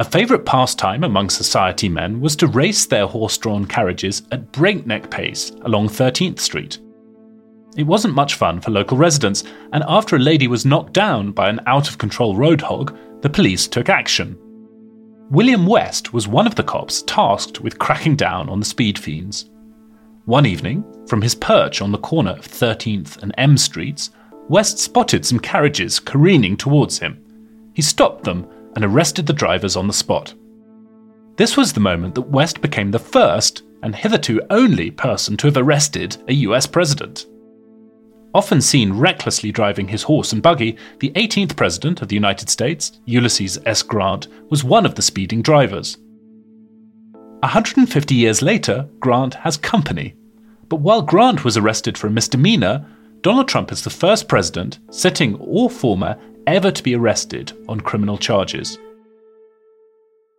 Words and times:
A 0.00 0.04
favourite 0.04 0.44
pastime 0.44 1.02
among 1.02 1.28
society 1.28 1.88
men 1.88 2.20
was 2.20 2.36
to 2.36 2.46
race 2.46 2.86
their 2.86 3.06
horse 3.06 3.36
drawn 3.36 3.64
carriages 3.64 4.22
at 4.30 4.52
breakneck 4.52 5.10
pace 5.10 5.50
along 5.62 5.88
13th 5.88 6.38
Street. 6.38 6.78
It 7.76 7.82
wasn't 7.82 8.14
much 8.14 8.36
fun 8.36 8.60
for 8.60 8.70
local 8.70 8.96
residents, 8.96 9.42
and 9.72 9.82
after 9.88 10.14
a 10.14 10.20
lady 10.20 10.46
was 10.46 10.64
knocked 10.64 10.92
down 10.92 11.32
by 11.32 11.48
an 11.48 11.60
out 11.66 11.88
of 11.88 11.98
control 11.98 12.36
road 12.36 12.60
hog, 12.60 12.96
the 13.22 13.28
police 13.28 13.66
took 13.66 13.88
action. 13.88 14.38
William 15.30 15.66
West 15.66 16.12
was 16.12 16.28
one 16.28 16.46
of 16.46 16.54
the 16.54 16.62
cops 16.62 17.02
tasked 17.02 17.60
with 17.60 17.80
cracking 17.80 18.14
down 18.14 18.48
on 18.48 18.60
the 18.60 18.66
speed 18.66 19.00
fiends. 19.00 19.50
One 20.26 20.46
evening, 20.46 20.84
from 21.08 21.22
his 21.22 21.34
perch 21.34 21.82
on 21.82 21.90
the 21.90 21.98
corner 21.98 22.30
of 22.30 22.46
13th 22.46 23.20
and 23.20 23.34
M 23.36 23.58
Streets, 23.58 24.10
West 24.48 24.78
spotted 24.78 25.26
some 25.26 25.40
carriages 25.40 25.98
careening 25.98 26.56
towards 26.56 27.00
him. 27.00 27.20
He 27.74 27.82
stopped 27.82 28.22
them 28.22 28.46
and 28.74 28.84
arrested 28.84 29.26
the 29.26 29.32
drivers 29.32 29.76
on 29.76 29.86
the 29.86 29.92
spot. 29.92 30.34
This 31.36 31.56
was 31.56 31.72
the 31.72 31.80
moment 31.80 32.14
that 32.14 32.22
West 32.22 32.60
became 32.60 32.90
the 32.90 32.98
first, 32.98 33.62
and 33.82 33.94
hitherto 33.94 34.40
only, 34.50 34.90
person 34.90 35.36
to 35.36 35.46
have 35.46 35.56
arrested 35.56 36.16
a 36.28 36.32
US 36.34 36.66
president. 36.66 37.26
Often 38.34 38.60
seen 38.60 38.92
recklessly 38.92 39.50
driving 39.52 39.88
his 39.88 40.02
horse 40.02 40.32
and 40.32 40.42
buggy, 40.42 40.76
the 41.00 41.10
18th 41.10 41.56
President 41.56 42.02
of 42.02 42.08
the 42.08 42.14
United 42.14 42.50
States, 42.50 43.00
Ulysses 43.06 43.58
S. 43.64 43.82
Grant, 43.82 44.28
was 44.50 44.64
one 44.64 44.84
of 44.84 44.94
the 44.96 45.02
speeding 45.02 45.42
drivers. 45.42 45.96
150 47.40 48.14
years 48.14 48.42
later, 48.42 48.88
Grant 49.00 49.34
has 49.34 49.56
company. 49.56 50.14
But 50.68 50.80
while 50.80 51.02
Grant 51.02 51.44
was 51.44 51.56
arrested 51.56 51.96
for 51.96 52.08
a 52.08 52.10
misdemeanor, 52.10 52.84
Donald 53.22 53.48
Trump 53.48 53.72
is 53.72 53.82
the 53.82 53.90
first 53.90 54.28
president, 54.28 54.78
sitting 54.90 55.36
or 55.36 55.70
former, 55.70 56.18
ever 56.54 56.70
to 56.70 56.82
be 56.82 56.94
arrested 56.94 57.52
on 57.68 57.78
criminal 57.78 58.16
charges. 58.16 58.78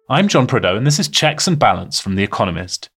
I'm 0.09 0.27
John 0.27 0.47
Prideaux, 0.47 0.75
and 0.75 0.85
this 0.85 0.97
is 0.97 1.07
Checks 1.07 1.47
and 1.47 1.59
Balance 1.59 1.99
from 1.99 2.15
The 2.15 2.23
Economist. 2.23 2.89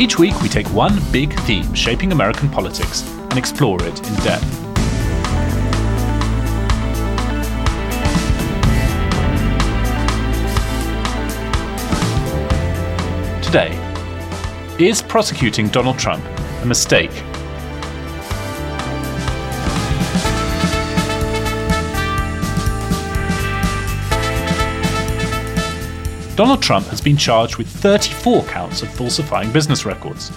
Each 0.00 0.18
week, 0.18 0.40
we 0.42 0.48
take 0.48 0.66
one 0.74 1.00
big 1.12 1.32
theme 1.40 1.72
shaping 1.74 2.10
American 2.10 2.48
politics 2.48 3.02
and 3.02 3.38
explore 3.38 3.78
it 3.80 3.98
in 4.08 4.14
depth. 4.16 4.64
Today, 13.44 13.70
is 14.80 15.02
prosecuting 15.02 15.68
Donald 15.68 16.00
Trump 16.00 16.24
a 16.62 16.66
mistake 16.66 17.12
Donald 26.38 26.62
Trump 26.62 26.86
has 26.86 27.00
been 27.00 27.16
charged 27.16 27.56
with 27.56 27.66
34 27.66 28.44
counts 28.44 28.82
of 28.82 28.88
falsifying 28.94 29.50
business 29.50 29.84
records. 29.84 30.30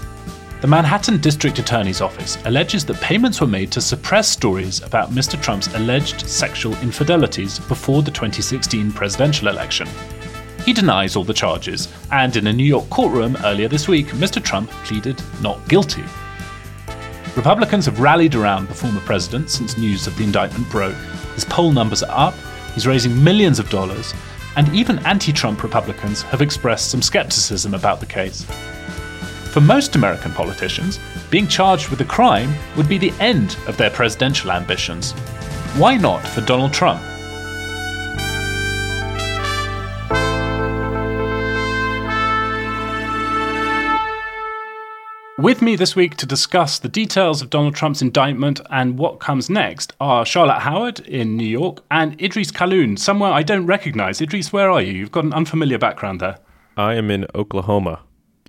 The 0.61 0.67
Manhattan 0.67 1.19
District 1.19 1.59
Attorney's 1.59 2.01
Office 2.01 2.39
alleges 2.45 2.83
that 2.85 2.99
payments 3.01 3.39
were 3.39 3.45
made 3.45 3.71
to 3.73 3.81
suppress 3.81 4.27
stories 4.27 4.81
about 4.81 5.11
Mr. 5.11 5.39
Trump's 5.39 5.71
alleged 5.75 6.27
sexual 6.27 6.73
infidelities 6.77 7.59
before 7.59 8.01
the 8.01 8.09
2016 8.09 8.91
presidential 8.93 9.47
election. 9.47 9.87
He 10.65 10.73
denies 10.73 11.15
all 11.15 11.23
the 11.23 11.35
charges, 11.35 11.87
and 12.11 12.35
in 12.35 12.47
a 12.47 12.53
New 12.53 12.65
York 12.65 12.89
courtroom 12.89 13.37
earlier 13.43 13.67
this 13.67 13.87
week, 13.87 14.07
Mr. 14.07 14.43
Trump 14.43 14.71
pleaded 14.83 15.21
not 15.39 15.67
guilty. 15.67 16.03
Republicans 17.35 17.85
have 17.85 17.99
rallied 17.99 18.33
around 18.33 18.67
the 18.67 18.73
former 18.73 19.01
president 19.01 19.51
since 19.51 19.77
news 19.77 20.07
of 20.07 20.17
the 20.17 20.23
indictment 20.23 20.67
broke. 20.71 20.97
His 21.35 21.45
poll 21.45 21.71
numbers 21.71 22.01
are 22.01 22.29
up, 22.29 22.33
he's 22.73 22.87
raising 22.87 23.23
millions 23.23 23.59
of 23.59 23.69
dollars, 23.69 24.15
and 24.55 24.73
even 24.73 24.99
anti 24.99 25.31
Trump 25.31 25.63
Republicans 25.63 26.21
have 26.23 26.41
expressed 26.41 26.91
some 26.91 27.01
skepticism 27.01 27.73
about 27.73 27.99
the 27.99 28.05
case. 28.05 28.45
For 29.51 29.61
most 29.61 29.95
American 29.95 30.31
politicians, 30.31 30.99
being 31.29 31.47
charged 31.47 31.89
with 31.89 32.01
a 32.01 32.05
crime 32.05 32.53
would 32.77 32.87
be 32.87 32.97
the 32.97 33.13
end 33.19 33.57
of 33.67 33.77
their 33.77 33.89
presidential 33.89 34.51
ambitions. 34.51 35.11
Why 35.77 35.97
not 35.97 36.25
for 36.25 36.41
Donald 36.41 36.73
Trump? 36.73 37.01
With 45.41 45.63
me 45.63 45.75
this 45.75 45.95
week 45.95 46.17
to 46.17 46.27
discuss 46.27 46.77
the 46.77 46.87
details 46.87 47.41
of 47.41 47.49
Donald 47.49 47.73
Trump's 47.73 48.03
indictment 48.03 48.61
and 48.69 48.99
what 48.99 49.19
comes 49.19 49.49
next 49.49 49.91
are 49.99 50.23
Charlotte 50.23 50.59
Howard 50.59 50.99
in 50.99 51.35
New 51.35 51.47
York 51.47 51.83
and 51.89 52.15
Idrees 52.19 52.51
Kahloon, 52.51 52.99
somewhere 52.99 53.31
I 53.31 53.41
don't 53.41 53.65
recognize. 53.65 54.19
Idrees, 54.19 54.53
where 54.53 54.69
are 54.69 54.83
you? 54.83 54.93
You've 54.93 55.11
got 55.11 55.23
an 55.23 55.33
unfamiliar 55.33 55.79
background 55.79 56.19
there. 56.19 56.37
I 56.77 56.93
am 56.93 57.09
in 57.09 57.25
Oklahoma, 57.33 58.01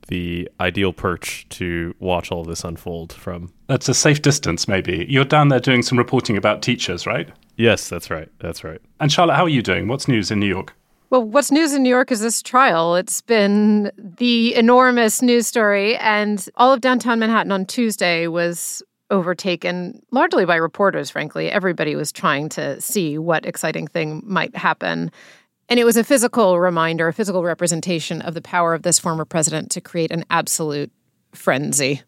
the 0.09 0.51
ideal 0.61 0.93
perch 0.93 1.47
to 1.51 1.95
watch 1.99 2.31
all 2.31 2.45
this 2.45 2.63
unfold 2.63 3.15
from. 3.15 3.51
That's 3.69 3.89
a 3.89 3.95
safe 3.95 4.21
distance, 4.21 4.69
maybe. 4.69 5.07
You're 5.09 5.25
down 5.25 5.49
there 5.49 5.61
doing 5.61 5.81
some 5.81 5.97
reporting 5.97 6.37
about 6.37 6.61
teachers, 6.61 7.07
right? 7.07 7.31
Yes, 7.57 7.89
that's 7.89 8.11
right. 8.11 8.29
That's 8.39 8.65
right. 8.65 8.83
And 9.01 9.11
Charlotte, 9.11 9.37
how 9.37 9.45
are 9.45 9.49
you 9.49 9.63
doing? 9.63 9.89
What's 9.89 10.09
news 10.09 10.31
in 10.31 10.41
New 10.41 10.47
York? 10.47 10.75
Well, 11.13 11.25
what's 11.25 11.53
news 11.53 11.75
in 11.75 11.83
New 11.83 11.91
York 11.91 12.11
is 12.11 12.21
this 12.21 12.41
trial. 12.41 12.97
It's 12.97 13.21
been 13.21 13.93
the 13.99 14.55
enormous 14.55 15.21
news 15.21 15.47
story, 15.47 15.95
and 15.99 16.49
all 16.57 16.73
of 16.73 16.81
downtown 16.81 17.19
Manhattan 17.19 17.53
on 17.53 17.67
Tuesday 17.67 18.29
was 18.29 18.83
overtaken 19.11 20.01
largely 20.11 20.47
by 20.47 20.57
reporters, 20.57 21.11
frankly. 21.11 21.51
Everybody 21.51 21.97
was 21.97 22.13
trying 22.13 22.49
to 22.49 22.81
see 22.81 23.19
what 23.19 23.45
exciting 23.45 23.89
thing 23.89 24.23
might 24.25 24.57
happen. 24.57 25.13
And 25.69 25.79
it 25.79 25.85
was 25.85 25.99
a 25.99 26.05
physical 26.05 26.59
reminder, 26.59 27.09
a 27.09 27.13
physical 27.13 27.45
representation 27.45 28.23
of 28.23 28.33
the 28.33 28.41
power 28.41 28.73
of 28.73 28.81
this 28.81 28.99
former 28.99 29.27
president 29.27 29.71
to 29.73 29.83
create 29.83 30.13
an 30.13 30.25
absolute 30.31 30.91
frenzy. 31.35 32.01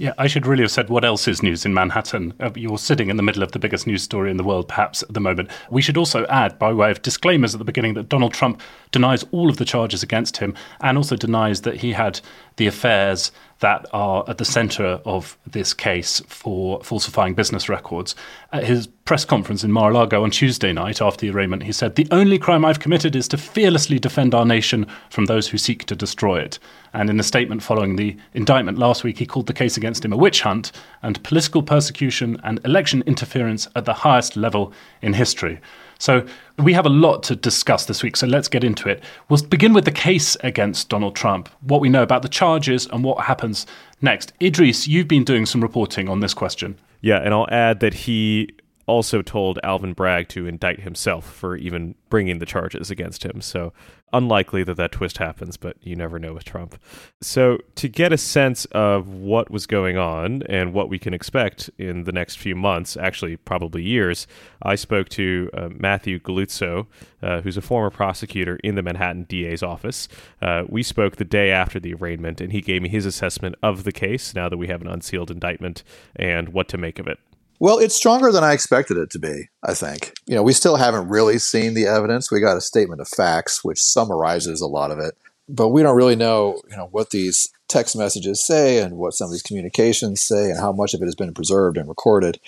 Yeah, 0.00 0.12
I 0.16 0.28
should 0.28 0.46
really 0.46 0.62
have 0.62 0.70
said 0.70 0.90
what 0.90 1.04
else 1.04 1.26
is 1.26 1.42
news 1.42 1.66
in 1.66 1.74
Manhattan. 1.74 2.32
Uh, 2.38 2.50
you're 2.54 2.78
sitting 2.78 3.10
in 3.10 3.16
the 3.16 3.22
middle 3.24 3.42
of 3.42 3.50
the 3.50 3.58
biggest 3.58 3.84
news 3.84 4.00
story 4.00 4.30
in 4.30 4.36
the 4.36 4.44
world, 4.44 4.68
perhaps, 4.68 5.02
at 5.02 5.12
the 5.12 5.18
moment. 5.18 5.50
We 5.70 5.82
should 5.82 5.96
also 5.96 6.24
add, 6.26 6.56
by 6.56 6.72
way 6.72 6.92
of 6.92 7.02
disclaimers 7.02 7.52
at 7.52 7.58
the 7.58 7.64
beginning, 7.64 7.94
that 7.94 8.08
Donald 8.08 8.32
Trump 8.32 8.60
denies 8.92 9.24
all 9.32 9.50
of 9.50 9.56
the 9.56 9.64
charges 9.64 10.04
against 10.04 10.36
him 10.36 10.54
and 10.80 10.96
also 10.96 11.16
denies 11.16 11.62
that 11.62 11.78
he 11.78 11.94
had 11.94 12.20
the 12.58 12.68
affairs 12.68 13.32
that 13.60 13.86
are 13.92 14.24
at 14.28 14.38
the 14.38 14.44
center 14.44 15.00
of 15.04 15.36
this 15.46 15.74
case 15.74 16.20
for 16.28 16.80
falsifying 16.82 17.34
business 17.34 17.68
records. 17.68 18.14
At 18.52 18.64
his 18.64 18.86
press 19.04 19.24
conference 19.24 19.64
in 19.64 19.72
Mar 19.72 19.90
a 19.90 19.94
Lago 19.94 20.22
on 20.22 20.30
Tuesday 20.30 20.72
night 20.72 21.02
after 21.02 21.26
the 21.26 21.32
arraignment, 21.32 21.64
he 21.64 21.72
said, 21.72 21.96
The 21.96 22.06
only 22.10 22.38
crime 22.38 22.64
I've 22.64 22.78
committed 22.78 23.16
is 23.16 23.26
to 23.28 23.36
fearlessly 23.36 23.98
defend 23.98 24.34
our 24.34 24.44
nation 24.44 24.86
from 25.10 25.26
those 25.26 25.48
who 25.48 25.58
seek 25.58 25.86
to 25.86 25.96
destroy 25.96 26.40
it. 26.40 26.58
And 26.92 27.10
in 27.10 27.18
a 27.18 27.24
statement 27.24 27.62
following 27.62 27.96
the 27.96 28.16
indictment 28.34 28.78
last 28.78 29.02
week, 29.02 29.18
he 29.18 29.26
called 29.26 29.46
the 29.46 29.52
case 29.52 29.76
against 29.76 30.04
him 30.04 30.12
a 30.12 30.16
witch 30.16 30.42
hunt 30.42 30.70
and 31.02 31.22
political 31.24 31.62
persecution 31.62 32.40
and 32.44 32.64
election 32.64 33.02
interference 33.06 33.66
at 33.74 33.84
the 33.84 33.94
highest 33.94 34.36
level 34.36 34.72
in 35.02 35.14
history. 35.14 35.60
So 35.98 36.24
we 36.58 36.72
have 36.72 36.86
a 36.86 36.90
lot 36.90 37.22
to 37.24 37.36
discuss 37.36 37.86
this 37.86 38.02
week, 38.02 38.16
so 38.16 38.26
let's 38.26 38.48
get 38.48 38.64
into 38.64 38.88
it. 38.88 39.02
We'll 39.28 39.42
begin 39.42 39.72
with 39.72 39.84
the 39.84 39.92
case 39.92 40.36
against 40.40 40.88
Donald 40.88 41.16
Trump, 41.16 41.48
what 41.60 41.80
we 41.80 41.88
know 41.88 42.02
about 42.02 42.22
the 42.22 42.28
charges 42.28 42.86
and 42.86 43.02
what 43.04 43.24
happens 43.24 43.66
next. 44.00 44.32
Idrees, 44.40 44.86
you've 44.86 45.08
been 45.08 45.24
doing 45.24 45.44
some 45.44 45.60
reporting 45.60 46.08
on 46.08 46.20
this 46.20 46.34
question. 46.34 46.78
Yeah, 47.00 47.18
and 47.18 47.34
I'll 47.34 47.48
add 47.50 47.80
that 47.80 47.94
he 47.94 48.50
also 48.88 49.22
told 49.22 49.60
Alvin 49.62 49.92
Bragg 49.92 50.28
to 50.28 50.46
indict 50.46 50.80
himself 50.80 51.30
for 51.30 51.56
even 51.56 51.94
bringing 52.08 52.38
the 52.38 52.46
charges 52.46 52.90
against 52.90 53.22
him. 53.22 53.40
So 53.40 53.72
unlikely 54.12 54.64
that 54.64 54.76
that 54.76 54.92
twist 54.92 55.18
happens, 55.18 55.56
but 55.56 55.76
you 55.80 55.94
never 55.94 56.18
know 56.18 56.32
with 56.32 56.44
Trump. 56.44 56.80
So, 57.20 57.58
to 57.76 57.88
get 57.88 58.12
a 58.12 58.18
sense 58.18 58.64
of 58.66 59.08
what 59.08 59.50
was 59.50 59.66
going 59.66 59.96
on 59.96 60.42
and 60.48 60.72
what 60.72 60.88
we 60.88 60.98
can 60.98 61.14
expect 61.14 61.70
in 61.78 62.04
the 62.04 62.12
next 62.12 62.36
few 62.36 62.54
months, 62.54 62.96
actually, 62.96 63.36
probably 63.36 63.82
years, 63.82 64.26
I 64.62 64.74
spoke 64.74 65.08
to 65.10 65.50
uh, 65.52 65.68
Matthew 65.70 66.18
Galluzzo, 66.18 66.86
uh, 67.22 67.40
who's 67.42 67.56
a 67.56 67.62
former 67.62 67.90
prosecutor 67.90 68.58
in 68.64 68.74
the 68.74 68.82
Manhattan 68.82 69.24
DA's 69.24 69.62
office. 69.62 70.08
Uh, 70.40 70.64
we 70.68 70.82
spoke 70.82 71.16
the 71.16 71.24
day 71.24 71.50
after 71.50 71.78
the 71.78 71.94
arraignment, 71.94 72.40
and 72.40 72.52
he 72.52 72.60
gave 72.60 72.82
me 72.82 72.88
his 72.88 73.06
assessment 73.06 73.56
of 73.62 73.84
the 73.84 73.92
case 73.92 74.34
now 74.34 74.48
that 74.48 74.56
we 74.56 74.68
have 74.68 74.80
an 74.80 74.88
unsealed 74.88 75.30
indictment 75.30 75.82
and 76.16 76.50
what 76.50 76.68
to 76.68 76.78
make 76.78 76.98
of 76.98 77.06
it. 77.06 77.18
Well, 77.60 77.78
it's 77.78 77.94
stronger 77.94 78.30
than 78.30 78.44
I 78.44 78.52
expected 78.52 78.96
it 78.96 79.10
to 79.10 79.18
be, 79.18 79.48
I 79.64 79.74
think. 79.74 80.14
You 80.26 80.36
know, 80.36 80.44
we 80.44 80.52
still 80.52 80.76
haven't 80.76 81.08
really 81.08 81.38
seen 81.38 81.74
the 81.74 81.86
evidence. 81.86 82.30
We 82.30 82.40
got 82.40 82.56
a 82.56 82.60
statement 82.60 83.00
of 83.00 83.08
facts 83.08 83.64
which 83.64 83.82
summarizes 83.82 84.60
a 84.60 84.66
lot 84.66 84.92
of 84.92 85.00
it, 85.00 85.16
but 85.48 85.68
we 85.68 85.82
don't 85.82 85.96
really 85.96 86.14
know, 86.14 86.62
you 86.70 86.76
know, 86.76 86.88
what 86.92 87.10
these 87.10 87.52
text 87.66 87.96
messages 87.96 88.46
say 88.46 88.80
and 88.80 88.96
what 88.96 89.14
some 89.14 89.26
of 89.26 89.32
these 89.32 89.42
communications 89.42 90.22
say 90.22 90.50
and 90.50 90.60
how 90.60 90.72
much 90.72 90.94
of 90.94 91.02
it 91.02 91.06
has 91.06 91.16
been 91.16 91.34
preserved 91.34 91.76
and 91.76 91.88
recorded. 91.88 92.38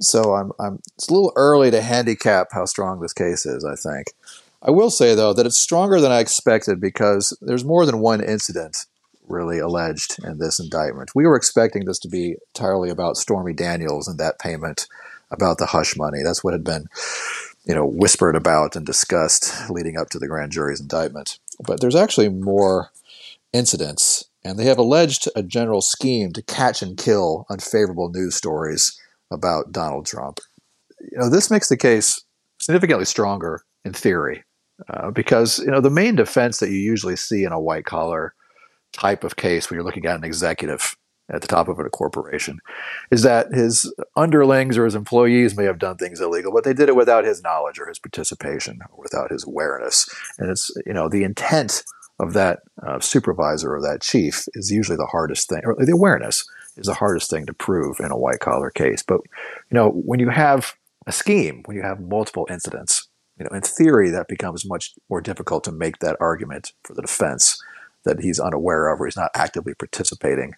So 0.00 0.34
I'm, 0.34 0.52
I'm 0.60 0.80
it's 0.94 1.08
a 1.08 1.12
little 1.12 1.32
early 1.36 1.70
to 1.70 1.82
handicap 1.82 2.48
how 2.52 2.64
strong 2.64 3.00
this 3.00 3.12
case 3.12 3.44
is, 3.44 3.64
I 3.64 3.74
think. 3.74 4.12
I 4.62 4.70
will 4.70 4.90
say 4.90 5.14
though 5.14 5.32
that 5.32 5.46
it's 5.46 5.58
stronger 5.58 6.00
than 6.00 6.12
I 6.12 6.20
expected 6.20 6.80
because 6.80 7.36
there's 7.40 7.64
more 7.64 7.84
than 7.84 7.98
one 7.98 8.22
incident 8.22 8.86
really 9.28 9.58
alleged 9.58 10.22
in 10.24 10.38
this 10.38 10.58
indictment. 10.58 11.12
We 11.14 11.26
were 11.26 11.36
expecting 11.36 11.84
this 11.84 11.98
to 12.00 12.08
be 12.08 12.36
entirely 12.54 12.90
about 12.90 13.16
Stormy 13.16 13.52
Daniels 13.52 14.08
and 14.08 14.18
that 14.18 14.38
payment 14.38 14.86
about 15.30 15.58
the 15.58 15.66
hush 15.66 15.96
money. 15.96 16.22
That's 16.22 16.44
what 16.44 16.54
had 16.54 16.64
been, 16.64 16.86
you 17.64 17.74
know, 17.74 17.86
whispered 17.86 18.36
about 18.36 18.76
and 18.76 18.84
discussed 18.84 19.70
leading 19.70 19.96
up 19.96 20.10
to 20.10 20.18
the 20.18 20.28
grand 20.28 20.52
jury's 20.52 20.80
indictment. 20.80 21.38
But 21.64 21.80
there's 21.80 21.96
actually 21.96 22.28
more 22.28 22.90
incidents, 23.52 24.24
and 24.44 24.58
they 24.58 24.64
have 24.64 24.78
alleged 24.78 25.28
a 25.34 25.42
general 25.42 25.80
scheme 25.80 26.32
to 26.32 26.42
catch 26.42 26.82
and 26.82 26.96
kill 26.96 27.46
unfavorable 27.48 28.10
news 28.10 28.34
stories 28.34 29.00
about 29.30 29.72
Donald 29.72 30.06
Trump. 30.06 30.40
You 31.00 31.18
know, 31.18 31.30
this 31.30 31.50
makes 31.50 31.68
the 31.68 31.76
case 31.76 32.22
significantly 32.60 33.04
stronger 33.04 33.62
in 33.84 33.92
theory. 33.92 34.44
Uh, 34.88 35.10
because 35.10 35.60
you 35.60 35.70
know 35.70 35.80
the 35.80 35.90
main 35.90 36.16
defense 36.16 36.58
that 36.58 36.70
you 36.70 36.78
usually 36.78 37.14
see 37.14 37.44
in 37.44 37.52
a 37.52 37.60
white 37.60 37.84
collar 37.84 38.34
type 38.92 39.24
of 39.24 39.36
case 39.36 39.68
when 39.68 39.76
you're 39.76 39.84
looking 39.84 40.06
at 40.06 40.16
an 40.16 40.24
executive 40.24 40.96
at 41.30 41.40
the 41.40 41.48
top 41.48 41.68
of 41.68 41.78
a 41.78 41.88
corporation 41.88 42.58
is 43.10 43.22
that 43.22 43.52
his 43.52 43.92
underlings 44.16 44.76
or 44.76 44.84
his 44.84 44.94
employees 44.94 45.56
may 45.56 45.64
have 45.64 45.78
done 45.78 45.96
things 45.96 46.20
illegal, 46.20 46.52
but 46.52 46.64
they 46.64 46.74
did 46.74 46.88
it 46.88 46.96
without 46.96 47.24
his 47.24 47.42
knowledge 47.42 47.78
or 47.78 47.86
his 47.86 47.98
participation 47.98 48.80
or 48.90 49.02
without 49.02 49.30
his 49.30 49.44
awareness. 49.44 50.08
And 50.38 50.50
it's, 50.50 50.70
you 50.84 50.92
know, 50.92 51.08
the 51.08 51.24
intent 51.24 51.84
of 52.18 52.34
that 52.34 52.60
uh, 52.86 53.00
supervisor 53.00 53.74
or 53.74 53.80
that 53.80 54.02
chief 54.02 54.46
is 54.54 54.70
usually 54.70 54.96
the 54.96 55.06
hardest 55.06 55.48
thing, 55.48 55.62
or 55.64 55.74
the 55.78 55.92
awareness 55.92 56.44
is 56.76 56.86
the 56.86 56.94
hardest 56.94 57.30
thing 57.30 57.46
to 57.46 57.54
prove 57.54 57.98
in 58.00 58.10
a 58.10 58.18
white 58.18 58.40
collar 58.40 58.70
case. 58.70 59.02
But, 59.02 59.20
you 59.70 59.74
know, 59.74 59.90
when 59.90 60.20
you 60.20 60.28
have 60.28 60.74
a 61.06 61.12
scheme, 61.12 61.62
when 61.64 61.76
you 61.76 61.82
have 61.82 62.00
multiple 62.00 62.46
incidents, 62.50 63.08
you 63.38 63.44
know, 63.44 63.56
in 63.56 63.62
theory, 63.62 64.10
that 64.10 64.28
becomes 64.28 64.66
much 64.66 64.94
more 65.08 65.20
difficult 65.20 65.64
to 65.64 65.72
make 65.72 65.98
that 65.98 66.16
argument 66.20 66.72
for 66.84 66.94
the 66.94 67.02
defense 67.02 67.60
that 68.04 68.20
he's 68.20 68.38
unaware 68.38 68.88
of 68.88 69.00
or 69.00 69.06
he's 69.06 69.16
not 69.16 69.30
actively 69.34 69.74
participating 69.74 70.54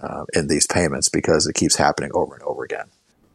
uh, 0.00 0.24
in 0.34 0.48
these 0.48 0.66
payments 0.66 1.08
because 1.08 1.46
it 1.46 1.54
keeps 1.54 1.76
happening 1.76 2.10
over 2.14 2.34
and 2.34 2.42
over 2.44 2.64
again. 2.64 2.86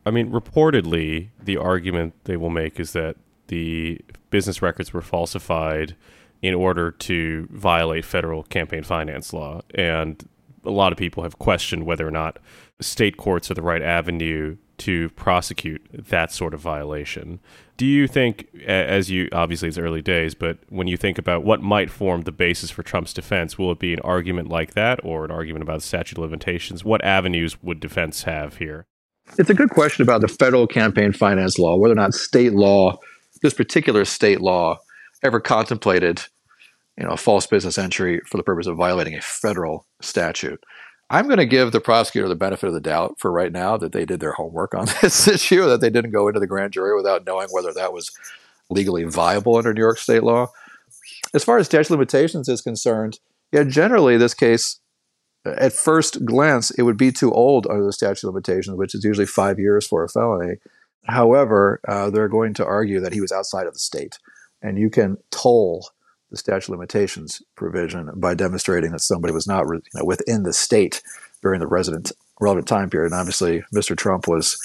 I 0.05 0.11
mean, 0.11 0.31
reportedly, 0.31 1.29
the 1.43 1.57
argument 1.57 2.13
they 2.23 2.37
will 2.37 2.49
make 2.49 2.79
is 2.79 2.93
that 2.93 3.15
the 3.47 4.01
business 4.29 4.61
records 4.61 4.93
were 4.93 5.01
falsified 5.01 5.95
in 6.41 6.53
order 6.53 6.91
to 6.91 7.47
violate 7.51 8.05
federal 8.05 8.43
campaign 8.43 8.83
finance 8.83 9.33
law. 9.33 9.61
And 9.75 10.27
a 10.63 10.71
lot 10.71 10.91
of 10.91 10.97
people 10.97 11.23
have 11.23 11.37
questioned 11.39 11.85
whether 11.85 12.07
or 12.07 12.11
not 12.11 12.37
state 12.79 13.17
courts 13.17 13.51
are 13.51 13.55
the 13.55 13.61
right 13.61 13.81
avenue 13.81 14.57
to 14.79 15.09
prosecute 15.09 15.81
that 15.93 16.31
sort 16.31 16.53
of 16.53 16.59
violation. 16.59 17.39
Do 17.77 17.85
you 17.85 18.07
think, 18.07 18.47
as 18.65 19.09
you 19.09 19.29
obviously 19.31 19.69
it's 19.69 19.77
early 19.77 20.01
days, 20.01 20.35
but 20.35 20.57
when 20.69 20.87
you 20.87 20.97
think 20.97 21.17
about 21.17 21.43
what 21.43 21.61
might 21.61 21.89
form 21.89 22.21
the 22.21 22.31
basis 22.31 22.71
for 22.71 22.83
Trump's 22.83 23.13
defense, 23.13 23.57
will 23.57 23.71
it 23.71 23.79
be 23.79 23.93
an 23.93 23.99
argument 24.01 24.49
like 24.49 24.73
that 24.73 24.99
or 25.03 25.23
an 25.23 25.31
argument 25.31 25.63
about 25.63 25.81
statute 25.81 26.17
of 26.17 26.23
limitations? 26.23 26.83
What 26.83 27.03
avenues 27.03 27.61
would 27.63 27.79
defense 27.79 28.23
have 28.23 28.57
here? 28.57 28.85
It's 29.37 29.49
a 29.49 29.53
good 29.53 29.69
question 29.69 30.03
about 30.03 30.21
the 30.21 30.27
federal 30.27 30.67
campaign 30.67 31.13
finance 31.13 31.59
law, 31.59 31.77
whether 31.77 31.93
or 31.93 31.95
not 31.95 32.13
state 32.13 32.53
law, 32.53 32.97
this 33.41 33.53
particular 33.53 34.03
state 34.03 34.41
law, 34.41 34.79
ever 35.23 35.39
contemplated, 35.39 36.21
you 36.97 37.05
know, 37.05 37.11
a 37.11 37.17
false 37.17 37.45
business 37.45 37.77
entry 37.77 38.19
for 38.25 38.37
the 38.37 38.43
purpose 38.43 38.67
of 38.67 38.75
violating 38.75 39.15
a 39.15 39.21
federal 39.21 39.85
statute. 40.01 40.61
I'm 41.09 41.25
going 41.25 41.37
to 41.37 41.45
give 41.45 41.71
the 41.71 41.81
prosecutor 41.81 42.27
the 42.27 42.35
benefit 42.35 42.67
of 42.67 42.73
the 42.73 42.79
doubt 42.79 43.15
for 43.19 43.31
right 43.31 43.51
now 43.51 43.77
that 43.77 43.93
they 43.93 44.05
did 44.05 44.19
their 44.19 44.33
homework 44.33 44.75
on 44.75 44.85
this 45.01 45.27
issue, 45.27 45.65
that 45.65 45.81
they 45.81 45.89
didn't 45.89 46.11
go 46.11 46.27
into 46.27 46.39
the 46.39 46.47
grand 46.47 46.73
jury 46.73 46.95
without 46.95 47.25
knowing 47.25 47.47
whether 47.51 47.73
that 47.73 47.93
was 47.93 48.11
legally 48.69 49.03
viable 49.03 49.57
under 49.57 49.73
New 49.73 49.81
York 49.81 49.97
state 49.97 50.23
law. 50.23 50.47
As 51.33 51.43
far 51.43 51.57
as 51.57 51.65
statute 51.65 51.91
limitations 51.91 52.47
is 52.47 52.61
concerned, 52.61 53.19
yeah, 53.51 53.63
generally 53.63 54.17
this 54.17 54.33
case, 54.35 54.79
at 55.45 55.73
first 55.73 56.25
glance, 56.25 56.69
it 56.71 56.83
would 56.83 56.97
be 56.97 57.11
too 57.11 57.31
old 57.31 57.65
under 57.67 57.85
the 57.85 57.93
statute 57.93 58.27
of 58.27 58.33
limitations, 58.33 58.77
which 58.77 58.93
is 58.93 59.03
usually 59.03 59.25
five 59.25 59.57
years 59.57 59.87
for 59.87 60.03
a 60.03 60.09
felony. 60.09 60.57
However, 61.05 61.79
uh, 61.87 62.09
they're 62.09 62.27
going 62.27 62.53
to 62.55 62.65
argue 62.65 62.99
that 62.99 63.13
he 63.13 63.21
was 63.21 63.31
outside 63.31 63.65
of 63.65 63.73
the 63.73 63.79
state, 63.79 64.19
and 64.61 64.77
you 64.77 64.89
can 64.89 65.17
toll 65.31 65.89
the 66.29 66.37
statute 66.37 66.65
of 66.65 66.77
limitations 66.77 67.41
provision 67.55 68.11
by 68.15 68.33
demonstrating 68.33 68.91
that 68.91 69.01
somebody 69.01 69.33
was 69.33 69.47
not 69.47 69.65
you 69.67 69.81
know, 69.95 70.05
within 70.05 70.43
the 70.43 70.53
state 70.53 71.01
during 71.41 71.59
the 71.59 71.67
resident 71.67 72.11
relevant 72.39 72.67
time 72.67 72.89
period. 72.89 73.11
And 73.11 73.19
obviously, 73.19 73.63
Mr. 73.73 73.97
Trump 73.97 74.27
was 74.27 74.57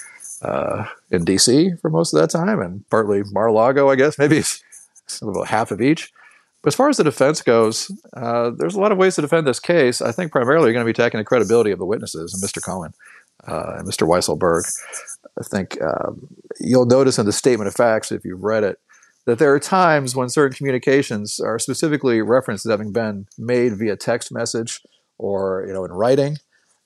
uh, 0.42 0.86
in 1.10 1.24
D.C. 1.24 1.72
for 1.80 1.90
most 1.90 2.12
of 2.12 2.20
that 2.20 2.30
time, 2.30 2.60
and 2.60 2.88
partly 2.90 3.22
Mar-a-Lago, 3.32 3.90
I 3.90 3.96
guess, 3.96 4.18
maybe 4.18 4.42
about 5.22 5.48
half 5.48 5.70
of 5.70 5.80
each. 5.80 6.12
But 6.62 6.68
as 6.68 6.76
far 6.76 6.88
as 6.88 6.96
the 6.96 7.04
defense 7.04 7.42
goes, 7.42 7.90
uh, 8.14 8.50
there's 8.56 8.74
a 8.74 8.80
lot 8.80 8.90
of 8.90 8.96
ways 8.96 9.16
to 9.16 9.20
defend 9.20 9.46
this 9.46 9.60
case. 9.60 10.00
I 10.00 10.12
think 10.12 10.32
primarily 10.32 10.66
you're 10.66 10.72
going 10.72 10.86
to 10.86 10.92
be 10.92 10.98
attacking 10.98 11.18
the 11.18 11.24
credibility 11.24 11.70
of 11.70 11.78
the 11.78 11.84
witnesses 11.84 12.32
and 12.32 12.42
Mr. 12.42 12.64
Cohen 12.64 12.94
uh, 13.46 13.74
and 13.78 13.86
Mr. 13.86 14.08
Weisselberg. 14.08 14.64
I 15.38 15.42
think 15.42 15.80
um, 15.82 16.26
you'll 16.58 16.86
notice 16.86 17.18
in 17.18 17.26
the 17.26 17.32
statement 17.32 17.68
of 17.68 17.74
facts, 17.74 18.12
if 18.12 18.24
you've 18.24 18.42
read 18.42 18.64
it, 18.64 18.78
that 19.26 19.38
there 19.38 19.52
are 19.54 19.60
times 19.60 20.14
when 20.14 20.28
certain 20.28 20.56
communications 20.56 21.40
are 21.40 21.58
specifically 21.58 22.20
referenced 22.20 22.66
as 22.66 22.70
having 22.70 22.92
been 22.92 23.26
made 23.38 23.76
via 23.78 23.96
text 23.96 24.32
message 24.32 24.82
or 25.18 25.64
you 25.66 25.72
know 25.72 25.84
in 25.84 25.92
writing. 25.92 26.36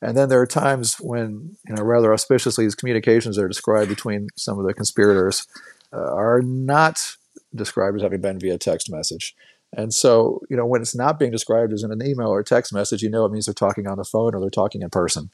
And 0.01 0.17
then 0.17 0.29
there 0.29 0.41
are 0.41 0.47
times 0.47 0.97
when 1.01 1.57
you 1.69 1.75
know 1.75 1.83
rather 1.83 2.13
auspiciously 2.13 2.65
these 2.65 2.75
communications 2.75 3.37
that 3.37 3.45
are 3.45 3.49
described 3.49 3.89
between 3.89 4.29
some 4.37 4.59
of 4.59 4.67
the 4.67 4.75
conspirators 4.75 5.47
uh, 5.93 6.15
are 6.15 6.41
not 6.43 7.17
described 7.55 7.97
as 7.97 8.03
having 8.03 8.21
been 8.21 8.39
via 8.39 8.59
text 8.59 8.91
message. 8.91 9.35
And 9.77 9.93
so 9.93 10.41
you 10.49 10.57
know 10.57 10.67
when 10.67 10.81
it's 10.81 10.95
not 10.95 11.19
being 11.19 11.33
described 11.33 11.73
as 11.73 11.83
in 11.83 11.91
an 11.91 12.07
email 12.07 12.29
or 12.29 12.43
text 12.43 12.73
message 12.73 13.03
you 13.03 13.11
know 13.11 13.25
it 13.25 13.33
means 13.33 13.47
they're 13.47 13.55
talking 13.55 13.87
on 13.87 13.99
the 13.99 14.05
phone 14.05 14.35
or 14.35 14.41
they're 14.41 14.51
talking 14.51 14.83
in 14.83 14.91
person. 14.91 15.31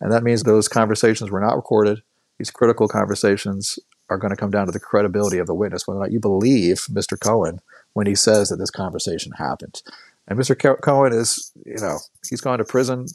And 0.00 0.12
that 0.12 0.22
means 0.22 0.42
those 0.42 0.68
conversations 0.68 1.30
were 1.30 1.40
not 1.40 1.56
recorded. 1.56 2.02
These 2.38 2.50
critical 2.50 2.86
conversations 2.86 3.78
are 4.08 4.18
going 4.18 4.30
to 4.30 4.36
come 4.36 4.50
down 4.50 4.66
to 4.66 4.72
the 4.72 4.80
credibility 4.80 5.38
of 5.38 5.46
the 5.46 5.54
witness, 5.54 5.86
whether 5.86 5.98
or 5.98 6.02
not 6.02 6.12
you 6.12 6.20
believe 6.20 6.86
Mr. 6.90 7.18
Cohen 7.18 7.60
when 7.94 8.06
he 8.06 8.14
says 8.14 8.48
that 8.48 8.56
this 8.56 8.70
conversation 8.70 9.32
happened. 9.32 9.82
And 10.28 10.38
Mr. 10.38 10.80
Cohen 10.82 11.12
is, 11.12 11.52
you 11.64 11.80
know, 11.80 11.98
he's 12.28 12.40
gone 12.40 12.58
to 12.58 12.64
prison. 12.64 13.06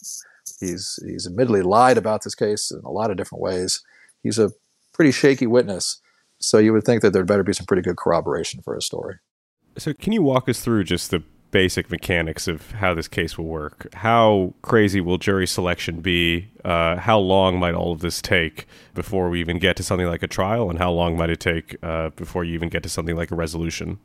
He's 0.60 1.00
he's 1.06 1.28
admittedly 1.28 1.62
lied 1.62 1.98
about 1.98 2.24
this 2.24 2.36
case 2.36 2.72
in 2.72 2.82
a 2.84 2.92
lot 2.92 3.12
of 3.12 3.18
different 3.18 3.42
ways. 3.42 3.84
He's 4.24 4.40
a 4.40 4.52
pretty 4.94 5.12
shaky 5.12 5.48
witness, 5.48 6.00
so 6.40 6.58
you 6.58 6.74
would 6.74 6.84
think 6.84 7.02
that 7.02 7.14
there'd 7.14 7.28
better 7.28 7.44
be 7.44 7.54
some 7.54 7.66
pretty 7.66 7.82
good 7.82 7.98
corroboration 7.98 8.62
for 8.62 8.76
his 8.76 8.86
story. 8.86 9.16
So, 9.78 9.94
can 9.94 10.14
you 10.14 10.22
walk 10.22 10.50
us 10.50 10.62
through 10.62 10.84
just 10.86 11.12
the 11.12 11.24
basic 11.52 11.92
mechanics 11.92 12.48
of 12.48 12.72
how 12.72 12.94
this 12.94 13.08
case 13.08 13.38
will 13.38 13.46
work. 13.46 13.88
How 13.94 14.54
crazy 14.62 15.02
will 15.02 15.18
jury 15.18 15.46
selection 15.46 16.02
be? 16.02 16.50
Uh, 16.66 16.96
how 16.98 17.20
long 17.20 17.60
might 17.60 17.76
all 17.76 17.92
of 17.92 18.00
this 18.00 18.22
take 18.22 18.68
before 18.94 19.30
we 19.30 19.40
even 19.40 19.60
get 19.60 19.76
to 19.78 19.84
something 19.84 20.08
like 20.08 20.24
a 20.24 20.28
trial? 20.28 20.70
And 20.70 20.80
how 20.80 20.92
long 20.92 21.18
might 21.18 21.30
it 21.30 21.40
take 21.40 21.76
uh, 21.84 22.10
before 22.12 22.44
you 22.44 22.54
even 22.54 22.70
get 22.70 22.84
to 22.84 22.90
something 22.90 23.16
like 23.16 23.32
a 23.32 23.36
resolution? 23.36 24.00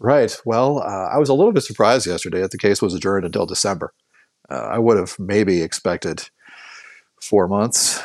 Right. 0.00 0.36
Well, 0.44 0.78
uh, 0.78 1.08
I 1.12 1.18
was 1.18 1.28
a 1.28 1.34
little 1.34 1.52
bit 1.52 1.64
surprised 1.64 2.06
yesterday 2.06 2.40
that 2.40 2.52
the 2.52 2.58
case 2.58 2.80
was 2.80 2.94
adjourned 2.94 3.26
until 3.26 3.46
December. 3.46 3.92
Uh, 4.50 4.68
I 4.72 4.78
would 4.78 4.96
have 4.96 5.18
maybe 5.18 5.62
expected 5.62 6.28
four 7.22 7.48
months. 7.48 8.02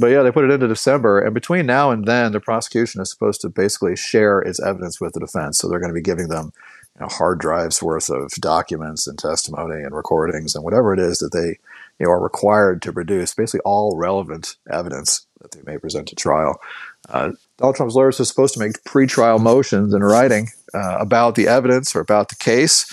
But 0.00 0.08
yeah, 0.08 0.22
they 0.22 0.30
put 0.30 0.44
it 0.44 0.50
into 0.50 0.68
December. 0.68 1.20
And 1.20 1.34
between 1.34 1.66
now 1.66 1.90
and 1.90 2.06
then, 2.06 2.32
the 2.32 2.40
prosecution 2.40 3.00
is 3.00 3.10
supposed 3.10 3.40
to 3.42 3.48
basically 3.48 3.96
share 3.96 4.40
its 4.40 4.60
evidence 4.60 5.00
with 5.00 5.12
the 5.12 5.20
defense. 5.20 5.58
So 5.58 5.68
they're 5.68 5.80
going 5.80 5.90
to 5.90 5.94
be 5.94 6.02
giving 6.02 6.28
them 6.28 6.52
you 6.98 7.04
know, 7.04 7.08
hard 7.08 7.38
drives 7.38 7.82
worth 7.82 8.10
of 8.10 8.30
documents 8.40 9.06
and 9.06 9.18
testimony 9.18 9.82
and 9.82 9.94
recordings 9.94 10.54
and 10.54 10.64
whatever 10.64 10.92
it 10.92 10.98
is 10.98 11.18
that 11.18 11.32
they 11.32 11.58
you 11.98 12.06
know, 12.06 12.10
are 12.10 12.20
required 12.20 12.82
to 12.82 12.92
produce 12.92 13.34
basically 13.34 13.60
all 13.64 13.96
relevant 13.96 14.56
evidence 14.70 15.26
that 15.40 15.52
they 15.52 15.60
may 15.70 15.78
present 15.78 16.08
to 16.08 16.16
trial. 16.16 16.60
Uh, 17.08 17.30
Donald 17.58 17.76
Trump's 17.76 17.94
lawyers 17.94 18.18
are 18.18 18.24
supposed 18.24 18.54
to 18.54 18.60
make 18.60 18.82
pretrial 18.84 19.40
motions 19.40 19.94
in 19.94 20.02
writing 20.02 20.48
uh, 20.74 20.96
about 20.98 21.36
the 21.36 21.46
evidence 21.46 21.94
or 21.94 22.00
about 22.00 22.28
the 22.28 22.36
case. 22.36 22.92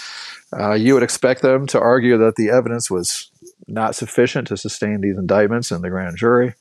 Uh, 0.54 0.74
you 0.74 0.94
would 0.94 1.04
expect 1.04 1.42
them 1.42 1.66
to 1.68 1.80
argue 1.80 2.18
that 2.18 2.36
the 2.36 2.50
evidence 2.50 2.92
was 2.92 3.32
not 3.68 3.96
sufficient 3.96 4.48
to 4.48 4.58
sustain 4.58 5.02
these 5.02 5.18
indictments 5.18 5.72
in 5.72 5.82
the 5.82 5.90
grand 5.90 6.18
jury. 6.18 6.54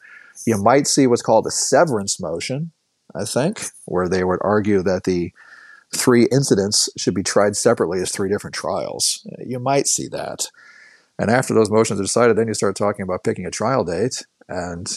You 0.46 0.56
might 0.56 0.86
see 0.86 1.06
what's 1.06 1.22
called 1.22 1.46
a 1.46 1.50
severance 1.50 2.18
motion, 2.18 2.72
I 3.14 3.24
think, 3.24 3.60
where 3.84 4.08
they 4.08 4.24
would 4.24 4.40
argue 4.42 4.82
that 4.82 5.04
the 5.04 5.32
three 5.94 6.26
incidents 6.30 6.88
should 6.96 7.14
be 7.14 7.22
tried 7.22 7.56
separately 7.56 8.00
as 8.00 8.10
three 8.10 8.28
different 8.28 8.54
trials. 8.54 9.26
You 9.44 9.58
might 9.58 9.86
see 9.86 10.08
that. 10.08 10.48
And 11.18 11.30
after 11.30 11.54
those 11.54 11.70
motions 11.70 12.00
are 12.00 12.04
decided, 12.04 12.36
then 12.36 12.48
you 12.48 12.54
start 12.54 12.76
talking 12.76 13.02
about 13.02 13.24
picking 13.24 13.46
a 13.46 13.50
trial 13.50 13.84
date. 13.84 14.24
And 14.48 14.88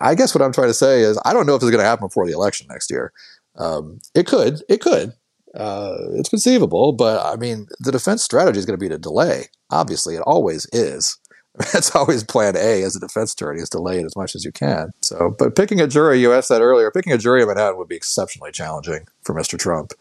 I 0.00 0.14
guess 0.14 0.34
what 0.34 0.42
I'm 0.42 0.52
trying 0.52 0.68
to 0.68 0.74
say 0.74 1.00
is 1.00 1.18
I 1.24 1.32
don't 1.32 1.46
know 1.46 1.54
if 1.54 1.62
it's 1.62 1.70
going 1.70 1.82
to 1.82 1.84
happen 1.84 2.06
before 2.06 2.26
the 2.26 2.32
election 2.32 2.66
next 2.70 2.90
year. 2.90 3.12
Um, 3.56 4.00
it 4.14 4.26
could. 4.26 4.62
It 4.68 4.80
could. 4.80 5.14
Uh, 5.54 5.96
it's 6.12 6.28
conceivable, 6.28 6.92
but 6.92 7.24
I 7.24 7.36
mean, 7.36 7.66
the 7.80 7.92
defense 7.92 8.22
strategy 8.22 8.58
is 8.58 8.66
going 8.66 8.78
to 8.78 8.84
be 8.84 8.90
to 8.90 8.98
delay. 8.98 9.46
Obviously, 9.70 10.14
it 10.14 10.22
always 10.22 10.66
is. 10.72 11.18
That's 11.72 11.94
always 11.96 12.22
plan 12.22 12.54
A 12.54 12.82
as 12.82 12.96
a 12.96 13.00
defense 13.00 13.32
attorney 13.32 13.62
is 13.62 13.70
delay 13.70 13.98
it 13.98 14.04
as 14.04 14.14
much 14.14 14.34
as 14.34 14.44
you 14.44 14.52
can. 14.52 14.90
So, 15.00 15.34
but 15.38 15.56
picking 15.56 15.80
a 15.80 15.86
jury, 15.86 16.20
you 16.20 16.32
asked 16.32 16.50
that 16.50 16.60
earlier, 16.60 16.90
picking 16.90 17.14
a 17.14 17.18
jury 17.18 17.40
in 17.40 17.48
Manhattan 17.48 17.78
would 17.78 17.88
be 17.88 17.96
exceptionally 17.96 18.52
challenging 18.52 19.06
for 19.22 19.34
Mr. 19.34 19.58
Trump. 19.58 19.92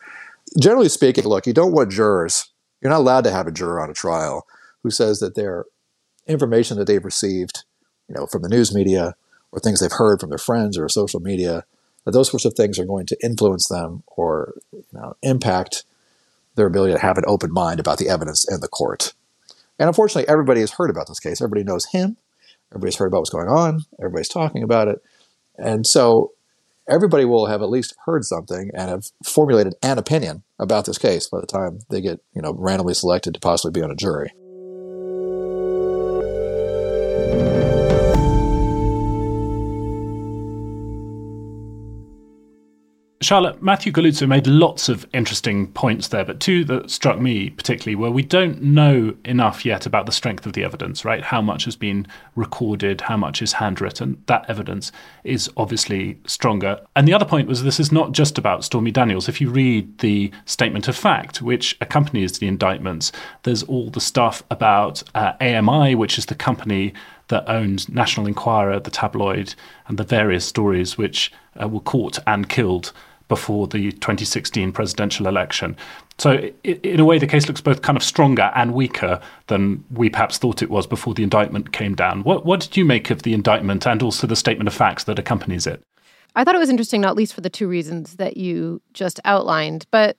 Generally 0.59 0.89
speaking, 0.89 1.23
look, 1.23 1.47
you 1.47 1.53
don't 1.53 1.71
want 1.71 1.91
jurors. 1.91 2.51
You're 2.81 2.91
not 2.91 2.99
allowed 2.99 3.23
to 3.23 3.31
have 3.31 3.47
a 3.47 3.51
juror 3.51 3.81
on 3.81 3.89
a 3.89 3.93
trial 3.93 4.45
who 4.83 4.91
says 4.91 5.19
that 5.19 5.35
their 5.35 5.65
information 6.27 6.77
that 6.77 6.87
they've 6.87 7.03
received, 7.03 7.63
you 8.09 8.15
know, 8.15 8.27
from 8.27 8.41
the 8.41 8.49
news 8.49 8.75
media 8.75 9.15
or 9.51 9.59
things 9.59 9.79
they've 9.79 9.91
heard 9.91 10.19
from 10.19 10.29
their 10.29 10.37
friends 10.37 10.77
or 10.77 10.89
social 10.89 11.21
media, 11.21 11.63
that 12.03 12.11
those 12.11 12.29
sorts 12.29 12.45
of 12.45 12.53
things 12.53 12.77
are 12.77 12.85
going 12.85 13.05
to 13.05 13.17
influence 13.23 13.67
them 13.69 14.03
or 14.07 14.55
you 14.73 14.83
know, 14.91 15.15
impact 15.21 15.85
their 16.55 16.67
ability 16.67 16.93
to 16.93 16.99
have 16.99 17.17
an 17.17 17.23
open 17.27 17.51
mind 17.51 17.79
about 17.79 17.97
the 17.97 18.09
evidence 18.09 18.45
in 18.49 18.59
the 18.59 18.67
court. 18.67 19.13
And 19.79 19.87
unfortunately, 19.87 20.29
everybody 20.29 20.61
has 20.61 20.71
heard 20.71 20.89
about 20.89 21.07
this 21.07 21.19
case. 21.19 21.41
Everybody 21.41 21.63
knows 21.63 21.85
him. 21.85 22.17
Everybody's 22.71 22.97
heard 22.97 23.07
about 23.07 23.19
what's 23.19 23.29
going 23.29 23.47
on. 23.47 23.81
Everybody's 23.99 24.29
talking 24.29 24.63
about 24.63 24.87
it. 24.87 24.99
And 25.57 25.85
so 25.85 26.31
everybody 26.89 27.25
will 27.25 27.47
have 27.47 27.61
at 27.61 27.69
least 27.69 27.95
heard 28.05 28.23
something 28.23 28.71
and 28.73 28.89
have 28.89 29.05
formulated 29.23 29.75
an 29.81 29.97
opinion 29.97 30.43
about 30.59 30.85
this 30.85 30.97
case 30.97 31.27
by 31.27 31.39
the 31.39 31.47
time 31.47 31.79
they 31.89 32.01
get, 32.01 32.19
you 32.33 32.41
know, 32.41 32.53
randomly 32.57 32.93
selected 32.93 33.33
to 33.33 33.39
possibly 33.39 33.79
be 33.79 33.83
on 33.83 33.91
a 33.91 33.95
jury. 33.95 34.31
Charlotte, 43.25 43.59
Matthew 43.59 43.91
Galluzzo 43.91 44.27
made 44.27 44.45
lots 44.45 44.87
of 44.87 45.07
interesting 45.11 45.65
points 45.71 46.09
there, 46.09 46.23
but 46.23 46.39
two 46.39 46.63
that 46.65 46.91
struck 46.91 47.19
me 47.19 47.49
particularly 47.49 47.95
were 47.95 48.11
we 48.11 48.21
don't 48.21 48.61
know 48.61 49.15
enough 49.25 49.65
yet 49.65 49.87
about 49.87 50.05
the 50.05 50.11
strength 50.11 50.45
of 50.45 50.53
the 50.53 50.63
evidence, 50.63 51.03
right? 51.03 51.23
How 51.23 51.41
much 51.41 51.65
has 51.65 51.75
been 51.75 52.05
recorded, 52.35 53.01
how 53.01 53.17
much 53.17 53.41
is 53.41 53.53
handwritten. 53.53 54.21
That 54.27 54.47
evidence 54.47 54.91
is 55.23 55.49
obviously 55.57 56.19
stronger. 56.27 56.79
And 56.95 57.07
the 57.07 57.15
other 57.15 57.25
point 57.25 57.47
was 57.47 57.63
this 57.63 57.79
is 57.79 57.91
not 57.91 58.11
just 58.11 58.37
about 58.37 58.63
Stormy 58.63 58.91
Daniels. 58.91 59.27
If 59.27 59.41
you 59.41 59.49
read 59.49 59.97
the 59.97 60.31
statement 60.45 60.87
of 60.87 60.95
fact, 60.95 61.41
which 61.41 61.75
accompanies 61.81 62.37
the 62.37 62.47
indictments, 62.47 63.11
there's 63.41 63.63
all 63.63 63.89
the 63.89 64.01
stuff 64.01 64.43
about 64.51 65.01
uh, 65.15 65.33
AMI, 65.41 65.95
which 65.95 66.19
is 66.19 66.27
the 66.27 66.35
company 66.35 66.93
that 67.29 67.49
owns 67.49 67.89
National 67.89 68.27
Enquirer, 68.27 68.79
the 68.79 68.91
tabloid, 68.91 69.55
and 69.87 69.97
the 69.97 70.03
various 70.03 70.45
stories 70.45 70.95
which 70.95 71.31
uh, 71.59 71.67
were 71.67 71.79
caught 71.79 72.19
and 72.27 72.49
killed 72.49 72.93
before 73.27 73.67
the 73.67 73.91
2016 73.91 74.71
presidential 74.71 75.27
election. 75.27 75.75
So, 76.17 76.49
in 76.63 76.99
a 76.99 77.05
way, 77.05 77.19
the 77.19 77.27
case 77.27 77.47
looks 77.47 77.61
both 77.61 77.81
kind 77.81 77.97
of 77.97 78.03
stronger 78.03 78.51
and 78.55 78.73
weaker 78.73 79.19
than 79.47 79.83
we 79.91 80.09
perhaps 80.09 80.37
thought 80.37 80.61
it 80.61 80.69
was 80.69 80.87
before 80.87 81.13
the 81.13 81.23
indictment 81.23 81.73
came 81.73 81.95
down. 81.95 82.23
What, 82.23 82.45
what 82.45 82.61
did 82.61 82.77
you 82.77 82.85
make 82.85 83.09
of 83.09 83.23
the 83.23 83.33
indictment 83.33 83.85
and 83.85 84.01
also 84.01 84.25
the 84.27 84.35
statement 84.35 84.67
of 84.67 84.73
facts 84.73 85.03
that 85.05 85.19
accompanies 85.19 85.67
it? 85.67 85.83
I 86.35 86.43
thought 86.43 86.55
it 86.55 86.59
was 86.59 86.69
interesting, 86.69 87.01
not 87.01 87.15
least 87.15 87.33
for 87.33 87.41
the 87.41 87.49
two 87.49 87.67
reasons 87.67 88.15
that 88.15 88.37
you 88.37 88.81
just 88.93 89.19
outlined. 89.25 89.85
But 89.91 90.17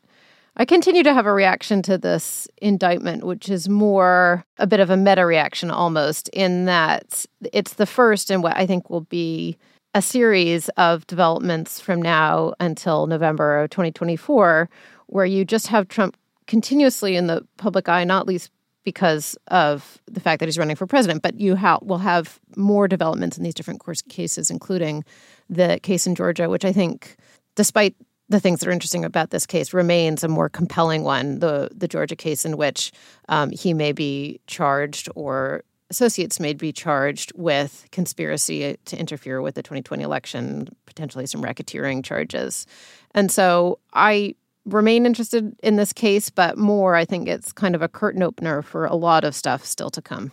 I 0.59 0.65
continue 0.65 1.03
to 1.03 1.13
have 1.13 1.27
a 1.27 1.33
reaction 1.33 1.83
to 1.83 1.99
this 1.99 2.49
indictment, 2.59 3.25
which 3.25 3.51
is 3.51 3.69
more 3.69 4.45
a 4.59 4.67
bit 4.67 4.81
of 4.81 4.89
a 4.89 4.97
meta 4.97 5.27
reaction 5.27 5.71
almost, 5.71 6.29
in 6.31 6.65
that 6.65 7.27
it's 7.53 7.75
the 7.75 7.87
first 7.87 8.31
in 8.31 8.41
what 8.41 8.57
I 8.57 8.67
think 8.67 8.89
will 8.89 9.03
be 9.03 9.59
a 9.97 10.03
series 10.03 10.69
of 10.77 11.07
developments 11.07 11.81
from 11.81 12.03
now 12.03 12.53
until 12.61 13.07
November 13.07 13.61
of 13.61 13.71
2024, 13.71 14.69
where 15.07 15.25
you 15.25 15.43
just 15.43 15.69
have 15.69 15.89
Trump 15.89 16.19
continuously 16.47 17.17
in 17.17 17.29
the 17.29 17.47
public 17.57 17.89
eye, 17.89 18.05
not 18.05 18.27
least 18.27 18.51
because 18.85 19.39
of 19.49 19.99
the 20.07 20.21
fact 20.21 20.41
that 20.41 20.47
he's 20.49 20.59
running 20.59 20.77
for 20.77 20.87
president, 20.87 21.23
but 21.23 21.41
you 21.41 21.57
ha- 21.57 21.79
will 21.81 21.97
have 21.97 22.39
more 22.59 22.87
developments 22.87 23.39
in 23.39 23.43
these 23.43 23.55
different 23.55 23.81
course 23.81 24.03
cases, 24.03 24.51
including 24.51 25.03
the 25.49 25.81
case 25.83 26.07
in 26.07 26.15
Georgia, 26.15 26.51
which 26.51 26.67
I 26.67 26.75
think, 26.75 27.17
despite 27.55 27.97
the 28.29 28.39
things 28.39 28.61
that 28.61 28.69
are 28.69 28.73
interesting 28.73 29.03
about 29.03 29.31
this 29.31 29.47
case, 29.47 29.73
remains 29.73 30.23
a 30.23 30.29
more 30.29 30.51
compelling 30.51 31.05
one. 31.05 31.39
The 31.39 31.71
the 31.75 31.89
Georgia 31.89 32.17
case 32.17 32.45
in 32.45 32.59
which 32.59 32.93
um, 33.31 33.51
he 33.51 33.73
may 33.73 33.93
be 33.93 34.43
charged 34.47 35.09
or 35.15 35.65
associates 35.91 36.41
may 36.41 36.53
be 36.53 36.73
charged 36.73 37.33
with 37.37 37.87
conspiracy 37.93 38.77
to 38.85 38.99
interfere 38.99 39.41
with 39.41 39.55
the 39.55 39.63
2020 39.63 40.03
election, 40.03 40.69
potentially 40.87 41.27
some 41.27 41.43
racketeering 41.43 42.05
charges. 42.05 42.67
And 43.15 43.31
so 43.31 43.79
I 43.93 44.35
remain 44.65 45.07
interested 45.07 45.57
in 45.63 45.77
this 45.77 45.93
case, 45.93 46.29
but 46.29 46.59
more, 46.59 46.95
I 46.95 47.05
think 47.05 47.29
it's 47.29 47.53
kind 47.53 47.75
of 47.75 47.83
a 47.83 47.89
curtain 47.89 48.23
opener 48.23 48.63
for 48.63 48.85
a 48.87 48.97
lot 48.97 49.25
of 49.25 49.35
stuff 49.35 49.65
still 49.65 49.91
to 49.91 50.03
come. 50.03 50.33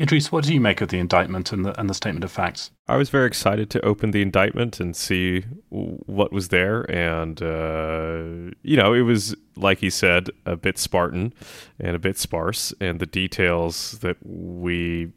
Idrees, 0.00 0.32
what 0.32 0.44
do 0.44 0.54
you 0.54 0.60
make 0.60 0.80
of 0.80 0.88
the 0.88 0.98
indictment 0.98 1.52
and 1.52 1.64
the, 1.64 1.78
and 1.78 1.88
the 1.88 1.94
statement 1.94 2.24
of 2.24 2.32
facts? 2.32 2.70
I 2.88 2.96
was 2.96 3.10
very 3.10 3.26
excited 3.26 3.68
to 3.70 3.84
open 3.84 4.10
the 4.10 4.22
indictment 4.22 4.80
and 4.80 4.96
see 4.96 5.42
what 5.68 6.32
was 6.32 6.48
there. 6.48 6.90
And, 6.90 7.40
uh, 7.42 8.54
you 8.62 8.76
know, 8.76 8.94
it 8.94 9.02
was, 9.02 9.36
like 9.54 9.78
he 9.78 9.90
said, 9.90 10.30
a 10.46 10.56
bit 10.56 10.78
Spartan 10.78 11.34
and 11.78 11.94
a 11.94 11.98
bit 11.98 12.18
sparse. 12.18 12.72
And 12.80 13.00
the 13.00 13.06
details 13.06 13.98
that 13.98 14.16
we 14.22 15.12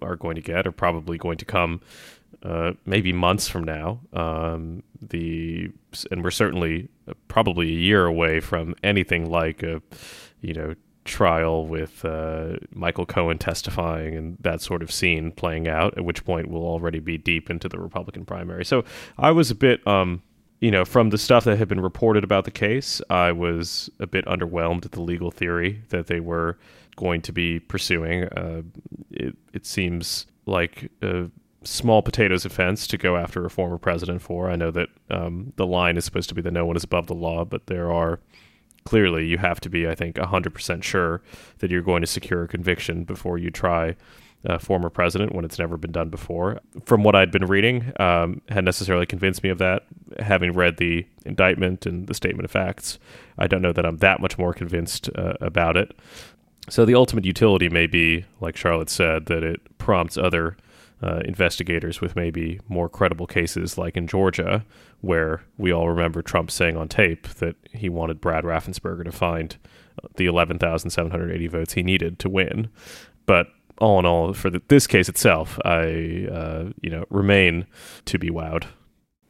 are 0.00 0.16
going 0.16 0.36
to 0.36 0.42
get 0.42 0.66
are 0.66 0.72
probably 0.72 1.18
going 1.18 1.36
to 1.38 1.44
come 1.44 1.80
uh, 2.42 2.72
maybe 2.86 3.12
months 3.12 3.48
from 3.48 3.64
now. 3.64 4.00
Um, 4.12 4.82
the 5.00 5.70
and 6.10 6.22
we're 6.22 6.30
certainly 6.30 6.88
probably 7.28 7.68
a 7.68 7.76
year 7.76 8.06
away 8.06 8.40
from 8.40 8.74
anything 8.82 9.30
like 9.30 9.62
a, 9.62 9.82
you 10.40 10.54
know, 10.54 10.74
trial 11.10 11.66
with 11.66 12.04
uh, 12.04 12.56
Michael 12.72 13.04
Cohen 13.04 13.36
testifying 13.36 14.16
and 14.16 14.38
that 14.40 14.62
sort 14.62 14.82
of 14.82 14.90
scene 14.90 15.32
playing 15.32 15.68
out, 15.68 15.98
at 15.98 16.04
which 16.04 16.24
point 16.24 16.48
we'll 16.48 16.64
already 16.64 17.00
be 17.00 17.18
deep 17.18 17.50
into 17.50 17.68
the 17.68 17.78
Republican 17.78 18.24
primary. 18.24 18.64
So 18.64 18.84
I 19.18 19.32
was 19.32 19.50
a 19.50 19.54
bit, 19.54 19.86
um, 19.86 20.22
you 20.60 20.70
know, 20.70 20.84
from 20.84 21.10
the 21.10 21.18
stuff 21.18 21.44
that 21.44 21.58
had 21.58 21.68
been 21.68 21.80
reported 21.80 22.24
about 22.24 22.44
the 22.44 22.50
case, 22.50 23.02
I 23.10 23.32
was 23.32 23.90
a 23.98 24.06
bit 24.06 24.24
underwhelmed 24.26 24.84
at 24.86 24.92
the 24.92 25.02
legal 25.02 25.30
theory 25.30 25.82
that 25.88 26.06
they 26.06 26.20
were 26.20 26.58
going 26.96 27.20
to 27.22 27.32
be 27.32 27.58
pursuing. 27.58 28.24
Uh, 28.24 28.62
it, 29.10 29.36
it 29.52 29.66
seems 29.66 30.26
like 30.46 30.90
a 31.02 31.30
small 31.62 32.02
potatoes 32.02 32.44
offense 32.44 32.86
to 32.86 32.96
go 32.96 33.16
after 33.16 33.44
a 33.44 33.50
former 33.50 33.78
president 33.78 34.22
for. 34.22 34.50
I 34.50 34.56
know 34.56 34.70
that 34.70 34.88
um, 35.10 35.52
the 35.56 35.66
line 35.66 35.96
is 35.96 36.04
supposed 36.04 36.28
to 36.30 36.34
be 36.34 36.42
that 36.42 36.52
no 36.52 36.64
one 36.64 36.76
is 36.76 36.84
above 36.84 37.06
the 37.06 37.14
law, 37.14 37.44
but 37.44 37.66
there 37.66 37.92
are 37.92 38.20
clearly 38.84 39.26
you 39.26 39.38
have 39.38 39.60
to 39.60 39.68
be, 39.68 39.88
I 39.88 39.94
think, 39.94 40.16
100% 40.16 40.82
sure 40.82 41.22
that 41.58 41.70
you're 41.70 41.82
going 41.82 42.00
to 42.00 42.06
secure 42.06 42.44
a 42.44 42.48
conviction 42.48 43.04
before 43.04 43.38
you 43.38 43.50
try 43.50 43.96
a 44.44 44.58
former 44.58 44.88
president 44.88 45.34
when 45.34 45.44
it's 45.44 45.58
never 45.58 45.76
been 45.76 45.92
done 45.92 46.08
before. 46.08 46.60
From 46.84 47.02
what 47.02 47.14
I'd 47.14 47.30
been 47.30 47.46
reading, 47.46 47.92
um, 48.00 48.40
had 48.48 48.64
necessarily 48.64 49.04
convinced 49.04 49.42
me 49.42 49.50
of 49.50 49.58
that. 49.58 49.84
Having 50.18 50.54
read 50.54 50.78
the 50.78 51.06
indictment 51.26 51.84
and 51.84 52.06
the 52.06 52.14
statement 52.14 52.46
of 52.46 52.50
facts, 52.50 52.98
I 53.38 53.46
don't 53.46 53.62
know 53.62 53.72
that 53.72 53.84
I'm 53.84 53.98
that 53.98 54.20
much 54.20 54.38
more 54.38 54.54
convinced 54.54 55.10
uh, 55.14 55.34
about 55.40 55.76
it. 55.76 55.94
So 56.70 56.84
the 56.84 56.94
ultimate 56.94 57.24
utility 57.24 57.68
may 57.68 57.86
be, 57.86 58.24
like 58.40 58.56
Charlotte 58.56 58.90
said, 58.90 59.26
that 59.26 59.42
it 59.42 59.60
prompts 59.78 60.16
other 60.16 60.56
uh, 61.02 61.20
investigators 61.24 62.00
with 62.00 62.16
maybe 62.16 62.60
more 62.68 62.88
credible 62.88 63.26
cases, 63.26 63.78
like 63.78 63.96
in 63.96 64.06
Georgia, 64.06 64.64
where 65.00 65.42
we 65.56 65.72
all 65.72 65.88
remember 65.88 66.22
Trump 66.22 66.50
saying 66.50 66.76
on 66.76 66.88
tape 66.88 67.28
that 67.34 67.56
he 67.72 67.88
wanted 67.88 68.20
Brad 68.20 68.44
Raffensperger 68.44 69.04
to 69.04 69.12
find 69.12 69.56
the 70.16 70.26
11,780 70.26 71.46
votes 71.46 71.72
he 71.72 71.82
needed 71.82 72.18
to 72.18 72.28
win. 72.28 72.68
But 73.26 73.48
all 73.78 73.98
in 73.98 74.06
all, 74.06 74.32
for 74.34 74.50
the, 74.50 74.62
this 74.68 74.86
case 74.86 75.08
itself, 75.08 75.58
I 75.64 76.26
uh, 76.30 76.70
you 76.82 76.90
know 76.90 77.04
remain 77.08 77.66
to 78.06 78.18
be 78.18 78.30
wowed. 78.30 78.64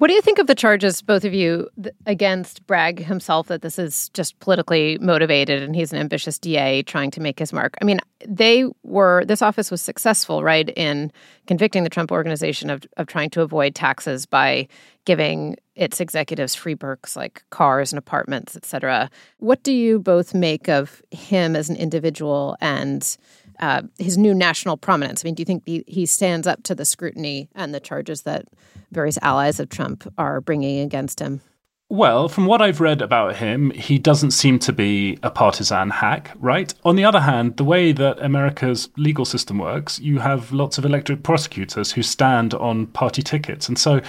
What 0.01 0.09
do 0.09 0.15
you 0.15 0.23
think 0.23 0.39
of 0.39 0.47
the 0.47 0.55
charges, 0.55 1.03
both 1.03 1.27
of 1.27 1.35
you, 1.35 1.69
against 2.07 2.67
Bragg 2.67 3.05
himself, 3.05 3.49
that 3.49 3.61
this 3.61 3.79
is 3.79 4.09
just 4.15 4.41
politically 4.41 4.97
motivated 4.99 5.63
and 5.63 5.77
he's 5.77 5.93
an 5.93 5.99
ambitious 5.99 6.39
DA 6.39 6.83
trying 6.85 7.11
to 7.11 7.21
make 7.21 7.39
his 7.39 7.53
mark? 7.53 7.75
I 7.83 7.85
mean, 7.85 8.01
they 8.27 8.65
were, 8.83 9.27
this 9.27 9.43
office 9.43 9.71
was 9.71 9.83
successful, 9.83 10.43
right, 10.43 10.71
in 10.71 11.13
convicting 11.47 11.85
the 11.85 11.91
Trump 11.91 12.11
organization 12.13 12.71
of, 12.71 12.85
of 12.97 13.09
trying 13.09 13.29
to 13.29 13.43
avoid 13.43 13.75
taxes 13.75 14.25
by 14.25 14.69
giving 15.05 15.57
its 15.75 16.01
executives 16.01 16.55
free 16.55 16.75
perks 16.75 17.15
like 17.15 17.43
cars 17.51 17.93
and 17.93 17.99
apartments, 17.99 18.57
et 18.57 18.65
cetera. 18.65 19.11
What 19.37 19.63
do 19.63 19.73
you 19.73 19.99
both 19.99 20.33
make 20.33 20.67
of 20.67 21.03
him 21.11 21.55
as 21.55 21.69
an 21.69 21.77
individual 21.77 22.57
and 22.63 23.17
uh, 23.61 23.83
his 23.99 24.19
new 24.19 24.35
national 24.35 24.77
prominence? 24.77 25.25
I 25.25 25.29
mean, 25.29 25.35
do 25.35 25.41
you 25.41 25.45
think 25.45 25.63
he, 25.67 25.85
he 25.87 26.07
stands 26.07 26.47
up 26.47 26.63
to 26.65 26.75
the 26.75 26.85
scrutiny 26.85 27.49
and 27.55 27.75
the 27.75 27.81
charges 27.81 28.23
that 28.23 28.47
various 28.91 29.19
allies 29.23 29.61
of 29.61 29.69
Trump 29.69 30.13
are 30.19 30.41
bringing 30.41 30.81
against 30.81 31.21
him? 31.21 31.41
Well, 31.93 32.29
from 32.29 32.47
what 32.47 32.63
I've 32.63 32.81
read 32.81 33.03
about 33.03 33.35
him, 33.37 33.73
he 33.73 33.99
doesn't 33.99 34.31
seem 34.31 34.61
to 34.61 34.73
be 34.73 35.19
a 35.25 35.31
partisan 35.31 35.91
hack, 35.91 36.31
right? 36.39 36.73
On 36.85 36.95
the 36.95 37.05
other 37.05 37.19
hand, 37.19 37.57
the 37.57 37.65
way 37.65 37.91
that 37.91 38.23
America's 38.23 38.89
legal 38.97 39.25
system 39.25 39.59
works, 39.59 39.99
you 39.99 40.21
have 40.21 40.53
lots 40.53 40.79
of 40.79 40.85
elected 40.85 41.25
prosecutors 41.25 41.91
who 41.91 42.05
stand 42.05 42.55
on 42.55 42.87
party 42.87 43.23
tickets. 43.23 43.69
And 43.69 43.77
so 43.77 44.01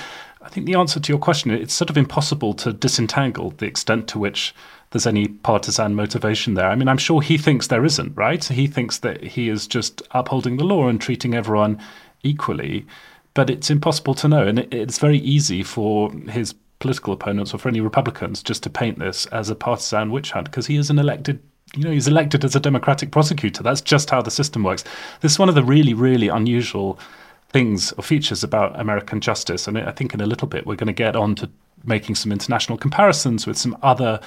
I 0.43 0.50
think 0.50 0.67
the 0.67 0.75
answer 0.75 1.00
to 1.00 1.12
your 1.12 1.17
question, 1.17 1.50
it's 1.50 1.74
sort 1.74 1.89
of 1.89 1.98
impossible 1.98 2.53
to 2.53 2.72
disentangle 2.72 3.50
the 3.58 3.65
extent 3.65 4.08
to 4.10 4.20
which 4.20 4.53
there's 4.92 5.08
any 5.08 5.28
partisan 5.28 5.96
motivation 5.96 6.54
there. 6.54 6.70
I 6.70 6.76
mean, 6.76 6.88
I'm 6.88 6.98
sure 6.98 7.22
he 7.22 7.38
thinks 7.38 7.68
there 7.68 7.86
isn't, 7.86 8.16
right? 8.16 8.44
He 8.44 8.68
thinks 8.68 9.00
that 9.00 9.24
he 9.24 9.50
is 9.50 9.66
just 9.68 10.02
upholding 10.12 10.58
the 10.58 10.66
law 10.66 10.88
and 10.88 11.00
treating 11.00 11.34
everyone 11.34 11.82
equally, 12.24 12.86
but 13.34 13.50
it's 13.50 13.70
impossible 13.70 14.14
to 14.16 14.28
know. 14.28 14.46
And 14.46 14.60
it's 14.74 15.00
very 15.00 15.18
easy 15.20 15.64
for 15.64 16.12
his 16.30 16.54
political 16.80 17.14
opponents 17.14 17.54
or 17.54 17.58
for 17.58 17.70
any 17.70 17.80
Republicans 17.80 18.44
just 18.44 18.64
to 18.64 18.70
paint 18.70 19.00
this 19.00 19.26
as 19.28 19.50
a 19.50 19.56
partisan 19.56 20.12
witch 20.12 20.32
hunt 20.32 20.46
because 20.46 20.68
he 20.68 20.76
is 20.76 20.90
an 20.90 21.00
elected 21.00 21.42
you 21.76 21.84
know, 21.84 21.92
he's 21.92 22.08
elected 22.08 22.44
as 22.44 22.54
a 22.54 22.60
Democratic 22.60 23.12
prosecutor. 23.12 23.64
That's 23.64 23.80
just 23.80 24.10
how 24.10 24.22
the 24.22 24.32
system 24.32 24.64
works. 24.64 24.84
This 25.22 25.32
is 25.32 25.40
one 25.40 25.48
of 25.48 25.56
the 25.56 25.64
really, 25.64 25.94
really 25.94 26.28
unusual 26.28 27.00
things 27.48 27.94
or 27.94 28.04
features 28.04 28.44
about 28.44 28.78
American 28.78 29.22
justice. 29.22 29.70
And 29.70 29.78
I 29.78 29.92
think 29.92 30.14
in 30.14 30.20
a 30.20 30.26
little 30.26 30.50
bit 30.50 30.66
we're 30.66 30.76
going 30.76 30.88
to 30.88 30.94
get 30.94 31.16
on 31.16 31.36
to 31.36 31.50
making 31.86 32.16
some 32.16 32.32
international 32.32 32.78
comparisons 32.78 33.48
with 33.48 33.58
some 33.58 33.78
other 33.82 34.20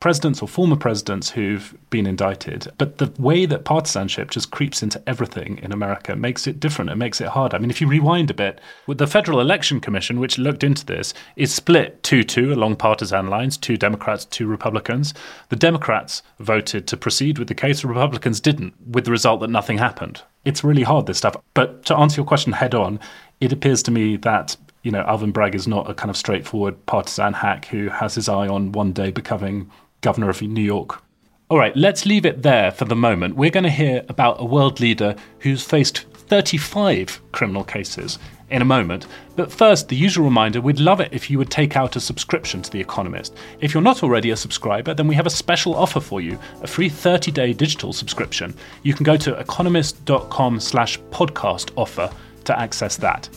presidents 0.00 0.40
or 0.40 0.48
former 0.48 0.76
presidents 0.76 1.30
who've 1.30 1.74
been 1.90 2.06
indicted. 2.06 2.68
But 2.78 2.98
the 2.98 3.12
way 3.18 3.46
that 3.46 3.64
partisanship 3.64 4.30
just 4.30 4.50
creeps 4.50 4.82
into 4.82 5.02
everything 5.06 5.58
in 5.62 5.72
America 5.72 6.14
makes 6.14 6.46
it 6.46 6.60
different. 6.60 6.90
It 6.90 6.96
makes 6.96 7.20
it 7.20 7.28
hard. 7.28 7.54
I 7.54 7.58
mean, 7.58 7.70
if 7.70 7.80
you 7.80 7.88
rewind 7.88 8.30
a 8.30 8.34
bit, 8.34 8.60
the 8.86 9.06
Federal 9.06 9.40
Election 9.40 9.80
Commission, 9.80 10.20
which 10.20 10.38
looked 10.38 10.62
into 10.62 10.86
this, 10.86 11.14
is 11.36 11.52
split 11.52 12.02
2 12.02 12.22
2 12.22 12.52
along 12.52 12.76
partisan 12.76 13.26
lines 13.26 13.56
two 13.56 13.76
Democrats, 13.76 14.24
two 14.24 14.46
Republicans. 14.46 15.14
The 15.48 15.56
Democrats 15.56 16.22
voted 16.38 16.86
to 16.86 16.96
proceed 16.96 17.38
with 17.38 17.48
the 17.48 17.54
case, 17.54 17.82
the 17.82 17.88
Republicans 17.88 18.40
didn't, 18.40 18.74
with 18.86 19.04
the 19.04 19.10
result 19.10 19.40
that 19.40 19.50
nothing 19.50 19.78
happened. 19.78 20.22
It's 20.44 20.64
really 20.64 20.84
hard, 20.84 21.06
this 21.06 21.18
stuff. 21.18 21.36
But 21.54 21.84
to 21.86 21.96
answer 21.96 22.20
your 22.20 22.26
question 22.26 22.52
head 22.52 22.74
on, 22.74 23.00
it 23.40 23.52
appears 23.52 23.82
to 23.84 23.90
me 23.90 24.16
that 24.18 24.56
you 24.88 24.92
know, 24.92 25.04
Alvin 25.06 25.32
Bragg 25.32 25.54
is 25.54 25.68
not 25.68 25.90
a 25.90 25.92
kind 25.92 26.08
of 26.08 26.16
straightforward 26.16 26.86
partisan 26.86 27.34
hack 27.34 27.66
who 27.66 27.90
has 27.90 28.14
his 28.14 28.26
eye 28.26 28.48
on 28.48 28.72
one 28.72 28.92
day 28.92 29.10
becoming 29.10 29.70
governor 30.00 30.30
of 30.30 30.40
New 30.40 30.62
York. 30.62 31.02
All 31.50 31.58
right, 31.58 31.76
let's 31.76 32.06
leave 32.06 32.24
it 32.24 32.40
there 32.40 32.70
for 32.70 32.86
the 32.86 32.96
moment. 32.96 33.36
We're 33.36 33.50
going 33.50 33.64
to 33.64 33.70
hear 33.70 34.02
about 34.08 34.40
a 34.40 34.46
world 34.46 34.80
leader 34.80 35.14
who's 35.40 35.62
faced 35.62 36.06
35 36.14 37.20
criminal 37.32 37.64
cases 37.64 38.18
in 38.48 38.62
a 38.62 38.64
moment. 38.64 39.08
But 39.36 39.52
first, 39.52 39.90
the 39.90 39.96
usual 39.96 40.24
reminder 40.24 40.62
we'd 40.62 40.80
love 40.80 41.00
it 41.00 41.12
if 41.12 41.28
you 41.28 41.36
would 41.36 41.50
take 41.50 41.76
out 41.76 41.96
a 41.96 42.00
subscription 42.00 42.62
to 42.62 42.70
The 42.70 42.80
Economist. 42.80 43.36
If 43.60 43.74
you're 43.74 43.82
not 43.82 44.02
already 44.02 44.30
a 44.30 44.36
subscriber, 44.36 44.94
then 44.94 45.06
we 45.06 45.16
have 45.16 45.26
a 45.26 45.30
special 45.44 45.74
offer 45.74 46.00
for 46.00 46.22
you 46.22 46.38
a 46.62 46.66
free 46.66 46.88
30 46.88 47.30
day 47.30 47.52
digital 47.52 47.92
subscription. 47.92 48.54
You 48.84 48.94
can 48.94 49.04
go 49.04 49.18
to 49.18 49.38
economist.com 49.38 50.60
slash 50.60 50.98
podcast 51.10 51.72
offer 51.76 52.10
to 52.44 52.58
access 52.58 52.96
that. 52.96 53.28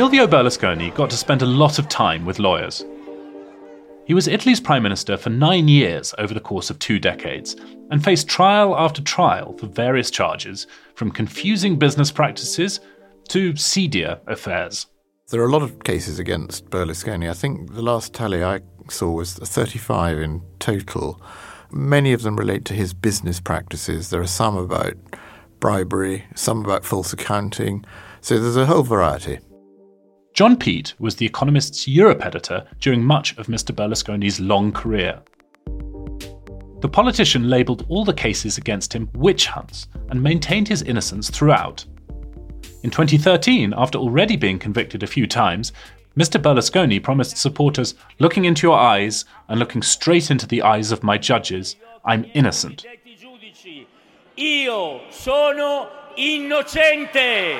Silvio 0.00 0.26
Berlusconi 0.26 0.94
got 0.94 1.10
to 1.10 1.16
spend 1.18 1.42
a 1.42 1.46
lot 1.46 1.78
of 1.78 1.86
time 1.86 2.24
with 2.24 2.38
lawyers. 2.38 2.86
He 4.06 4.14
was 4.14 4.28
Italy's 4.28 4.58
prime 4.58 4.82
minister 4.82 5.18
for 5.18 5.28
nine 5.28 5.68
years 5.68 6.14
over 6.16 6.32
the 6.32 6.40
course 6.40 6.70
of 6.70 6.78
two 6.78 6.98
decades 6.98 7.54
and 7.90 8.02
faced 8.02 8.26
trial 8.26 8.74
after 8.78 9.02
trial 9.02 9.52
for 9.58 9.66
various 9.66 10.10
charges, 10.10 10.66
from 10.94 11.10
confusing 11.10 11.78
business 11.78 12.10
practices 12.10 12.80
to 13.28 13.54
seedier 13.56 14.18
affairs. 14.26 14.86
There 15.28 15.42
are 15.42 15.48
a 15.48 15.52
lot 15.52 15.60
of 15.60 15.84
cases 15.84 16.18
against 16.18 16.70
Berlusconi. 16.70 17.28
I 17.28 17.34
think 17.34 17.74
the 17.74 17.82
last 17.82 18.14
tally 18.14 18.42
I 18.42 18.60
saw 18.88 19.10
was 19.10 19.34
35 19.34 20.18
in 20.18 20.40
total. 20.60 21.20
Many 21.70 22.14
of 22.14 22.22
them 22.22 22.36
relate 22.36 22.64
to 22.64 22.74
his 22.74 22.94
business 22.94 23.38
practices. 23.38 24.08
There 24.08 24.22
are 24.22 24.26
some 24.26 24.56
about 24.56 24.94
bribery, 25.60 26.24
some 26.34 26.64
about 26.64 26.86
false 26.86 27.12
accounting. 27.12 27.84
So 28.22 28.38
there's 28.38 28.56
a 28.56 28.64
whole 28.64 28.82
variety. 28.82 29.40
John 30.32 30.56
Peet 30.56 30.94
was 30.98 31.16
The 31.16 31.26
Economist's 31.26 31.86
Europe 31.88 32.24
editor 32.24 32.64
during 32.78 33.04
much 33.04 33.36
of 33.36 33.48
Mr. 33.48 33.74
Berlusconi's 33.74 34.40
long 34.40 34.72
career. 34.72 35.20
The 36.80 36.88
politician 36.88 37.50
labelled 37.50 37.84
all 37.88 38.04
the 38.04 38.14
cases 38.14 38.56
against 38.56 38.94
him 38.94 39.10
witch 39.12 39.46
hunts 39.46 39.88
and 40.08 40.22
maintained 40.22 40.68
his 40.68 40.82
innocence 40.82 41.28
throughout. 41.28 41.84
In 42.82 42.90
2013, 42.90 43.74
after 43.76 43.98
already 43.98 44.36
being 44.36 44.58
convicted 44.58 45.02
a 45.02 45.06
few 45.06 45.26
times, 45.26 45.72
Mr. 46.16 46.40
Berlusconi 46.40 47.02
promised 47.02 47.36
supporters, 47.36 47.94
looking 48.18 48.46
into 48.46 48.66
your 48.66 48.78
eyes 48.78 49.24
and 49.48 49.58
looking 49.58 49.82
straight 49.82 50.30
into 50.30 50.46
the 50.46 50.62
eyes 50.62 50.90
of 50.90 51.02
my 51.02 51.18
judges, 51.18 51.76
I'm 52.04 52.24
innocent. 52.34 52.86
Io 54.38 55.00
sono 55.10 55.88
innocente. 56.16 57.58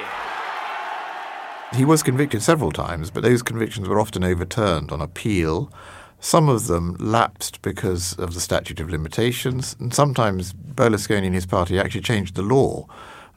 He 1.72 1.84
was 1.84 2.02
convicted 2.02 2.42
several 2.42 2.72
times, 2.72 3.10
but 3.10 3.22
those 3.22 3.42
convictions 3.42 3.88
were 3.88 4.00
often 4.00 4.24
overturned 4.24 4.90
on 4.90 5.00
appeal. 5.00 5.72
Some 6.18 6.48
of 6.48 6.66
them 6.66 6.96
lapsed 6.98 7.62
because 7.62 8.14
of 8.14 8.34
the 8.34 8.40
statute 8.40 8.80
of 8.80 8.90
limitations, 8.90 9.76
and 9.78 9.94
sometimes 9.94 10.52
Berlusconi 10.52 11.26
and 11.26 11.34
his 11.34 11.46
party 11.46 11.78
actually 11.78 12.00
changed 12.00 12.34
the 12.34 12.42
law, 12.42 12.86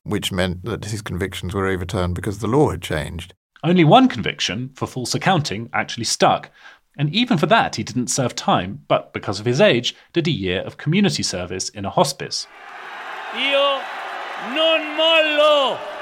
which 0.02 0.32
meant 0.32 0.66
that 0.66 0.86
his 0.86 1.04
convictions 1.04 1.54
were 1.54 1.68
overturned 1.68 2.16
because 2.16 2.40
the 2.40 2.48
law 2.48 2.72
had 2.72 2.82
changed. 2.82 3.36
Only 3.64 3.84
one 3.84 4.10
conviction 4.10 4.72
for 4.74 4.88
false 4.88 5.14
accounting 5.14 5.70
actually 5.72 6.06
stuck, 6.06 6.50
and 6.98 7.14
even 7.14 7.38
for 7.38 7.46
that 7.46 7.76
he 7.76 7.84
didn't 7.84 8.08
serve 8.08 8.36
time, 8.36 8.84
but 8.88 9.14
because 9.14 9.40
of 9.40 9.46
his 9.46 9.62
age, 9.62 9.96
did 10.12 10.28
a 10.28 10.32
year 10.32 10.62
of 10.62 10.78
community 10.78 11.24
service 11.24 11.70
in 11.70 11.86
a 11.86 11.90
hospice. 11.92 12.48
Io 13.36 13.80
non 14.56 14.98
mollo! 14.98 15.93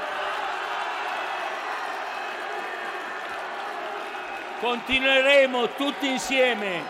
Continueremo 4.62 5.70
tutti 5.70 6.08
insieme 6.08 6.80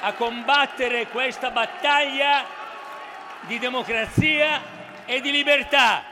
a 0.00 0.14
combattere 0.14 1.08
questa 1.08 1.50
battaglia 1.50 2.42
di 3.46 3.58
democrazia 3.58 4.62
e 5.04 5.20
di 5.20 5.30
libertà. 5.30 6.02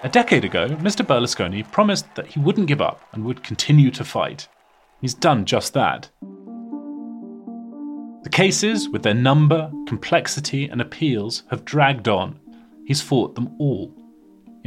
A 0.00 0.08
decade 0.08 0.46
ago, 0.46 0.74
Mr. 0.78 1.04
Berlusconi 1.04 1.62
promised 1.70 2.08
that 2.14 2.26
he 2.26 2.40
wouldn't 2.40 2.66
give 2.66 2.80
up 2.80 3.02
and 3.12 3.24
would 3.24 3.42
continue 3.42 3.90
to 3.90 4.04
fight. 4.04 4.48
He's 5.02 5.14
done 5.14 5.44
just 5.44 5.74
that. 5.74 6.10
The 8.22 8.30
cases, 8.30 8.88
with 8.88 9.02
their 9.02 9.14
number, 9.14 9.70
complexity, 9.86 10.66
and 10.66 10.80
appeals, 10.80 11.42
have 11.50 11.66
dragged 11.66 12.08
on. 12.08 12.40
He's 12.86 13.02
fought 13.02 13.34
them 13.34 13.54
all. 13.58 13.92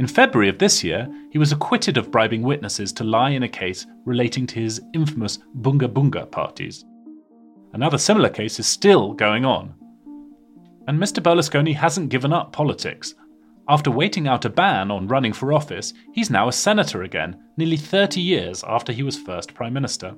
In 0.00 0.06
February 0.06 0.48
of 0.48 0.56
this 0.56 0.82
year, 0.82 1.06
he 1.30 1.36
was 1.36 1.52
acquitted 1.52 1.98
of 1.98 2.10
bribing 2.10 2.40
witnesses 2.40 2.90
to 2.94 3.04
lie 3.04 3.32
in 3.32 3.42
a 3.42 3.48
case 3.48 3.86
relating 4.06 4.46
to 4.46 4.58
his 4.58 4.80
infamous 4.94 5.40
Bunga 5.60 5.88
Bunga 5.92 6.24
parties. 6.30 6.86
Another 7.74 7.98
similar 7.98 8.30
case 8.30 8.58
is 8.58 8.66
still 8.66 9.12
going 9.12 9.44
on. 9.44 9.74
And 10.88 10.98
Mr. 10.98 11.22
Berlusconi 11.22 11.74
hasn't 11.74 12.08
given 12.08 12.32
up 12.32 12.50
politics. 12.50 13.14
After 13.68 13.90
waiting 13.90 14.26
out 14.26 14.46
a 14.46 14.48
ban 14.48 14.90
on 14.90 15.06
running 15.06 15.34
for 15.34 15.52
office, 15.52 15.92
he's 16.14 16.30
now 16.30 16.48
a 16.48 16.52
senator 16.52 17.02
again, 17.02 17.38
nearly 17.58 17.76
30 17.76 18.22
years 18.22 18.64
after 18.66 18.94
he 18.94 19.02
was 19.02 19.18
first 19.18 19.52
prime 19.52 19.74
minister. 19.74 20.14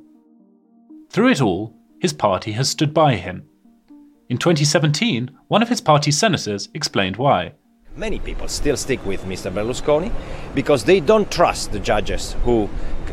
Through 1.11 1.31
it 1.31 1.41
all, 1.41 1.77
his 2.01 2.13
party 2.13 2.53
has 2.53 2.71
stood 2.71 2.95
by 2.95 3.17
him. 3.17 3.49
In 4.29 4.39
2017, 4.39 5.33
one 5.49 5.61
of 5.61 5.69
his 5.69 5.81
party's 5.81 6.17
senators 6.17 6.69
explained 6.73 7.17
why. 7.17 7.55
Many 7.97 8.19
people 8.19 8.49
still 8.49 8.77
stick 8.77 9.05
with 9.05 9.25
Mr. 9.25 9.53
Berlusconi 9.53 10.11
because 10.55 10.85
they 10.85 11.01
don't 11.01 11.31
trust 11.31 11.73
the 11.73 11.79
judges 11.79 12.35
who 12.45 12.69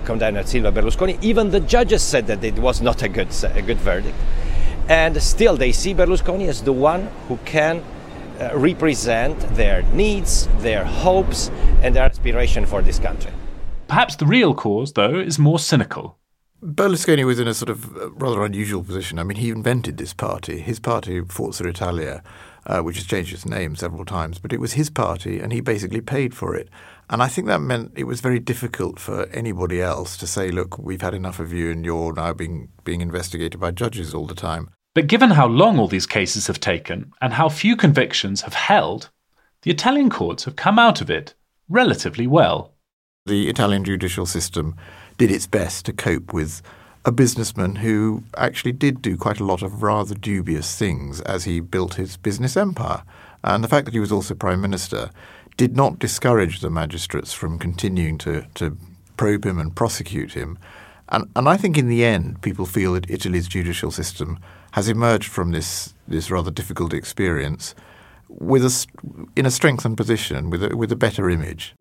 condemned 0.06 0.48
Silvio 0.48 0.72
Berlusconi. 0.72 1.22
Even 1.22 1.52
the 1.52 1.60
judges 1.60 2.02
said 2.02 2.28
that 2.28 2.44
it 2.44 2.58
was 2.58 2.82
not 2.82 3.04
a 3.04 3.10
good, 3.10 3.28
a 3.44 3.62
good 3.62 3.78
verdict. 3.78 4.16
and 4.90 5.22
still 5.22 5.56
they 5.56 5.72
see 5.72 5.94
Berlusconi 5.94 6.48
as 6.50 6.64
the 6.64 6.74
one 6.74 7.08
who 7.28 7.38
can 7.46 7.84
uh, 8.40 8.50
represent 8.56 9.40
their 9.56 9.84
needs, 9.94 10.48
their 10.60 10.84
hopes, 10.84 11.50
and 11.84 11.96
their 11.96 12.04
aspiration 12.04 12.66
for 12.66 12.82
this 12.82 13.00
country. 13.00 13.32
Perhaps 13.88 14.16
the 14.16 14.26
real 14.26 14.54
cause, 14.56 14.94
though, 14.94 15.20
is 15.20 15.38
more 15.38 15.60
cynical. 15.60 16.18
Berlusconi 16.64 17.26
was 17.26 17.40
in 17.40 17.48
a 17.48 17.54
sort 17.54 17.70
of 17.70 17.96
uh, 17.96 18.12
rather 18.12 18.44
unusual 18.44 18.84
position. 18.84 19.20
I 19.20 19.24
mean, 19.24 19.38
he 19.38 19.50
invented 19.50 19.98
this 19.98 20.14
party. 20.14 20.60
His 20.60 20.80
party, 20.80 21.22
Forza 21.22 21.68
Italia, 21.68 22.24
uh, 22.70 22.82
which 22.82 22.98
has 22.98 23.06
changed 23.08 23.34
its 23.34 23.48
name 23.48 23.76
several 23.76 24.06
times, 24.06 24.38
but 24.38 24.54
it 24.54 24.60
was 24.60 24.74
his 24.74 24.92
party, 24.92 25.40
and 25.40 25.52
he 25.52 25.60
basically 25.60 26.02
paid 26.02 26.36
for 26.36 26.56
it. 26.56 26.70
And 27.10 27.24
I 27.24 27.28
think 27.28 27.48
that 27.48 27.62
meant 27.62 27.94
it 27.96 28.04
was 28.04 28.22
very 28.22 28.40
difficult 28.40 29.00
for 29.00 29.26
anybody 29.30 29.82
else 29.82 30.16
to 30.18 30.28
say, 30.28 30.52
"Look, 30.52 30.78
we've 30.78 31.02
had 31.02 31.16
enough 31.16 31.40
of 31.40 31.52
you, 31.52 31.72
and 31.72 31.84
you're 31.84 32.14
now 32.14 32.32
being 32.34 32.70
being 32.84 33.02
investigated 33.02 33.60
by 33.60 33.72
judges 33.72 34.14
all 34.14 34.28
the 34.28 34.36
time." 34.36 34.70
But 34.94 35.08
given 35.08 35.32
how 35.32 35.48
long 35.48 35.80
all 35.80 35.88
these 35.88 36.06
cases 36.06 36.46
have 36.46 36.60
taken 36.60 37.12
and 37.20 37.34
how 37.34 37.50
few 37.50 37.76
convictions 37.76 38.42
have 38.42 38.54
held, 38.54 39.10
the 39.64 39.72
Italian 39.72 40.12
courts 40.12 40.46
have 40.46 40.56
come 40.56 40.78
out 40.78 41.02
of 41.02 41.10
it 41.10 41.34
relatively 41.70 42.28
well. 42.28 42.76
The 43.26 43.50
Italian 43.50 43.84
judicial 43.84 44.28
system 44.28 44.76
did 45.18 45.32
its 45.32 45.48
best 45.48 45.86
to 45.86 45.94
cope 45.94 46.34
with 46.34 46.62
a 47.06 47.12
businessman 47.12 47.78
who 47.78 48.24
actually 48.38 48.72
did 48.72 49.02
do 49.02 49.16
quite 49.16 49.40
a 49.40 49.46
lot 49.46 49.62
of 49.62 49.82
rather 49.82 50.16
dubious 50.16 50.76
things 50.76 51.22
as 51.22 51.46
he 51.46 51.60
built 51.60 51.96
his 51.96 52.18
business 52.18 52.58
empire. 52.58 53.04
And 53.44 53.64
the 53.64 53.70
fact 53.70 53.86
that 53.86 53.94
he 53.94 54.00
was 54.00 54.12
also 54.12 54.36
prime 54.36 54.62
minister 54.62 55.10
did 55.56 55.76
not 55.76 56.00
discourage 56.00 56.60
the 56.60 56.70
magistrates 56.70 57.34
from 57.34 57.60
continuing 57.60 58.18
to, 58.20 58.46
to 58.56 58.78
probe 59.18 59.46
him 59.46 59.60
and 59.60 59.76
prosecute 59.76 60.34
him. 60.34 60.58
And, 61.10 61.30
and 61.36 61.48
I 61.48 61.58
think 61.58 61.78
in 61.78 61.88
the 61.88 62.06
end, 62.06 62.42
people 62.42 62.66
feel 62.66 62.94
that 62.94 63.10
Italy's 63.10 63.48
judicial 63.48 63.92
system 63.92 64.40
has 64.74 64.88
emerged 64.88 65.30
from 65.30 65.52
this, 65.52 65.94
this 66.08 66.30
rather 66.30 66.52
difficult 66.52 66.94
experience 66.94 67.76
with 68.28 68.64
a, 68.64 68.86
in 69.36 69.46
a 69.46 69.52
strengthened 69.52 69.98
position, 69.98 70.50
with 70.50 70.64
a, 70.64 70.78
with 70.78 70.92
a 70.92 70.96
better 70.96 71.30
image. 71.30 71.74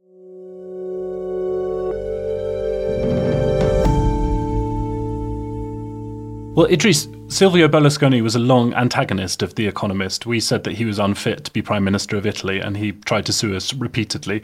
Well, 6.59 6.66
Idrees, 6.66 7.07
Silvio 7.31 7.68
Berlusconi 7.68 8.21
was 8.21 8.35
a 8.35 8.40
long 8.40 8.75
antagonist 8.75 9.44
of 9.44 9.55
The 9.55 9.68
Economist. 9.68 10.27
We 10.27 10.40
said 10.40 10.64
that 10.64 10.75
he 10.75 10.85
was 10.85 10.99
unfit 10.99 11.44
to 11.44 11.53
be 11.53 11.62
Prime 11.62 11.85
Minister 11.85 12.16
of 12.16 12.27
Italy, 12.27 12.59
and 12.59 12.77
he 12.77 12.90
tried 12.90 13.27
to 13.27 13.33
sue 13.33 13.55
us 13.55 13.73
repeatedly. 13.73 14.42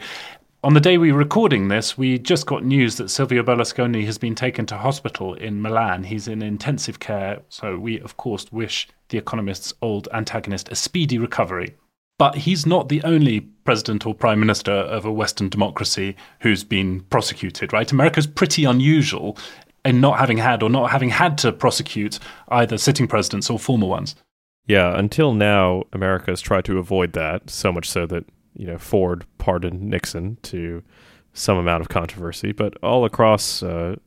On 0.63 0.73
the 0.73 0.79
day 0.79 0.97
we 0.97 1.11
were 1.11 1.19
recording 1.19 1.67
this, 1.67 1.97
we 1.97 2.17
just 2.17 2.45
got 2.45 2.63
news 2.63 2.95
that 2.95 3.09
Silvio 3.09 3.43
Berlusconi 3.43 4.05
has 4.05 4.17
been 4.17 4.33
taken 4.33 4.65
to 4.67 4.77
hospital 4.77 5.33
in 5.33 5.61
Milan. 5.61 6.05
He's 6.05 6.29
in 6.29 6.41
intensive 6.41 7.01
care, 7.01 7.41
so 7.49 7.77
we, 7.77 7.99
of 7.99 8.15
course, 8.15 8.49
wish 8.49 8.87
The 9.09 9.17
Economist's 9.17 9.73
old 9.81 10.07
antagonist 10.13 10.69
a 10.69 10.75
speedy 10.75 11.17
recovery. 11.17 11.75
But 12.17 12.35
he's 12.35 12.65
not 12.65 12.87
the 12.87 13.03
only 13.03 13.41
president 13.41 14.05
or 14.05 14.15
prime 14.15 14.39
minister 14.39 14.71
of 14.71 15.03
a 15.03 15.11
Western 15.11 15.49
democracy 15.49 16.15
who's 16.39 16.63
been 16.63 17.01
prosecuted, 17.01 17.73
right? 17.73 17.91
America's 17.91 18.25
pretty 18.25 18.63
unusual 18.63 19.37
in 19.85 20.01
not 20.01 20.19
having 20.19 20.37
had 20.37 20.63
or 20.63 20.69
not 20.69 20.91
having 20.91 21.09
had 21.09 21.37
to 21.37 21.51
prosecute 21.51 22.19
either 22.49 22.77
sitting 22.77 23.07
presidents 23.07 23.49
or 23.49 23.59
former 23.59 23.87
ones. 23.87 24.15
Yeah, 24.67 24.97
until 24.97 25.33
now, 25.33 25.83
America 25.93 26.31
has 26.31 26.41
tried 26.41 26.65
to 26.65 26.79
avoid 26.79 27.13
that, 27.13 27.49
so 27.51 27.71
much 27.71 27.87
so 27.87 28.07
that, 28.07 28.25
you 28.55 28.65
know, 28.65 28.79
Ford 28.79 29.25
pardoned 29.37 29.81
Nixon 29.81 30.37
to 30.43 30.81
some 31.33 31.57
amount 31.57 31.81
of 31.81 31.89
controversy. 31.89 32.51
But 32.51 32.75
all 32.81 33.05
across 33.05 33.61
uh, 33.61 33.97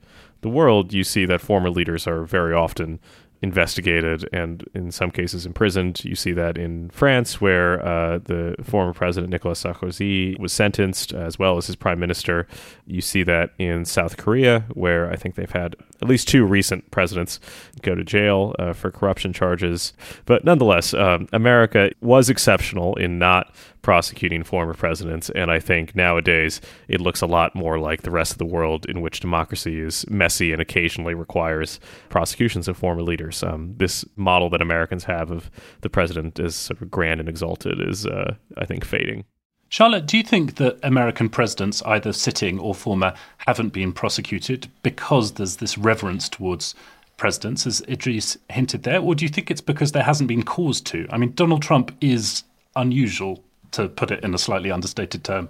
the 0.41 0.49
world, 0.49 0.93
you 0.93 1.05
see 1.05 1.27
that 1.27 1.41
former 1.41 1.71
leaders 1.71 2.09
are 2.09 2.25
very 2.25 2.55
often 2.55 2.99
investigated 3.41 4.29
and 4.33 4.69
in 4.75 4.91
some 4.91 5.11
cases 5.11 5.47
imprisoned. 5.47 6.05
You 6.05 6.15
see 6.15 6.33
that 6.33 6.59
in 6.59 6.91
France, 6.91 7.41
where 7.41 7.85
uh, 7.85 8.19
the 8.19 8.57
former 8.63 8.93
president 8.93 9.31
Nicolas 9.31 9.63
Sarkozy 9.63 10.39
was 10.39 10.53
sentenced, 10.53 11.13
as 11.13 11.39
well 11.39 11.57
as 11.57 11.67
his 11.67 11.77
prime 11.77 12.01
minister. 12.01 12.47
You 12.87 13.01
see 13.01 13.23
that 13.25 13.51
in 13.59 13.85
South 13.85 14.17
Korea, 14.17 14.65
where 14.73 15.11
I 15.11 15.17
think 15.17 15.37
they've 15.37 15.51
had 15.51 15.77
at 16.03 16.09
least 16.09 16.29
two 16.29 16.45
recent 16.45 16.91
presidents 16.91 17.39
go 17.83 17.95
to 17.95 18.05
jail 18.05 18.55
uh, 18.59 18.73
for 18.73 18.91
corruption 18.91 19.33
charges. 19.33 19.93
But 20.27 20.45
nonetheless, 20.45 20.95
um, 20.95 21.29
America 21.33 21.91
was 22.01 22.29
exceptional 22.29 22.97
in 22.97 23.19
not 23.19 23.55
prosecuting 23.89 24.45
former 24.45 24.75
presidents. 24.75 25.31
And 25.31 25.51
I 25.51 25.61
think 25.61 25.97
nowadays 25.97 26.61
it 26.89 27.01
looks 27.01 27.23
a 27.23 27.27
lot 27.27 27.55
more 27.55 27.79
like 27.79 28.03
the 28.03 28.11
rest 28.11 28.33
of 28.33 28.37
the 28.37 28.45
world 28.45 28.85
in 28.85 29.01
which 29.01 29.21
democracy 29.21 29.81
is 29.81 30.05
messy 30.11 30.53
and 30.53 30.61
occasionally 30.61 31.15
requires 31.15 31.81
prosecutions 32.11 32.69
of 32.69 32.77
former 32.77 33.01
leaders. 33.01 33.43
Um, 33.43 33.73
this 33.79 34.05
model 34.15 34.51
that 34.51 34.61
Americans 34.61 35.05
have 35.05 35.31
of 35.31 35.51
the 35.81 35.89
president 35.89 36.39
as 36.39 36.55
sort 36.55 36.83
of 36.83 36.91
grand 36.91 37.19
and 37.19 37.31
exalted 37.31 37.81
is, 37.81 38.05
uh, 38.05 38.35
I 38.59 38.67
think, 38.67 38.85
fading. 38.85 39.25
Charlotte, 39.71 40.05
do 40.05 40.19
you 40.19 40.23
think 40.23 40.57
that 40.57 40.79
American 40.83 41.31
presidents, 41.31 41.81
either 41.87 42.13
sitting 42.13 42.59
or 42.59 42.75
former, 42.75 43.15
haven't 43.47 43.73
been 43.73 43.95
prosecuted 43.95 44.69
because 44.83 45.33
there's 45.33 45.57
this 45.57 45.79
reverence 45.79 46.29
towards 46.29 46.75
presidents, 47.17 47.67
as 47.67 47.81
Idrees 47.89 48.37
hinted 48.51 48.83
there, 48.83 49.01
or 49.01 49.15
do 49.15 49.25
you 49.25 49.31
think 49.31 49.51
it's 49.51 49.63
because 49.63 49.93
there 49.93 50.03
hasn't 50.03 50.29
been 50.29 50.43
cause 50.43 50.83
to? 50.83 51.07
I 51.09 51.17
mean, 51.17 51.33
Donald 51.33 51.63
Trump 51.63 51.97
is 52.03 52.45
unusual, 52.77 53.43
to 53.73 53.89
put 53.89 54.11
it 54.11 54.25
in 54.25 54.35
a 54.35 54.39
slightly 54.39 54.71
understated 54.71 55.25
term. 55.25 55.49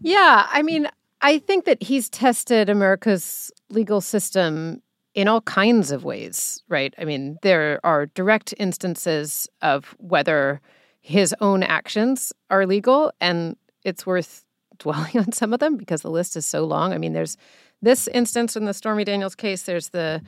Yeah, 0.00 0.46
I 0.50 0.62
mean, 0.62 0.88
I 1.20 1.38
think 1.38 1.64
that 1.64 1.82
he's 1.82 2.08
tested 2.10 2.68
America's 2.68 3.50
legal 3.70 4.00
system 4.00 4.82
in 5.14 5.28
all 5.28 5.40
kinds 5.42 5.90
of 5.90 6.04
ways, 6.04 6.62
right? 6.68 6.92
I 6.98 7.04
mean, 7.04 7.38
there 7.42 7.80
are 7.84 8.06
direct 8.06 8.52
instances 8.58 9.48
of 9.62 9.94
whether 9.98 10.60
his 11.00 11.34
own 11.40 11.62
actions 11.62 12.32
are 12.50 12.66
legal, 12.66 13.12
and 13.20 13.56
it's 13.84 14.04
worth 14.06 14.44
dwelling 14.78 15.18
on 15.18 15.32
some 15.32 15.52
of 15.52 15.60
them 15.60 15.76
because 15.76 16.02
the 16.02 16.10
list 16.10 16.36
is 16.36 16.44
so 16.44 16.64
long. 16.64 16.92
I 16.92 16.98
mean, 16.98 17.12
there's 17.12 17.36
this 17.80 18.08
instance 18.08 18.56
in 18.56 18.64
the 18.64 18.74
Stormy 18.74 19.04
Daniels 19.04 19.34
case, 19.34 19.62
there's 19.62 19.90
the 19.90 20.20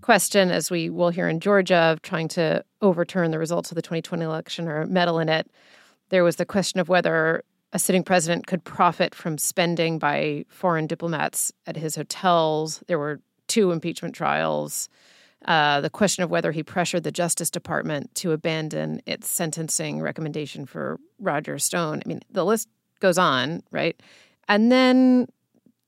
question, 0.00 0.50
as 0.50 0.70
we 0.70 0.90
will 0.90 1.10
hear 1.10 1.28
in 1.28 1.40
Georgia, 1.40 1.76
of 1.76 2.02
trying 2.02 2.28
to 2.28 2.64
overturn 2.82 3.30
the 3.30 3.38
results 3.38 3.70
of 3.70 3.76
the 3.76 3.82
2020 3.82 4.24
election 4.24 4.68
or 4.68 4.86
meddle 4.86 5.18
in 5.18 5.28
it. 5.28 5.50
There 6.14 6.22
was 6.22 6.36
the 6.36 6.46
question 6.46 6.78
of 6.78 6.88
whether 6.88 7.42
a 7.72 7.78
sitting 7.80 8.04
president 8.04 8.46
could 8.46 8.62
profit 8.62 9.16
from 9.16 9.36
spending 9.36 9.98
by 9.98 10.44
foreign 10.48 10.86
diplomats 10.86 11.52
at 11.66 11.76
his 11.76 11.96
hotels. 11.96 12.84
There 12.86 13.00
were 13.00 13.20
two 13.48 13.72
impeachment 13.72 14.14
trials. 14.14 14.88
Uh, 15.44 15.80
the 15.80 15.90
question 15.90 16.22
of 16.22 16.30
whether 16.30 16.52
he 16.52 16.62
pressured 16.62 17.02
the 17.02 17.10
Justice 17.10 17.50
Department 17.50 18.14
to 18.14 18.30
abandon 18.30 19.02
its 19.06 19.28
sentencing 19.28 20.00
recommendation 20.00 20.66
for 20.66 21.00
Roger 21.18 21.58
Stone. 21.58 22.00
I 22.06 22.08
mean, 22.08 22.20
the 22.30 22.44
list 22.44 22.68
goes 23.00 23.18
on, 23.18 23.64
right? 23.72 24.00
And 24.46 24.70
then 24.70 25.26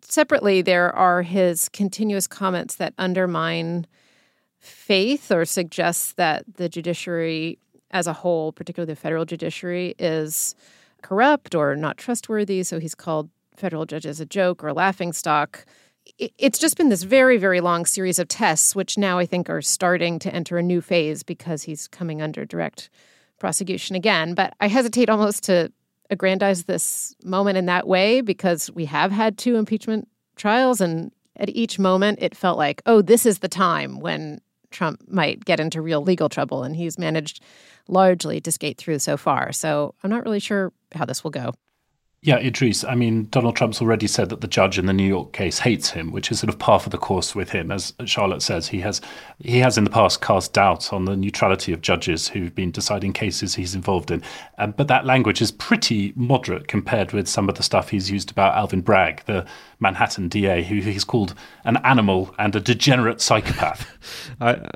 separately, 0.00 0.60
there 0.60 0.92
are 0.92 1.22
his 1.22 1.68
continuous 1.68 2.26
comments 2.26 2.74
that 2.74 2.94
undermine 2.98 3.86
faith 4.58 5.30
or 5.30 5.44
suggest 5.44 6.16
that 6.16 6.56
the 6.56 6.68
judiciary 6.68 7.60
as 7.90 8.06
a 8.06 8.12
whole, 8.12 8.52
particularly 8.52 8.92
the 8.92 9.00
federal 9.00 9.24
judiciary, 9.24 9.94
is 9.98 10.54
corrupt 11.02 11.54
or 11.54 11.76
not 11.76 11.96
trustworthy. 11.96 12.62
So 12.62 12.78
he's 12.78 12.94
called 12.94 13.30
federal 13.56 13.86
judges 13.86 14.20
a 14.20 14.26
joke 14.26 14.62
or 14.62 14.68
a 14.68 14.74
laughing 14.74 15.12
stock 15.12 15.64
it's 16.18 16.58
just 16.58 16.76
been 16.76 16.88
this 16.88 17.02
very, 17.02 17.36
very 17.36 17.60
long 17.60 17.84
series 17.84 18.18
of 18.18 18.28
tests, 18.28 18.74
which 18.74 18.96
now 18.96 19.18
I 19.18 19.26
think 19.26 19.50
are 19.50 19.62
starting 19.62 20.18
to 20.20 20.34
enter 20.34 20.58
a 20.58 20.62
new 20.62 20.80
phase 20.80 21.22
because 21.22 21.62
he's 21.62 21.88
coming 21.88 22.22
under 22.22 22.44
direct 22.44 22.90
prosecution 23.38 23.96
again. 23.96 24.34
But 24.34 24.54
I 24.60 24.68
hesitate 24.68 25.10
almost 25.10 25.42
to 25.44 25.72
aggrandize 26.10 26.64
this 26.64 27.14
moment 27.24 27.58
in 27.58 27.66
that 27.66 27.86
way 27.86 28.20
because 28.20 28.70
we 28.70 28.84
have 28.86 29.10
had 29.10 29.36
two 29.36 29.56
impeachment 29.56 30.08
trials, 30.36 30.80
and 30.80 31.10
at 31.36 31.48
each 31.50 31.78
moment 31.78 32.18
it 32.22 32.36
felt 32.36 32.56
like, 32.56 32.82
oh, 32.86 33.02
this 33.02 33.26
is 33.26 33.40
the 33.40 33.48
time 33.48 34.00
when 34.00 34.40
Trump 34.76 35.02
might 35.08 35.44
get 35.44 35.58
into 35.58 35.80
real 35.80 36.02
legal 36.02 36.28
trouble, 36.28 36.62
and 36.62 36.76
he's 36.76 36.98
managed 36.98 37.42
largely 37.88 38.40
to 38.42 38.52
skate 38.52 38.76
through 38.76 38.98
so 38.98 39.16
far. 39.16 39.50
So 39.50 39.94
I'm 40.02 40.10
not 40.10 40.24
really 40.24 40.38
sure 40.38 40.72
how 40.92 41.06
this 41.06 41.24
will 41.24 41.30
go. 41.30 41.54
Yeah, 42.22 42.40
Idrees. 42.40 42.84
I 42.88 42.96
mean, 42.96 43.28
Donald 43.30 43.54
Trump's 43.54 43.80
already 43.80 44.08
said 44.08 44.30
that 44.30 44.40
the 44.40 44.48
judge 44.48 44.78
in 44.78 44.86
the 44.86 44.92
New 44.92 45.06
York 45.06 45.32
case 45.32 45.60
hates 45.60 45.90
him, 45.90 46.10
which 46.10 46.32
is 46.32 46.40
sort 46.40 46.48
of 46.48 46.58
par 46.58 46.80
for 46.80 46.88
the 46.88 46.98
course 46.98 47.36
with 47.36 47.50
him. 47.50 47.70
As 47.70 47.92
Charlotte 48.04 48.42
says, 48.42 48.68
he 48.68 48.80
has 48.80 49.00
he 49.38 49.58
has 49.58 49.78
in 49.78 49.84
the 49.84 49.90
past 49.90 50.20
cast 50.22 50.52
doubt 50.52 50.92
on 50.92 51.04
the 51.04 51.14
neutrality 51.14 51.72
of 51.72 51.82
judges 51.82 52.26
who've 52.28 52.54
been 52.54 52.72
deciding 52.72 53.12
cases 53.12 53.54
he's 53.54 53.76
involved 53.76 54.10
in. 54.10 54.22
Um, 54.58 54.72
but 54.76 54.88
that 54.88 55.04
language 55.06 55.40
is 55.40 55.52
pretty 55.52 56.14
moderate 56.16 56.66
compared 56.66 57.12
with 57.12 57.28
some 57.28 57.48
of 57.48 57.54
the 57.54 57.62
stuff 57.62 57.90
he's 57.90 58.10
used 58.10 58.30
about 58.30 58.56
Alvin 58.56 58.80
Bragg, 58.80 59.22
the 59.26 59.46
Manhattan 59.78 60.28
DA, 60.28 60.64
who 60.64 60.76
he's 60.76 61.04
called 61.04 61.34
an 61.64 61.76
animal 61.84 62.34
and 62.38 62.56
a 62.56 62.60
degenerate 62.60 63.20
psychopath. 63.20 63.86
I, 64.40 64.66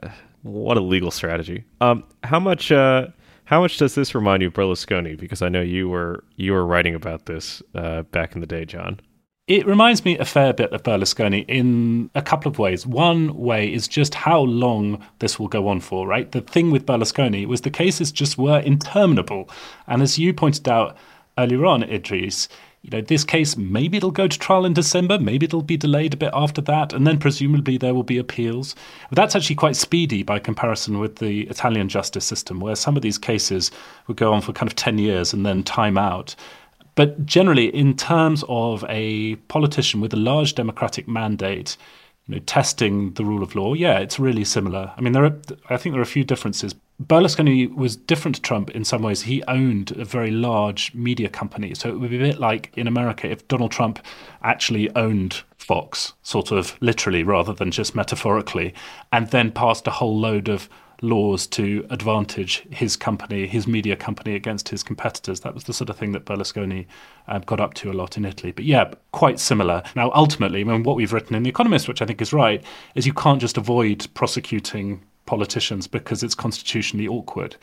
what 0.42 0.76
a 0.76 0.80
legal 0.80 1.10
strategy. 1.10 1.64
Um, 1.80 2.04
how 2.22 2.38
much? 2.38 2.70
Uh 2.70 3.08
how 3.50 3.60
much 3.60 3.78
does 3.78 3.96
this 3.96 4.14
remind 4.14 4.42
you 4.42 4.48
of 4.48 4.54
Berlusconi? 4.54 5.18
Because 5.18 5.42
I 5.42 5.48
know 5.48 5.60
you 5.60 5.88
were 5.88 6.22
you 6.36 6.52
were 6.52 6.64
writing 6.64 6.94
about 6.94 7.26
this 7.26 7.60
uh, 7.74 8.02
back 8.02 8.36
in 8.36 8.40
the 8.40 8.46
day, 8.46 8.64
John. 8.64 9.00
It 9.48 9.66
reminds 9.66 10.04
me 10.04 10.16
a 10.18 10.24
fair 10.24 10.52
bit 10.52 10.72
of 10.72 10.84
Berlusconi 10.84 11.44
in 11.48 12.10
a 12.14 12.22
couple 12.22 12.48
of 12.48 12.60
ways. 12.60 12.86
One 12.86 13.36
way 13.36 13.66
is 13.74 13.88
just 13.88 14.14
how 14.14 14.42
long 14.42 15.04
this 15.18 15.40
will 15.40 15.48
go 15.48 15.66
on 15.66 15.80
for, 15.80 16.06
right? 16.06 16.30
The 16.30 16.42
thing 16.42 16.70
with 16.70 16.86
Berlusconi 16.86 17.44
was 17.44 17.62
the 17.62 17.70
cases 17.70 18.12
just 18.12 18.38
were 18.38 18.60
interminable. 18.60 19.50
And 19.88 20.00
as 20.00 20.16
you 20.16 20.32
pointed 20.32 20.68
out 20.68 20.96
earlier 21.36 21.66
on, 21.66 21.82
Idrees, 21.82 22.46
you 22.82 22.90
know, 22.90 23.00
this 23.02 23.24
case, 23.24 23.56
maybe 23.56 23.98
it'll 23.98 24.10
go 24.10 24.26
to 24.26 24.38
trial 24.38 24.64
in 24.64 24.72
December, 24.72 25.18
maybe 25.18 25.44
it'll 25.44 25.60
be 25.62 25.76
delayed 25.76 26.14
a 26.14 26.16
bit 26.16 26.30
after 26.32 26.62
that, 26.62 26.94
and 26.94 27.06
then 27.06 27.18
presumably 27.18 27.76
there 27.76 27.94
will 27.94 28.02
be 28.02 28.16
appeals. 28.16 28.74
But 29.10 29.16
that's 29.16 29.36
actually 29.36 29.56
quite 29.56 29.76
speedy 29.76 30.22
by 30.22 30.38
comparison 30.38 30.98
with 30.98 31.16
the 31.16 31.42
Italian 31.48 31.90
justice 31.90 32.24
system, 32.24 32.58
where 32.58 32.74
some 32.76 32.96
of 32.96 33.02
these 33.02 33.18
cases 33.18 33.70
would 34.06 34.16
go 34.16 34.32
on 34.32 34.40
for 34.40 34.52
kind 34.54 34.70
of 34.70 34.76
10 34.76 34.96
years 34.98 35.34
and 35.34 35.44
then 35.44 35.62
time 35.62 35.98
out. 35.98 36.34
But 36.94 37.26
generally, 37.26 37.74
in 37.74 37.96
terms 37.96 38.44
of 38.48 38.84
a 38.88 39.36
politician 39.48 40.00
with 40.00 40.14
a 40.14 40.18
large 40.18 40.54
democratic 40.54 41.06
mandate, 41.06 41.76
you 42.26 42.34
know, 42.34 42.40
testing 42.46 43.12
the 43.14 43.24
rule 43.24 43.42
of 43.42 43.54
law, 43.54 43.74
yeah, 43.74 43.98
it's 43.98 44.18
really 44.18 44.44
similar. 44.44 44.92
I 44.96 45.00
mean, 45.02 45.12
there 45.12 45.24
are, 45.24 45.38
I 45.68 45.76
think 45.76 45.92
there 45.92 46.00
are 46.00 46.02
a 46.02 46.06
few 46.06 46.24
differences. 46.24 46.74
Berlusconi 47.02 47.74
was 47.74 47.96
different 47.96 48.34
to 48.34 48.42
Trump 48.42 48.70
in 48.70 48.84
some 48.84 49.02
ways. 49.02 49.22
He 49.22 49.42
owned 49.44 49.92
a 49.92 50.04
very 50.04 50.30
large 50.30 50.92
media 50.94 51.30
company. 51.30 51.74
So 51.74 51.88
it 51.88 51.98
would 51.98 52.10
be 52.10 52.16
a 52.16 52.20
bit 52.20 52.38
like 52.38 52.70
in 52.76 52.86
America 52.86 53.30
if 53.30 53.48
Donald 53.48 53.70
Trump 53.70 54.04
actually 54.42 54.94
owned 54.94 55.42
Fox, 55.56 56.12
sort 56.22 56.50
of 56.50 56.76
literally 56.80 57.22
rather 57.22 57.54
than 57.54 57.70
just 57.70 57.94
metaphorically, 57.94 58.74
and 59.12 59.28
then 59.28 59.50
passed 59.50 59.86
a 59.86 59.90
whole 59.90 60.18
load 60.18 60.48
of 60.48 60.68
laws 61.02 61.46
to 61.46 61.86
advantage 61.88 62.66
his 62.70 62.96
company, 62.96 63.46
his 63.46 63.66
media 63.66 63.96
company, 63.96 64.34
against 64.34 64.68
his 64.68 64.82
competitors. 64.82 65.40
That 65.40 65.54
was 65.54 65.64
the 65.64 65.72
sort 65.72 65.88
of 65.88 65.96
thing 65.96 66.12
that 66.12 66.26
Berlusconi 66.26 66.86
uh, 67.28 67.38
got 67.38 67.60
up 67.60 67.72
to 67.74 67.90
a 67.90 67.94
lot 67.94 68.18
in 68.18 68.26
Italy. 68.26 68.52
But 68.52 68.66
yeah, 68.66 68.92
quite 69.12 69.38
similar. 69.38 69.82
Now, 69.96 70.10
ultimately, 70.14 70.60
I 70.60 70.64
mean, 70.64 70.82
what 70.82 70.96
we've 70.96 71.12
written 71.12 71.34
in 71.34 71.44
The 71.44 71.50
Economist, 71.50 71.88
which 71.88 72.02
I 72.02 72.06
think 72.06 72.20
is 72.20 72.34
right, 72.34 72.62
is 72.94 73.06
you 73.06 73.14
can't 73.14 73.40
just 73.40 73.56
avoid 73.56 74.06
prosecuting 74.12 75.02
politicians 75.34 75.86
because 75.86 76.22
it's 76.22 76.34
constitutionally 76.34 77.08
awkward. 77.08 77.56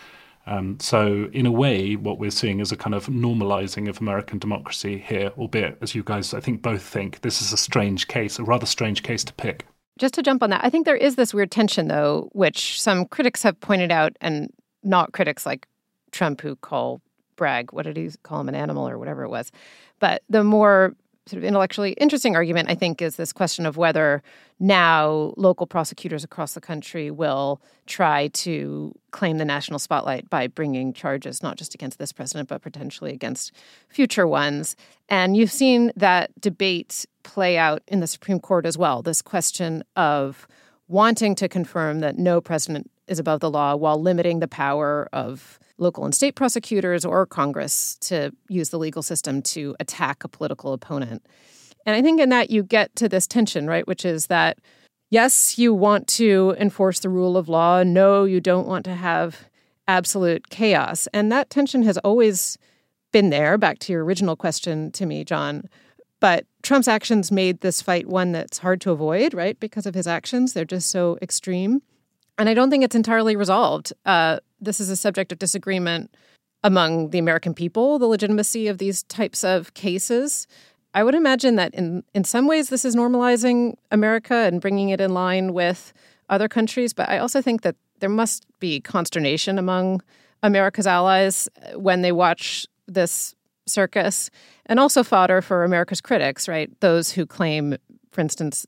Um, 0.45 0.79
so, 0.79 1.29
in 1.33 1.45
a 1.45 1.51
way, 1.51 1.97
what 1.97 2.19
we're 2.19 2.31
seeing 2.31 2.61
is 2.61 2.71
a 2.71 2.77
kind 2.77 2.95
of 2.95 3.07
normalizing 3.07 3.89
of 3.89 3.99
American 3.99 4.39
democracy 4.39 4.97
here, 4.97 5.31
albeit, 5.37 5.77
as 5.81 5.93
you 5.93 6.03
guys, 6.03 6.33
I 6.33 6.39
think, 6.39 6.61
both 6.61 6.81
think 6.81 7.19
this 7.21 7.41
is 7.41 7.51
a 7.51 7.57
strange 7.57 8.07
case, 8.07 8.39
a 8.39 8.43
rather 8.43 8.65
strange 8.65 9.03
case 9.03 9.25
to 9.25 9.33
pick 9.33 9.65
just 9.97 10.13
to 10.13 10.21
jump 10.21 10.43
on 10.43 10.51
that, 10.51 10.63
I 10.63 10.69
think 10.69 10.85
there 10.85 10.95
is 10.95 11.15
this 11.15 11.33
weird 11.33 11.51
tension, 11.51 11.87
though, 11.87 12.29
which 12.33 12.79
some 12.81 13.05
critics 13.05 13.43
have 13.43 13.59
pointed 13.59 13.91
out, 13.91 14.15
and 14.21 14.53
not 14.83 15.11
critics 15.11 15.45
like 15.45 15.67
Trump 16.11 16.41
who 16.41 16.55
call 16.55 17.01
Bragg, 17.35 17.73
what 17.73 17.83
did 17.83 17.97
he 17.97 18.09
call 18.23 18.41
him, 18.41 18.49
an 18.49 18.55
animal 18.55 18.87
or 18.87 18.97
whatever 18.97 19.23
it 19.23 19.29
was. 19.29 19.51
But 19.99 20.23
the 20.29 20.43
more 20.43 20.95
sort 21.27 21.37
of 21.37 21.43
intellectually 21.43 21.91
interesting 21.93 22.35
argument, 22.35 22.69
I 22.69 22.75
think, 22.75 23.01
is 23.01 23.17
this 23.17 23.33
question 23.33 23.65
of 23.65 23.77
whether 23.77 24.23
now 24.59 25.33
local 25.37 25.67
prosecutors 25.67 26.23
across 26.23 26.53
the 26.53 26.61
country 26.61 27.11
will 27.11 27.61
try 27.85 28.29
to 28.29 28.93
claim 29.11 29.37
the 29.37 29.45
national 29.45 29.79
spotlight 29.79 30.29
by 30.29 30.47
bringing 30.47 30.93
charges 30.93 31.43
not 31.43 31.57
just 31.57 31.75
against 31.75 31.99
this 31.99 32.11
president, 32.11 32.49
but 32.49 32.61
potentially 32.61 33.11
against 33.11 33.51
future 33.89 34.27
ones. 34.27 34.75
And 35.09 35.35
you've 35.37 35.51
seen 35.51 35.91
that 35.95 36.39
debate 36.39 37.05
play 37.23 37.57
out 37.57 37.83
in 37.87 37.99
the 37.99 38.07
Supreme 38.07 38.39
Court 38.39 38.65
as 38.65 38.77
well 38.77 39.01
this 39.01 39.21
question 39.21 39.83
of 39.95 40.47
wanting 40.87 41.35
to 41.35 41.49
confirm 41.49 41.99
that 41.99 42.17
no 42.17 42.39
president 42.39 42.89
is 43.07 43.19
above 43.19 43.39
the 43.39 43.49
law 43.49 43.75
while 43.75 44.01
limiting 44.01 44.39
the 44.39 44.47
power 44.47 45.07
of 45.13 45.59
local 45.77 46.05
and 46.05 46.15
state 46.15 46.35
prosecutors 46.35 47.05
or 47.05 47.25
Congress 47.25 47.97
to 48.01 48.31
use 48.49 48.69
the 48.69 48.79
legal 48.79 49.01
system 49.03 49.41
to 49.41 49.75
attack 49.79 50.23
a 50.23 50.27
political 50.27 50.73
opponent. 50.73 51.25
And 51.85 51.95
I 51.95 52.01
think 52.01 52.19
in 52.19 52.29
that 52.29 52.49
you 52.49 52.63
get 52.63 52.95
to 52.97 53.07
this 53.07 53.27
tension, 53.27 53.67
right? 53.67 53.87
Which 53.87 54.03
is 54.03 54.27
that, 54.27 54.57
yes, 55.09 55.57
you 55.57 55.73
want 55.73 56.07
to 56.09 56.55
enforce 56.59 56.99
the 56.99 57.09
rule 57.09 57.37
of 57.37 57.47
law. 57.47 57.83
No, 57.83 58.25
you 58.25 58.41
don't 58.41 58.67
want 58.67 58.85
to 58.85 58.95
have 58.95 59.49
absolute 59.87 60.49
chaos. 60.49 61.07
And 61.13 61.31
that 61.31 61.49
tension 61.49 61.83
has 61.83 61.97
always 61.99 62.57
been 63.13 63.29
there, 63.29 63.57
back 63.57 63.79
to 63.79 63.93
your 63.93 64.03
original 64.03 64.35
question 64.35 64.91
to 64.91 65.05
me, 65.05 65.23
John. 65.23 65.69
But 66.19 66.45
Trump's 66.63 66.87
actions 66.87 67.31
made 67.31 67.61
this 67.61 67.81
fight 67.81 68.07
one 68.07 68.31
that's 68.31 68.57
hard 68.57 68.81
to 68.81 68.91
avoid, 68.91 69.33
right? 69.33 69.57
Because 69.59 69.85
of 69.85 69.95
his 69.95 70.07
actions, 70.07 70.53
they're 70.53 70.65
just 70.65 70.89
so 70.89 71.17
extreme. 71.21 71.81
And 72.37 72.49
I 72.49 72.53
don't 72.53 72.69
think 72.69 72.83
it's 72.83 72.95
entirely 72.95 73.35
resolved. 73.35 73.93
Uh, 74.05 74.39
this 74.59 74.79
is 74.79 74.89
a 74.89 74.95
subject 74.95 75.31
of 75.31 75.39
disagreement 75.39 76.15
among 76.63 77.09
the 77.09 77.19
American 77.19 77.53
people, 77.53 77.99
the 77.99 78.07
legitimacy 78.07 78.67
of 78.67 78.77
these 78.77 79.03
types 79.03 79.43
of 79.43 79.73
cases. 79.73 80.47
I 80.93 81.03
would 81.03 81.15
imagine 81.15 81.55
that 81.55 81.73
in, 81.73 82.03
in 82.13 82.23
some 82.23 82.47
ways 82.47 82.69
this 82.69 82.85
is 82.85 82.95
normalizing 82.95 83.75
America 83.91 84.35
and 84.35 84.61
bringing 84.61 84.89
it 84.89 84.99
in 85.01 85.13
line 85.13 85.53
with 85.53 85.93
other 86.29 86.47
countries. 86.47 86.93
But 86.93 87.09
I 87.09 87.19
also 87.19 87.41
think 87.41 87.61
that 87.61 87.75
there 87.99 88.09
must 88.09 88.45
be 88.59 88.79
consternation 88.79 89.57
among 89.57 90.01
America's 90.43 90.87
allies 90.87 91.47
when 91.75 92.01
they 92.01 92.11
watch 92.11 92.67
this 92.87 93.35
circus 93.65 94.29
and 94.65 94.79
also 94.79 95.03
fodder 95.03 95.41
for 95.41 95.63
America's 95.63 96.01
critics, 96.01 96.47
right? 96.47 96.69
Those 96.79 97.11
who 97.11 97.25
claim, 97.25 97.75
for 98.11 98.21
instance, 98.21 98.65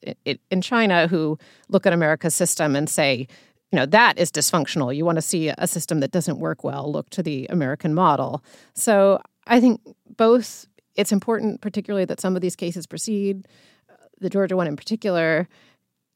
in 0.52 0.62
China, 0.62 1.08
who 1.08 1.38
look 1.70 1.86
at 1.86 1.94
America's 1.94 2.36
system 2.36 2.76
and 2.76 2.90
say, 2.90 3.28
you 3.72 3.78
know, 3.78 3.86
that 3.86 4.18
is 4.18 4.32
dysfunctional. 4.32 4.96
You 4.96 5.06
want 5.06 5.18
to 5.18 5.22
see 5.22 5.50
a 5.50 5.68
system 5.68 6.00
that 6.00 6.12
doesn't 6.12 6.40
work 6.40 6.64
well, 6.64 6.92
look 6.92 7.10
to 7.12 7.24
the 7.24 7.46
American 7.50 7.94
model. 7.94 8.44
So 8.74 9.22
I 9.48 9.60
think 9.60 9.82
both, 10.18 10.66
it's 10.96 11.12
important, 11.12 11.62
particularly 11.62 12.06
that 12.06 12.20
some 12.20 12.36
of 12.36 12.42
these 12.42 12.56
cases 12.56 12.88
proceed, 12.88 13.48
uh, 13.90 13.94
the 14.20 14.30
Georgia 14.30 14.58
one 14.58 14.68
in 14.68 14.76
particular. 14.76 15.48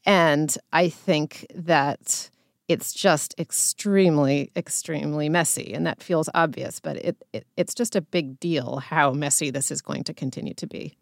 And 0.06 0.56
I 0.72 0.90
think 0.90 1.46
that 1.54 2.30
it's 2.68 2.92
just 2.92 3.36
extremely, 3.38 4.52
extremely 4.56 5.30
messy. 5.30 5.74
And 5.74 5.86
that 5.86 6.02
feels 6.02 6.30
obvious, 6.34 6.80
but 6.80 6.98
it, 6.98 7.18
it, 7.34 7.46
it's 7.56 7.76
just 7.76 7.96
a 7.96 8.02
big 8.02 8.40
deal 8.40 8.78
how 8.78 9.12
messy 9.12 9.52
this 9.52 9.70
is 9.70 9.82
going 9.82 10.04
to 10.06 10.14
continue 10.14 10.54
to 10.56 10.66
be. 10.66 10.98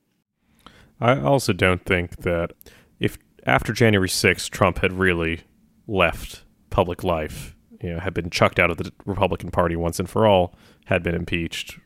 I 0.99 1.19
also 1.19 1.53
don't 1.53 1.83
think 1.85 2.17
that 2.17 2.51
if 2.99 3.17
after 3.45 3.73
January 3.73 4.07
6th, 4.09 4.49
Trump 4.49 4.79
had 4.79 4.93
really 4.93 5.41
left 5.91 6.43
public 6.69 7.03
life, 7.03 7.55
you 7.81 7.93
know, 7.93 7.99
had 7.99 8.13
been 8.13 8.29
chucked 8.29 8.59
out 8.59 8.71
of 8.71 8.77
the 8.77 8.91
Republican 9.05 9.51
Party 9.51 9.75
once 9.75 9.99
and 9.99 10.09
for 10.09 10.25
all, 10.25 10.55
had 10.85 11.03
been 11.03 11.15
impeached, 11.15 11.77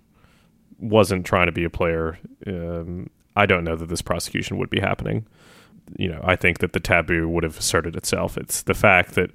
wasn't 0.80 1.26
trying 1.26 1.48
to 1.48 1.52
be 1.52 1.64
a 1.64 1.70
player, 1.70 2.20
um, 2.48 3.10
I 3.36 3.46
don't 3.46 3.64
know 3.64 3.76
that 3.76 3.90
this 3.90 4.02
prosecution 4.02 4.58
would 4.58 4.70
be 4.70 4.80
happening. 4.80 5.26
You 5.98 6.10
know, 6.10 6.22
I 6.24 6.36
think 6.36 6.60
that 6.60 6.74
the 6.74 6.80
taboo 6.80 7.28
would 7.28 7.44
have 7.44 7.58
asserted 7.58 7.96
itself. 7.96 8.38
It's 8.38 8.64
the 8.64 8.74
fact 8.74 9.16
that 9.16 9.32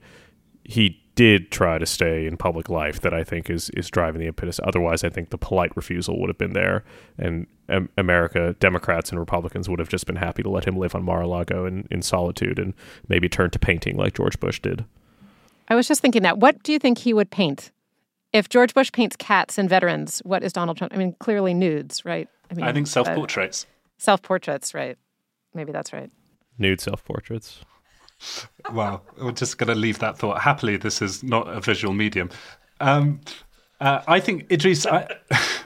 he 0.64 1.02
did 1.20 1.50
try 1.50 1.76
to 1.76 1.84
stay 1.84 2.26
in 2.26 2.38
public 2.38 2.70
life 2.70 3.02
that 3.02 3.12
I 3.12 3.24
think 3.24 3.50
is 3.50 3.68
is 3.76 3.90
driving 3.90 4.22
the 4.22 4.26
impetus. 4.26 4.58
Otherwise, 4.64 5.04
I 5.04 5.10
think 5.10 5.28
the 5.28 5.36
polite 5.36 5.70
refusal 5.76 6.18
would 6.18 6.30
have 6.30 6.38
been 6.38 6.54
there, 6.54 6.82
and 7.18 7.46
um, 7.68 7.90
America, 7.98 8.56
Democrats 8.58 9.10
and 9.10 9.18
Republicans 9.18 9.68
would 9.68 9.80
have 9.80 9.90
just 9.90 10.06
been 10.06 10.16
happy 10.16 10.42
to 10.42 10.48
let 10.48 10.64
him 10.64 10.78
live 10.78 10.94
on 10.94 11.02
Mar-a-Lago 11.02 11.66
in, 11.66 11.86
in 11.90 12.00
solitude 12.00 12.58
and 12.58 12.72
maybe 13.06 13.28
turn 13.28 13.50
to 13.50 13.58
painting 13.58 13.98
like 13.98 14.14
George 14.14 14.40
Bush 14.40 14.60
did. 14.60 14.86
I 15.68 15.74
was 15.74 15.86
just 15.86 16.00
thinking 16.00 16.22
that. 16.22 16.38
What 16.38 16.62
do 16.62 16.72
you 16.72 16.78
think 16.78 16.96
he 16.96 17.12
would 17.12 17.30
paint? 17.30 17.70
If 18.32 18.48
George 18.48 18.72
Bush 18.72 18.90
paints 18.90 19.14
cats 19.14 19.58
and 19.58 19.68
veterans, 19.68 20.20
what 20.20 20.42
is 20.42 20.54
Donald 20.54 20.78
Trump? 20.78 20.94
I 20.94 20.96
mean, 20.96 21.14
clearly 21.18 21.52
nudes, 21.52 22.02
right? 22.06 22.30
I 22.50 22.54
mean, 22.54 22.64
I 22.64 22.72
think 22.72 22.86
self-portraits. 22.86 23.64
Uh, 23.64 23.66
self-portraits, 23.98 24.72
right? 24.72 24.96
Maybe 25.52 25.70
that's 25.70 25.92
right. 25.92 26.10
Nude 26.56 26.80
self-portraits 26.80 27.60
wow, 28.72 29.02
we're 29.20 29.32
just 29.32 29.58
going 29.58 29.68
to 29.68 29.74
leave 29.74 29.98
that 30.00 30.18
thought. 30.18 30.40
Happily, 30.40 30.76
this 30.76 31.02
is 31.02 31.22
not 31.22 31.48
a 31.48 31.60
visual 31.60 31.94
medium. 31.94 32.30
Um, 32.80 33.20
uh, 33.80 34.02
I 34.06 34.20
think 34.20 34.48
Idrees. 34.48 34.86
I, 34.90 35.16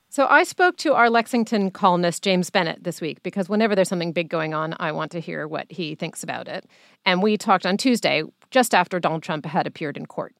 So 0.08 0.26
I 0.28 0.44
spoke 0.44 0.76
to 0.78 0.94
our 0.94 1.10
Lexington 1.10 1.70
columnist 1.70 2.22
James 2.22 2.48
Bennet, 2.48 2.84
this 2.84 3.00
week 3.00 3.22
because 3.22 3.48
whenever 3.48 3.74
there's 3.74 3.88
something 3.88 4.12
big 4.12 4.28
going 4.28 4.54
on, 4.54 4.74
I 4.78 4.92
want 4.92 5.10
to 5.12 5.20
hear 5.20 5.46
what 5.46 5.70
he 5.70 5.94
thinks 5.94 6.22
about 6.22 6.48
it. 6.48 6.64
And 7.04 7.22
we 7.22 7.36
talked 7.36 7.66
on 7.66 7.76
Tuesday 7.76 8.22
just 8.50 8.74
after 8.74 8.98
Donald 8.98 9.22
Trump 9.22 9.44
had 9.44 9.66
appeared 9.66 9.96
in 9.96 10.06
court 10.06 10.34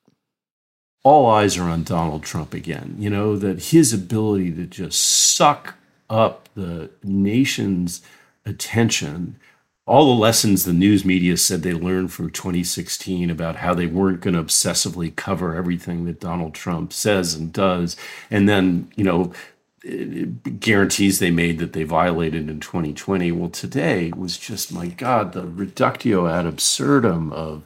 all 1.07 1.31
eyes 1.31 1.57
are 1.57 1.71
on 1.71 1.85
Donald 1.85 2.25
Trump 2.25 2.53
again. 2.53 2.97
You 2.99 3.09
know, 3.11 3.37
that 3.37 3.67
his 3.67 3.93
ability 3.93 4.51
to 4.55 4.67
just 4.67 5.01
suck 5.01 5.77
up 6.11 6.49
the 6.57 6.91
nation's 7.05 8.03
attention, 8.45 9.39
all 9.87 10.07
the 10.07 10.21
lessons 10.21 10.65
the 10.65 10.73
news 10.73 11.05
media 11.05 11.37
said 11.37 11.63
they 11.63 11.73
learned 11.73 12.13
from 12.13 12.31
2016 12.31 13.31
about 13.31 13.55
how 13.55 13.73
they 13.73 13.87
weren't 13.87 14.21
going 14.21 14.35
to 14.35 14.43
obsessively 14.43 15.15
cover 15.15 15.55
everything 15.55 16.07
that 16.07 16.19
Donald 16.19 16.55
Trump 16.55 16.93
says 16.93 17.35
and 17.35 17.53
does. 17.53 17.97
And 18.29 18.49
then, 18.49 18.91
you 18.97 19.05
know, 19.05 19.33
guarantees 20.59 21.21
they 21.21 21.31
made 21.31 21.61
that 21.61 21.73
they 21.73 21.85
violated 21.85 22.51
in 22.51 22.59
2020. 22.59 23.31
Well, 23.31 23.51
today 23.51 24.11
was 24.17 24.37
just, 24.37 24.73
my 24.73 24.89
God, 24.89 25.35
the 25.35 25.47
reductio 25.47 26.27
ad 26.27 26.47
absurdum 26.47 27.33
of 27.33 27.63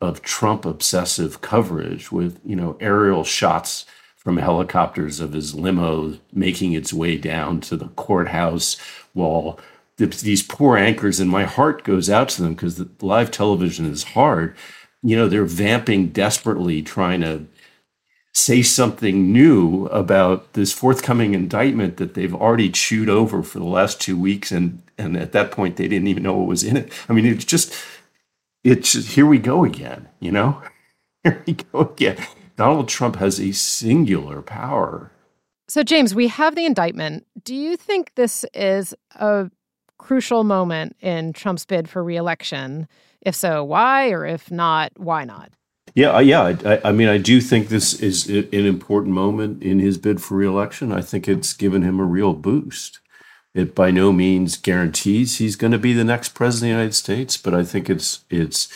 of 0.00 0.22
Trump 0.22 0.64
obsessive 0.64 1.40
coverage 1.40 2.12
with, 2.12 2.40
you 2.44 2.56
know, 2.56 2.76
aerial 2.80 3.24
shots 3.24 3.86
from 4.16 4.36
helicopters 4.38 5.20
of 5.20 5.32
his 5.32 5.54
limo 5.54 6.18
making 6.32 6.72
its 6.72 6.92
way 6.92 7.16
down 7.16 7.60
to 7.60 7.76
the 7.76 7.88
courthouse 7.88 8.76
while 9.12 9.58
these 9.96 10.42
poor 10.42 10.76
anchors 10.76 11.20
and 11.20 11.30
my 11.30 11.44
heart 11.44 11.84
goes 11.84 12.10
out 12.10 12.28
to 12.28 12.42
them 12.42 12.54
because 12.54 12.76
the 12.76 12.88
live 13.00 13.30
television 13.30 13.86
is 13.86 14.02
hard. 14.02 14.54
You 15.02 15.16
know 15.16 15.28
they're 15.28 15.44
vamping 15.44 16.08
desperately 16.08 16.82
trying 16.82 17.20
to 17.20 17.46
say 18.34 18.60
something 18.62 19.32
new 19.32 19.86
about 19.86 20.52
this 20.52 20.72
forthcoming 20.72 21.32
indictment 21.32 21.96
that 21.96 22.14
they've 22.14 22.34
already 22.34 22.68
chewed 22.68 23.08
over 23.08 23.42
for 23.42 23.58
the 23.58 23.64
last 23.64 24.00
two 24.00 24.18
weeks 24.18 24.52
and 24.52 24.82
and 24.98 25.16
at 25.16 25.32
that 25.32 25.50
point 25.50 25.76
they 25.76 25.88
didn't 25.88 26.08
even 26.08 26.22
know 26.22 26.34
what 26.34 26.46
was 26.46 26.64
in 26.64 26.76
it. 26.76 26.92
I 27.08 27.12
mean 27.12 27.24
it's 27.24 27.44
just 27.44 27.72
it's 28.66 28.92
just, 28.92 29.12
here 29.12 29.26
we 29.26 29.38
go 29.38 29.64
again, 29.64 30.08
you 30.20 30.32
know? 30.32 30.60
Here 31.22 31.42
we 31.44 31.54
go 31.54 31.80
again. 31.80 32.18
Donald 32.56 32.88
Trump 32.88 33.16
has 33.16 33.40
a 33.40 33.50
singular 33.50 34.42
power. 34.42 35.10
So, 35.66 35.82
James, 35.82 36.14
we 36.14 36.28
have 36.28 36.54
the 36.54 36.64
indictment. 36.64 37.26
Do 37.42 37.52
you 37.52 37.76
think 37.76 38.14
this 38.14 38.44
is 38.54 38.94
a 39.16 39.50
crucial 39.98 40.44
moment 40.44 40.94
in 41.00 41.32
Trump's 41.32 41.64
bid 41.64 41.88
for 41.88 42.04
reelection? 42.04 42.86
If 43.20 43.34
so, 43.34 43.64
why? 43.64 44.10
Or 44.10 44.24
if 44.24 44.52
not, 44.52 44.92
why 44.96 45.24
not? 45.24 45.50
Yeah, 45.96 46.20
yeah. 46.20 46.56
I, 46.64 46.80
I, 46.90 46.92
mean, 46.92 47.08
I 47.08 47.18
do 47.18 47.40
think 47.40 47.68
this 47.68 47.94
is 48.00 48.28
an 48.28 48.52
important 48.52 49.12
moment 49.12 49.64
in 49.64 49.80
his 49.80 49.98
bid 49.98 50.22
for 50.22 50.36
reelection. 50.36 50.92
I 50.92 51.00
think 51.00 51.26
it's 51.26 51.54
given 51.54 51.82
him 51.82 51.98
a 51.98 52.04
real 52.04 52.34
boost. 52.34 53.00
It 53.56 53.74
by 53.74 53.90
no 53.90 54.12
means 54.12 54.58
guarantees 54.58 55.38
he's 55.38 55.56
going 55.56 55.72
to 55.72 55.78
be 55.78 55.94
the 55.94 56.04
next 56.04 56.34
president 56.34 56.72
of 56.72 56.76
the 56.76 56.80
United 56.80 56.94
States, 56.94 57.38
but 57.38 57.54
I 57.54 57.64
think 57.64 57.88
it's 57.88 58.22
it's 58.28 58.68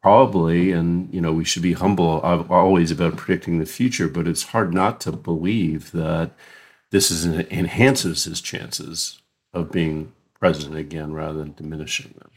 probably, 0.00 0.70
and 0.70 1.12
you 1.12 1.20
know, 1.20 1.32
we 1.32 1.44
should 1.44 1.62
be 1.62 1.72
humble 1.72 2.20
always 2.20 2.92
about 2.92 3.16
predicting 3.16 3.58
the 3.58 3.66
future, 3.66 4.06
but 4.06 4.28
it's 4.28 4.44
hard 4.44 4.72
not 4.72 5.00
to 5.00 5.10
believe 5.10 5.90
that 5.90 6.30
this 6.92 7.10
is 7.10 7.26
enhances 7.26 8.24
his 8.24 8.40
chances 8.40 9.20
of 9.52 9.72
being 9.72 10.12
president 10.38 10.76
again 10.76 11.12
rather 11.12 11.38
than 11.38 11.54
diminishing 11.54 12.14
them. 12.20 12.30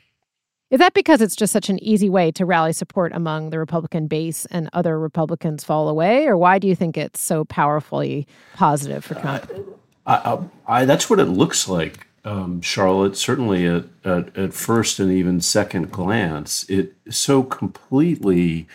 Is 0.72 0.80
that 0.80 0.96
because 0.96 1.22
it's 1.22 1.36
just 1.36 1.54
such 1.54 1.70
an 1.70 1.84
easy 1.84 2.10
way 2.10 2.32
to 2.32 2.48
rally 2.48 2.74
support 2.74 3.12
among 3.14 3.52
the 3.52 3.60
Republican 3.60 4.08
base 4.08 4.48
and 4.48 4.70
other 4.74 4.98
Republicans 4.98 5.64
fall 5.64 5.88
away? 5.88 6.26
Or 6.26 6.36
why 6.36 6.58
do 6.58 6.68
you 6.68 6.76
think 6.76 6.98
it's 6.98 7.22
so 7.22 7.46
powerfully 7.46 8.26
positive 8.56 9.06
for 9.06 9.14
Trump? 9.16 9.52
Uh, 9.54 9.62
I, 10.06 10.40
I, 10.68 10.86
that's 10.86 11.10
what 11.10 11.20
it 11.20 11.26
looks 11.26 11.68
like, 11.68 12.08
um, 12.26 12.62
Charlotte. 12.62 13.16
Certainly 13.16 13.68
at, 13.68 13.86
at, 14.04 14.38
at 14.38 14.54
first 14.54 15.00
and 15.00 15.12
even 15.12 15.42
second 15.42 15.92
glance, 15.92 16.68
it 16.70 16.94
so 17.10 17.44
completely 17.44 18.68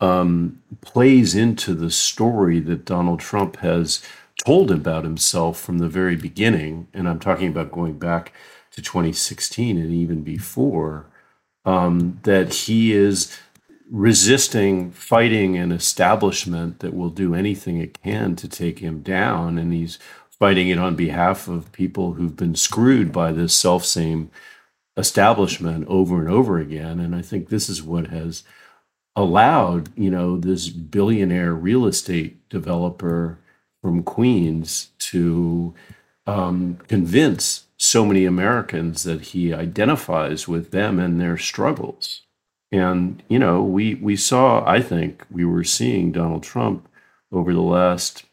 um, 0.00 0.62
plays 0.80 1.34
into 1.34 1.74
the 1.74 1.90
story 1.90 2.60
that 2.60 2.84
Donald 2.84 3.20
Trump 3.20 3.56
has 3.56 4.02
told 4.44 4.70
about 4.70 5.04
himself 5.04 5.58
from 5.58 5.78
the 5.78 5.88
very 5.88 6.16
beginning. 6.16 6.86
And 6.94 7.08
I'm 7.08 7.18
talking 7.18 7.48
about 7.48 7.72
going 7.72 7.98
back 7.98 8.32
to 8.72 8.82
2016 8.82 9.76
and 9.76 9.92
even 9.92 10.22
before. 10.22 11.06
Um, 11.64 12.20
that 12.22 12.54
he 12.54 12.92
is 12.92 13.36
resisting 13.90 14.90
fighting 14.90 15.56
an 15.56 15.72
establishment 15.72 16.80
that 16.80 16.94
will 16.94 17.08
do 17.08 17.34
anything 17.34 17.78
it 17.78 18.00
can 18.02 18.36
to 18.36 18.48
take 18.48 18.80
him 18.80 19.00
down 19.00 19.58
and 19.58 19.72
he's 19.72 19.98
fighting 20.38 20.68
it 20.68 20.78
on 20.78 20.94
behalf 20.94 21.48
of 21.48 21.72
people 21.72 22.14
who've 22.14 22.36
been 22.36 22.54
screwed 22.54 23.12
by 23.12 23.32
this 23.32 23.54
self 23.54 23.84
same 23.84 24.30
establishment 24.96 25.86
over 25.88 26.18
and 26.20 26.28
over 26.28 26.58
again. 26.58 27.00
And 27.00 27.14
I 27.14 27.22
think 27.22 27.48
this 27.48 27.68
is 27.68 27.82
what 27.82 28.08
has 28.08 28.42
allowed, 29.14 29.90
you 29.96 30.10
know, 30.10 30.36
this 30.36 30.68
billionaire 30.68 31.54
real 31.54 31.86
estate 31.86 32.48
developer 32.48 33.38
from 33.82 34.02
Queens 34.02 34.90
to 34.98 35.74
um, 36.26 36.78
convince 36.88 37.66
so 37.76 38.04
many 38.04 38.24
Americans 38.24 39.04
that 39.04 39.20
he 39.20 39.54
identifies 39.54 40.48
with 40.48 40.72
them 40.72 40.98
and 40.98 41.20
their 41.20 41.38
struggles. 41.38 42.22
And, 42.70 43.22
you 43.28 43.38
know, 43.38 43.62
we, 43.62 43.94
we 43.94 44.16
saw, 44.16 44.68
I 44.68 44.82
think 44.82 45.24
we 45.30 45.44
were 45.44 45.64
seeing 45.64 46.12
Donald 46.12 46.42
Trump 46.42 46.88
over 47.32 47.54
the 47.54 47.60
last 47.60 48.24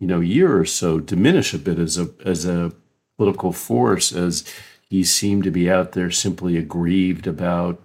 you 0.00 0.06
know 0.08 0.18
year 0.18 0.58
or 0.58 0.64
so 0.64 0.98
diminish 0.98 1.54
a 1.54 1.58
bit 1.58 1.78
as 1.78 1.96
a 1.96 2.10
as 2.24 2.44
a 2.44 2.72
political 3.16 3.52
force 3.52 4.12
as 4.12 4.44
he 4.88 5.04
seemed 5.04 5.44
to 5.44 5.50
be 5.52 5.70
out 5.70 5.92
there 5.92 6.10
simply 6.10 6.56
aggrieved 6.56 7.28
about 7.28 7.80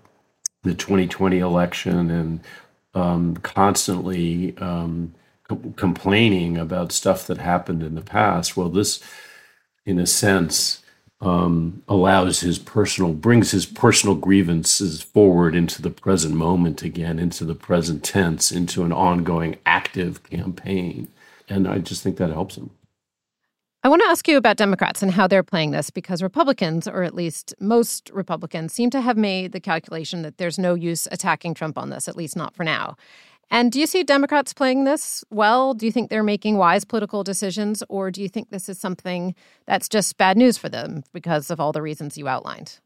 the 0.64 0.74
2020 0.74 1.38
election 1.38 2.10
and 2.10 2.40
um, 2.96 3.36
constantly 3.38 4.58
um, 4.58 5.14
co- 5.48 5.74
complaining 5.76 6.58
about 6.58 6.92
stuff 6.92 7.28
that 7.28 7.38
happened 7.38 7.84
in 7.84 7.96
the 7.96 8.02
past. 8.02 8.58
Well, 8.58 8.70
this, 8.70 9.04
in 9.86 10.00
a 10.00 10.08
sense, 10.08 10.82
um, 11.22 11.84
allows 11.88 12.40
his 12.40 12.58
personal 12.58 13.14
brings 13.14 13.52
his 13.52 13.66
personal 13.66 14.16
grievances 14.16 15.02
forward 15.02 15.56
into 15.56 15.82
the 15.82 15.90
present 15.90 16.36
moment 16.36 16.82
again, 16.82 17.20
into 17.20 17.46
the 17.46 17.56
present 17.56 18.04
tense, 18.04 18.52
into 18.52 18.84
an 18.84 18.92
ongoing 18.92 19.58
active 19.66 20.24
campaign. 20.24 21.08
And 21.48 21.68
I 21.68 21.80
just 21.80 22.04
think 22.04 22.18
that 22.18 22.32
helps 22.32 22.58
him. 22.58 22.72
I 23.84 23.88
want 23.88 24.02
to 24.02 24.08
ask 24.08 24.28
you 24.28 24.38
about 24.38 24.58
Democrats 24.58 25.04
and 25.04 25.12
how 25.12 25.28
they're 25.28 25.44
playing 25.44 25.70
this 25.70 25.92
because 25.92 26.24
Republicans, 26.24 26.88
or 26.88 27.04
at 27.04 27.14
least 27.14 27.54
most 27.60 28.10
Republicans, 28.12 28.74
seem 28.74 28.90
to 28.90 29.00
have 29.00 29.16
made 29.16 29.52
the 29.52 29.60
calculation 29.60 30.24
that 30.24 30.40
there's 30.40 30.58
no 30.58 30.74
use 30.74 31.08
attacking 31.12 31.54
Trump 31.54 31.78
on 31.78 31.92
this, 31.92 32.08
at 32.08 32.16
least 32.16 32.36
not 32.36 32.56
for 32.56 32.64
now. 32.64 32.98
And 33.52 33.72
do 33.72 33.80
you 33.80 33.86
see 33.86 34.02
Democrats 34.02 34.54
playing 34.54 34.86
this 34.86 35.24
well? 35.30 35.76
Do 35.76 35.86
you 35.86 35.92
think 35.92 36.10
they're 36.10 36.24
making 36.24 36.58
wise 36.58 36.84
political 36.84 37.24
decisions, 37.24 37.84
or 37.88 38.10
do 38.10 38.24
you 38.24 38.28
think 38.28 38.50
this 38.50 38.70
is 38.70 38.80
something 38.80 39.36
that's 39.68 39.88
just 39.88 40.18
bad 40.18 40.36
news 40.36 40.58
for 40.58 40.68
them 40.68 41.04
because 41.14 41.52
of 41.52 41.60
all 41.60 41.72
the 41.72 41.84
reasons 41.84 42.18
you 42.18 42.28
outlined? 42.28 42.80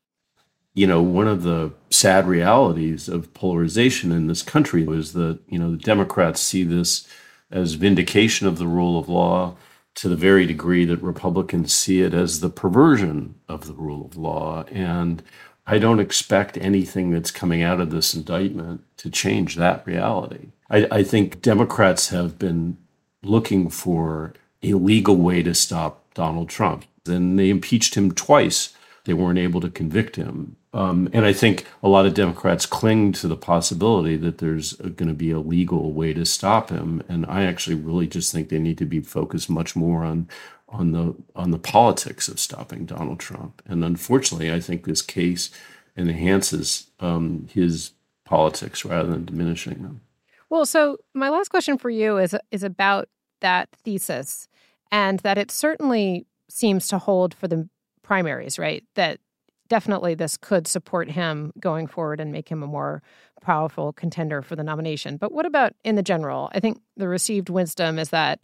You 0.74 0.86
know, 0.86 1.02
one 1.02 1.30
of 1.30 1.44
the 1.44 1.72
sad 1.90 2.28
realities 2.28 3.08
of 3.08 3.34
polarization 3.34 4.12
in 4.12 4.28
this 4.28 4.44
country 4.44 4.86
is 4.86 5.14
that, 5.14 5.40
you 5.48 5.58
know, 5.58 5.72
the 5.72 5.78
Democrats 5.78 6.42
see 6.42 6.64
this 6.64 7.08
as 7.52 7.74
vindication 7.74 8.48
of 8.48 8.58
the 8.58 8.68
rule 8.68 9.00
of 9.00 9.10
law 9.10 9.56
to 9.96 10.08
the 10.08 10.16
very 10.16 10.46
degree 10.46 10.86
that 10.86 11.02
Republicans 11.02 11.74
see 11.74 12.02
it 12.02 12.14
as 12.14 12.40
the 12.40 12.50
perversion 12.50 13.36
of 13.48 13.68
the 13.68 13.74
rule 13.74 14.06
of 14.06 14.16
law. 14.16 14.64
And 14.72 15.24
I 15.68 15.78
don't 15.78 16.00
expect 16.00 16.58
anything 16.58 17.12
that's 17.12 17.32
coming 17.32 17.62
out 17.62 17.82
of 17.82 17.92
this 17.92 18.14
indictment 18.14 18.84
to 18.98 19.10
change 19.10 19.56
that 19.56 19.86
reality. 19.86 20.50
I, 20.70 20.88
I 20.92 21.04
think 21.04 21.42
Democrats 21.42 22.10
have 22.10 22.40
been 22.40 22.78
looking 23.24 23.70
for 23.70 24.34
a 24.64 24.74
legal 24.74 25.18
way 25.18 25.44
to 25.44 25.54
stop 25.54 26.14
Donald 26.14 26.50
Trump. 26.50 26.86
And 27.06 27.38
they 27.38 27.50
impeached 27.50 27.96
him 27.96 28.12
twice. 28.12 28.74
They 29.06 29.14
weren't 29.14 29.40
able 29.40 29.62
to 29.62 29.70
convict 29.70 30.16
him. 30.16 30.56
Um, 30.72 31.10
and 31.14 31.26
I 31.26 31.34
think 31.34 31.66
a 31.82 31.90
lot 31.90 32.06
of 32.06 32.14
Democrats 32.14 32.66
cling 32.66 33.12
to 33.14 33.28
the 33.28 33.36
possibility 33.36 34.16
that 34.18 34.38
there's 34.38 34.74
going 34.74 35.08
to 35.08 35.16
be 35.16 35.32
a 35.32 35.40
legal 35.40 35.94
way 35.94 36.14
to 36.14 36.26
stop 36.26 36.70
him. 36.70 37.04
And 37.10 37.26
I 37.28 37.44
actually 37.44 37.76
really 37.76 38.08
just 38.08 38.32
think 38.32 38.50
they 38.50 38.60
need 38.60 38.78
to 38.78 38.86
be 38.86 39.00
focused 39.00 39.50
much 39.50 39.76
more 39.76 40.04
on 40.04 40.28
on 40.72 40.92
the 40.92 41.16
on 41.36 41.50
the 41.50 41.58
politics 41.58 42.28
of 42.28 42.40
stopping 42.40 42.86
Donald 42.86 43.20
Trump. 43.20 43.62
And 43.66 43.84
unfortunately, 43.84 44.54
I 44.54 44.60
think 44.60 44.84
this 44.84 45.02
case 45.02 45.50
enhances 45.98 46.92
um, 47.00 47.48
his 47.52 47.92
politics 48.24 48.86
rather 48.86 49.10
than 49.10 49.26
diminishing 49.26 49.82
them. 49.82 50.02
Well, 50.50 50.66
so 50.66 50.98
my 51.14 51.30
last 51.30 51.50
question 51.50 51.78
for 51.78 51.90
you 51.90 52.18
is 52.18 52.36
is 52.52 52.64
about 52.64 53.10
that 53.42 53.70
thesis, 53.84 54.48
and 54.92 55.20
that 55.22 55.38
it 55.38 55.50
certainly 55.50 56.28
seems 56.48 56.88
to 56.90 56.98
hold 56.98 57.34
for 57.34 57.48
the 57.48 57.68
primaries, 58.04 58.60
right? 58.60 58.84
That 58.96 59.20
definitely 59.70 60.16
this 60.16 60.36
could 60.36 60.68
support 60.68 61.10
him 61.10 61.54
going 61.60 61.88
forward 61.88 62.20
and 62.20 62.32
make 62.32 62.50
him 62.50 62.62
a 62.62 62.68
more 62.68 63.02
powerful 63.42 63.94
contender 63.94 64.42
for 64.42 64.56
the 64.56 64.64
nomination. 64.64 65.18
But 65.18 65.32
what 65.32 65.46
about 65.46 65.74
in 65.84 65.96
the 65.96 66.04
general? 66.04 66.50
I 66.54 66.60
think 66.60 66.82
the 66.98 67.08
received 67.08 67.50
wisdom 67.50 67.98
is 67.98 68.10
that 68.10 68.40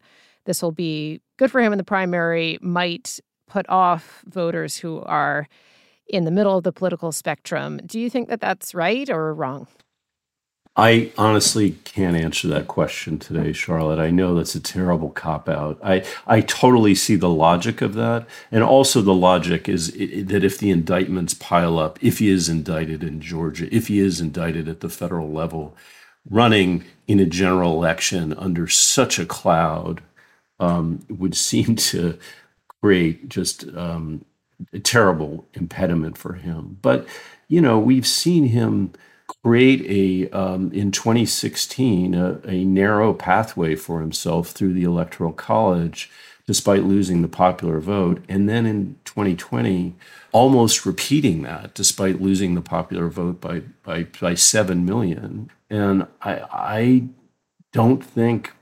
this 0.46 0.62
will 0.62 0.72
be 0.72 1.22
good 1.38 1.52
for 1.52 1.60
him 1.60 1.74
in 1.74 1.78
the 1.78 1.84
primary, 1.84 2.58
might 2.62 3.20
put 3.48 3.68
off 3.68 4.24
voters 4.28 4.78
who 4.78 5.02
are 5.02 5.48
in 6.08 6.24
the 6.24 6.32
middle 6.32 6.58
of 6.58 6.64
the 6.64 6.72
political 6.72 7.12
spectrum. 7.12 7.80
Do 7.86 8.00
you 8.00 8.10
think 8.10 8.30
that 8.30 8.40
that's 8.40 8.76
right 8.76 9.10
or 9.10 9.34
wrong? 9.34 9.68
I 10.78 11.12
honestly 11.18 11.72
can't 11.86 12.18
answer 12.18 12.50
that 12.50 12.68
question 12.68 13.18
today, 13.18 13.54
Charlotte. 13.54 14.00
I 14.00 14.10
know 14.10 14.36
that's 14.36 14.56
a 14.56 14.60
terrible 14.60 15.10
cop 15.10 15.48
out. 15.48 15.80
I, 15.82 16.04
I 16.28 16.42
totally 16.42 16.96
see 16.96 17.16
the 17.16 17.30
logic 17.30 17.82
of 17.82 17.94
that. 17.94 18.28
And 18.52 18.62
also, 18.62 19.02
the 19.02 19.14
logic 19.14 19.70
is 19.70 19.94
that 19.94 20.44
if 20.44 20.58
the 20.58 20.72
indictments 20.72 21.34
pile 21.34 21.80
up, 21.80 21.98
if 22.04 22.20
he 22.20 22.30
is 22.30 22.50
indicted 22.50 23.04
in 23.04 23.22
Georgia, 23.22 23.74
if 23.74 23.88
he 23.88 24.00
is 24.00 24.20
indicted 24.20 24.68
at 24.68 24.82
the 24.82 24.90
federal 24.90 25.32
level, 25.32 25.78
running 26.30 26.84
in 27.08 27.22
a 27.22 27.26
general 27.26 27.74
election 27.74 28.34
under 28.34 28.68
such 28.68 29.18
a 29.18 29.26
cloud 29.26 30.02
um, 30.60 31.06
would 31.10 31.36
seem 31.36 31.76
to 31.78 32.18
create 32.82 33.30
just 33.30 33.66
um, 33.78 34.26
a 34.74 34.80
terrible 34.80 35.46
impediment 35.54 36.18
for 36.18 36.34
him. 36.34 36.80
But, 36.82 37.08
you 37.48 37.62
know, 37.62 37.80
we've 37.80 38.08
seen 38.08 38.48
him 38.48 38.92
create 39.28 39.82
a 39.90 40.30
um, 40.38 40.72
in 40.72 40.92
2016 40.92 42.14
a, 42.14 42.40
a, 42.46 42.64
narrow 42.64 43.14
pathway 43.14 43.76
for 43.76 44.02
himself 44.02 44.50
through 44.50 44.74
the 44.74 44.84
electoral 44.84 45.34
college 45.34 46.12
despite 46.48 46.84
losing 46.84 47.24
the 47.24 47.28
popular 47.28 47.80
vote. 47.80 48.24
And 48.30 48.48
then 48.48 48.68
in 48.68 48.98
2020 49.06 49.96
almost 50.32 50.86
repeating 50.86 51.42
that 51.42 51.74
despite 51.74 52.22
losing 52.22 52.54
the 52.54 52.62
popular 52.62 53.10
vote 53.10 53.42
by 53.42 53.62
by, 53.84 54.04
by 54.20 54.36
7 54.36 54.86
million. 54.86 55.50
And 55.70 56.08
i 56.22 56.42
i 56.52 57.04
don't 57.72 58.04
think 58.04 58.54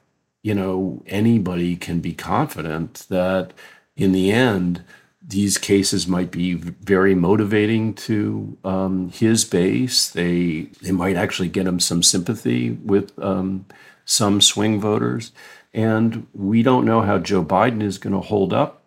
you 0.44 0.54
know 0.54 1.04
anybody 1.08 1.76
can 1.76 2.00
be 2.00 2.14
confident 2.14 3.06
that 3.10 3.54
in 3.96 4.12
the 4.12 4.32
end 4.32 4.84
these 5.26 5.58
cases 5.58 6.08
might 6.08 6.32
be 6.32 6.54
very 6.54 7.16
motivating 7.16 7.94
to 7.94 8.58
um, 8.64 9.10
his 9.10 9.46
base. 9.46 10.10
They 10.10 10.70
they 10.82 10.92
might 10.92 11.16
actually 11.16 11.50
get 11.50 11.68
him 11.68 11.80
some 11.80 12.04
sympathy 12.04 12.72
with 12.72 13.18
um, 13.20 13.66
some 14.06 14.42
swing 14.42 14.82
voters, 14.82 15.32
and 15.74 16.28
we 16.34 16.62
don't 16.62 16.86
know 16.86 17.02
how 17.02 17.20
Joe 17.20 17.44
Biden 17.44 17.82
is 17.82 17.98
going 17.98 18.14
to 18.14 18.20
hold 18.20 18.54
up 18.54 18.84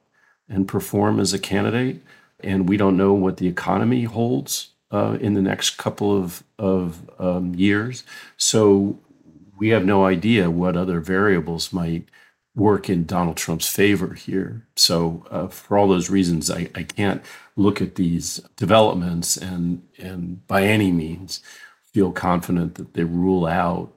and 0.49 0.69
perform 0.69 1.19
as 1.21 1.33
a 1.33 1.39
candidate, 1.39 2.03
and 2.41 2.69
we 2.69 2.77
don't 2.77 2.97
know 2.97 3.15
what 3.15 3.39
the 3.39 3.49
economy 3.49 4.05
holds 4.05 4.71
uh, 4.91 5.17
in 5.21 5.35
the 5.35 5.43
next 5.43 5.79
couple 5.79 6.17
of 6.17 6.45
of 6.59 7.11
um, 7.19 7.55
years. 7.55 8.05
So 8.37 8.99
we 9.57 9.71
have 9.71 9.87
no 9.87 10.05
idea 10.05 10.51
what 10.51 10.77
other 10.77 11.01
variables 11.01 11.73
might 11.73 12.05
work 12.57 12.89
in 12.89 13.05
Donald 13.05 13.37
Trump's 13.37 13.69
favor 13.69 14.15
here. 14.15 14.67
So, 14.75 15.25
uh, 15.31 15.47
for 15.49 15.79
all 15.79 15.87
those 15.87 16.11
reasons, 16.11 16.51
I, 16.51 16.69
I 16.75 16.83
can't 16.83 17.23
look 17.55 17.81
at 17.81 17.95
these 17.95 18.41
developments 18.57 19.37
and 19.37 19.87
and 19.99 20.47
by 20.47 20.63
any 20.65 20.91
means 20.91 21.41
feel 21.93 22.13
confident 22.13 22.75
that 22.75 22.95
they 22.95 23.05
rule 23.05 23.47
out 23.47 23.93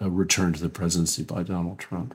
a 0.00 0.10
return 0.10 0.52
to 0.52 0.62
the 0.62 0.68
presidency 0.68 1.22
by 1.22 1.42
Donald 1.42 1.78
Trump. 1.78 2.14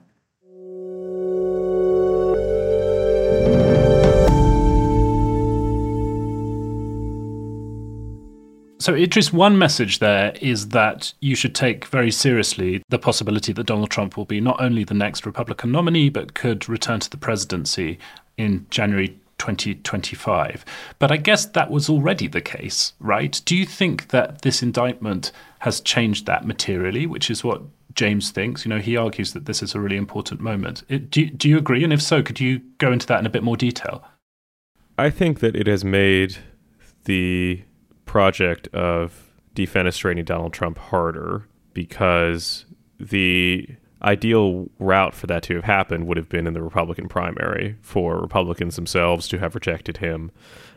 So, 8.83 8.91
Idrees, 8.91 9.31
one 9.31 9.57
message 9.57 9.99
there 9.99 10.33
is 10.41 10.67
that 10.69 11.13
you 11.21 11.35
should 11.35 11.55
take 11.55 11.85
very 11.85 12.11
seriously 12.11 12.83
the 12.89 12.99
possibility 12.99 13.53
that 13.53 13.65
Donald 13.65 13.89
Trump 13.91 14.17
will 14.17 14.25
be 14.25 14.41
not 14.41 14.61
only 14.61 14.83
the 14.83 14.93
next 14.93 15.25
Republican 15.25 15.71
nominee, 15.71 16.09
but 16.09 16.33
could 16.33 16.67
return 16.67 16.99
to 16.99 17.09
the 17.09 17.15
presidency 17.15 17.97
in 18.35 18.65
January 18.69 19.17
2025. 19.37 20.65
But 20.99 21.13
I 21.13 21.15
guess 21.15 21.45
that 21.45 21.71
was 21.71 21.87
already 21.87 22.27
the 22.27 22.41
case, 22.41 22.91
right? 22.99 23.41
Do 23.45 23.55
you 23.55 23.65
think 23.65 24.09
that 24.09 24.41
this 24.41 24.61
indictment 24.61 25.31
has 25.59 25.79
changed 25.79 26.25
that 26.25 26.45
materially, 26.45 27.07
which 27.07 27.31
is 27.31 27.41
what 27.41 27.61
James 27.95 28.31
thinks? 28.31 28.65
You 28.65 28.69
know, 28.69 28.79
he 28.79 28.97
argues 28.97 29.31
that 29.31 29.45
this 29.45 29.63
is 29.63 29.73
a 29.73 29.79
really 29.79 29.95
important 29.95 30.41
moment. 30.41 30.83
Do, 31.09 31.29
do 31.29 31.47
you 31.47 31.57
agree? 31.57 31.85
And 31.85 31.93
if 31.93 32.01
so, 32.01 32.21
could 32.21 32.41
you 32.41 32.59
go 32.79 32.91
into 32.91 33.07
that 33.07 33.21
in 33.21 33.25
a 33.25 33.29
bit 33.29 33.43
more 33.43 33.55
detail? 33.55 34.03
I 34.97 35.09
think 35.09 35.39
that 35.39 35.55
it 35.55 35.67
has 35.67 35.85
made 35.85 36.35
the 37.05 37.63
project 38.13 38.67
of 38.75 39.33
defenestrating 39.55 40.23
Donald 40.23 40.53
Trump 40.53 40.77
harder 40.77 41.47
because 41.73 42.63
the 42.99 43.67
ideal 44.03 44.69
route 44.77 45.15
for 45.15 45.25
that 45.25 45.41
to 45.41 45.55
have 45.55 45.63
happened 45.63 46.05
would 46.05 46.15
have 46.15 46.29
been 46.29 46.45
in 46.45 46.53
the 46.53 46.61
Republican 46.61 47.09
primary 47.09 47.75
for 47.81 48.19
Republicans 48.19 48.75
themselves 48.75 49.27
to 49.27 49.39
have 49.39 49.55
rejected 49.55 49.97
him 49.97 50.29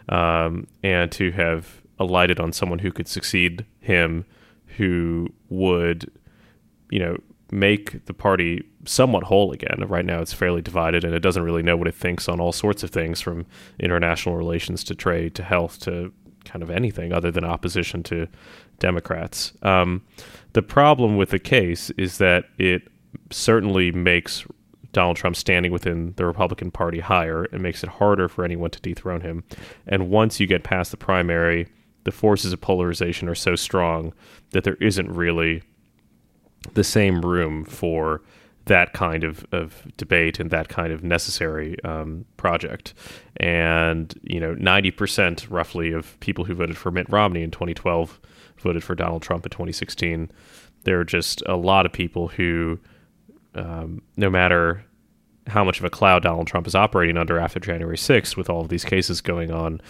um, 0.09 0.67
and 0.83 1.13
to 1.13 1.31
have 1.33 1.83
alighted 1.99 2.41
on 2.41 2.55
someone 2.55 2.79
who 2.79 2.91
could 2.91 3.07
succeed 3.07 3.67
him, 3.81 4.25
who 4.79 5.29
would, 5.51 6.11
you 6.91 6.99
know, 6.99 7.19
make 7.51 8.03
the 8.07 8.15
party 8.15 8.65
somewhat 8.87 9.25
whole 9.25 9.53
again. 9.53 9.85
Right 9.87 10.07
now, 10.07 10.23
it's 10.23 10.33
fairly 10.33 10.63
divided 10.63 11.05
and 11.05 11.15
it 11.15 11.21
doesn't 11.21 11.43
really 11.43 11.63
know 11.63 11.77
what 11.77 11.87
it 11.87 11.95
thinks 11.95 12.31
on 12.31 12.41
all 12.41 12.53
sorts 12.53 12.83
of 12.83 12.89
things 12.89 13.21
from 13.21 13.45
international 13.79 14.37
relations 14.37 14.83
to 14.85 14.95
trade 14.95 15.35
to 15.35 15.43
health 15.43 15.79
to 15.81 16.15
kind 16.47 16.63
of 16.63 16.71
anything 16.71 17.13
other 17.13 17.31
than 17.31 17.45
opposition 17.45 18.03
to 18.05 18.27
Democrats. 18.79 19.53
Um, 19.63 20.03
the 20.53 20.63
problem 20.63 21.17
with 21.17 21.31
the 21.31 21.39
case 21.39 21.91
is 21.91 22.19
that 22.19 22.47
it 22.59 22.89
certainly 23.31 23.93
makes 23.93 24.47
Donald 24.93 25.17
Trump 25.17 25.37
standing 25.37 25.73
within 25.73 26.15
the 26.17 26.25
Republican 26.25 26.71
Party 26.71 27.01
higher. 27.01 27.45
It 27.45 27.61
makes 27.61 27.83
it 27.83 27.91
harder 27.91 28.29
for 28.29 28.45
anyone 28.45 28.71
to 28.71 28.81
dethrone 28.81 29.21
him. 29.21 29.45
And 29.87 30.09
once 30.09 30.41
you 30.41 30.47
get 30.47 30.65
past 30.65 30.91
the 30.91 30.97
primary, 30.97 31.69
the 32.05 32.13
forces 32.13 32.53
of 32.53 32.61
polarization 32.61 33.29
are 33.29 33.35
so 33.35 33.57
strong 33.57 34.15
that 34.51 34.65
there 34.65 34.77
isn't 34.77 35.11
really 35.11 35.63
the 36.75 36.85
same 36.85 37.21
room 37.21 37.65
for 37.65 38.23
that 38.67 38.93
kind 38.93 39.25
of, 39.25 39.47
of 39.53 39.87
debate 39.97 40.39
and 40.39 40.51
that 40.51 40.69
kind 40.69 40.93
of 40.93 41.03
necessary 41.03 41.77
um, 41.85 42.25
project. 42.37 42.95
And, 43.39 44.13
you 44.23 44.41
know, 44.41 44.55
90% 44.55 45.47
roughly 45.51 45.93
of 45.93 46.19
people 46.21 46.45
who 46.45 46.55
voted 46.55 46.77
for 46.77 46.91
Mitt 46.91 47.09
Romney 47.11 47.43
in 47.43 47.51
2012 47.51 48.21
voted 48.59 48.83
for 48.83 48.95
Donald 48.95 49.23
Trump 49.23 49.47
in 49.47 49.51
2016. 49.51 50.31
There 50.85 51.01
are 51.01 51.05
just 51.05 51.43
a 51.47 51.57
lot 51.57 51.87
of 51.87 51.93
people 51.93 52.29
who, 52.29 52.79
um, 53.55 54.03
no 54.17 54.31
matter 54.31 54.85
how 55.47 55.63
much 55.63 55.79
of 55.79 55.85
a 55.85 55.91
cloud 55.91 56.25
Donald 56.25 56.49
Trump 56.49 56.67
is 56.67 56.75
operating 56.75 57.17
under 57.17 57.39
after 57.39 57.61
January 57.61 57.97
6th, 57.97 58.37
with 58.37 58.51
all 58.51 58.61
of 58.61 58.69
these 58.69 58.85
cases 58.85 59.21
going 59.21 59.53
on, 59.53 59.81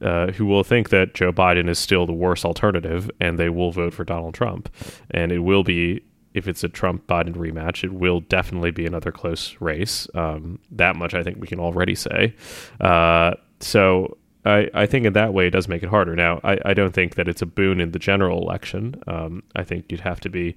uh, 0.00 0.32
who 0.32 0.44
will 0.44 0.64
think 0.64 0.88
that 0.90 1.14
Joe 1.14 1.32
Biden 1.32 1.68
is 1.68 1.78
still 1.78 2.04
the 2.06 2.12
worst 2.12 2.44
alternative 2.44 3.08
and 3.20 3.38
they 3.38 3.48
will 3.48 3.70
vote 3.70 3.94
for 3.94 4.04
Donald 4.04 4.34
Trump. 4.34 4.68
And 5.10 5.30
it 5.30 5.40
will 5.40 5.62
be 5.62 6.02
if 6.38 6.48
it's 6.48 6.64
a 6.64 6.68
Trump 6.68 7.06
Biden 7.06 7.34
rematch, 7.34 7.84
it 7.84 7.92
will 7.92 8.20
definitely 8.20 8.70
be 8.70 8.86
another 8.86 9.12
close 9.12 9.56
race. 9.60 10.08
Um, 10.14 10.58
that 10.70 10.96
much 10.96 11.14
I 11.14 11.22
think 11.22 11.38
we 11.40 11.46
can 11.46 11.60
already 11.60 11.94
say. 11.94 12.34
Uh, 12.80 13.34
so 13.60 14.16
I, 14.44 14.70
I 14.72 14.86
think 14.86 15.04
in 15.04 15.12
that 15.12 15.34
way 15.34 15.48
it 15.48 15.50
does 15.50 15.68
make 15.68 15.82
it 15.82 15.88
harder. 15.88 16.16
Now, 16.16 16.40
I, 16.42 16.58
I 16.64 16.74
don't 16.74 16.94
think 16.94 17.16
that 17.16 17.28
it's 17.28 17.42
a 17.42 17.46
boon 17.46 17.80
in 17.80 17.92
the 17.92 17.98
general 17.98 18.40
election. 18.40 19.02
Um, 19.06 19.42
I 19.56 19.64
think 19.64 19.86
you'd 19.90 20.00
have 20.00 20.20
to 20.20 20.30
be 20.30 20.56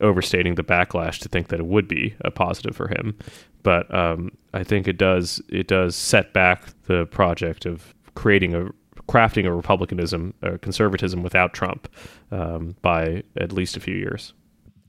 overstating 0.00 0.56
the 0.56 0.64
backlash 0.64 1.18
to 1.20 1.28
think 1.28 1.48
that 1.48 1.60
it 1.60 1.66
would 1.66 1.88
be 1.88 2.14
a 2.22 2.30
positive 2.30 2.76
for 2.76 2.88
him. 2.88 3.16
But 3.62 3.92
um, 3.94 4.32
I 4.52 4.64
think 4.64 4.88
it 4.88 4.98
does 4.98 5.40
it 5.48 5.68
does 5.68 5.94
set 5.94 6.32
back 6.32 6.64
the 6.86 7.06
project 7.06 7.64
of 7.64 7.94
creating 8.14 8.54
a 8.54 8.70
crafting 9.08 9.46
a 9.46 9.52
republicanism, 9.52 10.34
a 10.42 10.58
conservatism 10.58 11.22
without 11.22 11.52
Trump 11.52 11.88
um, 12.30 12.76
by 12.82 13.22
at 13.36 13.52
least 13.52 13.76
a 13.76 13.80
few 13.80 13.94
years. 13.94 14.32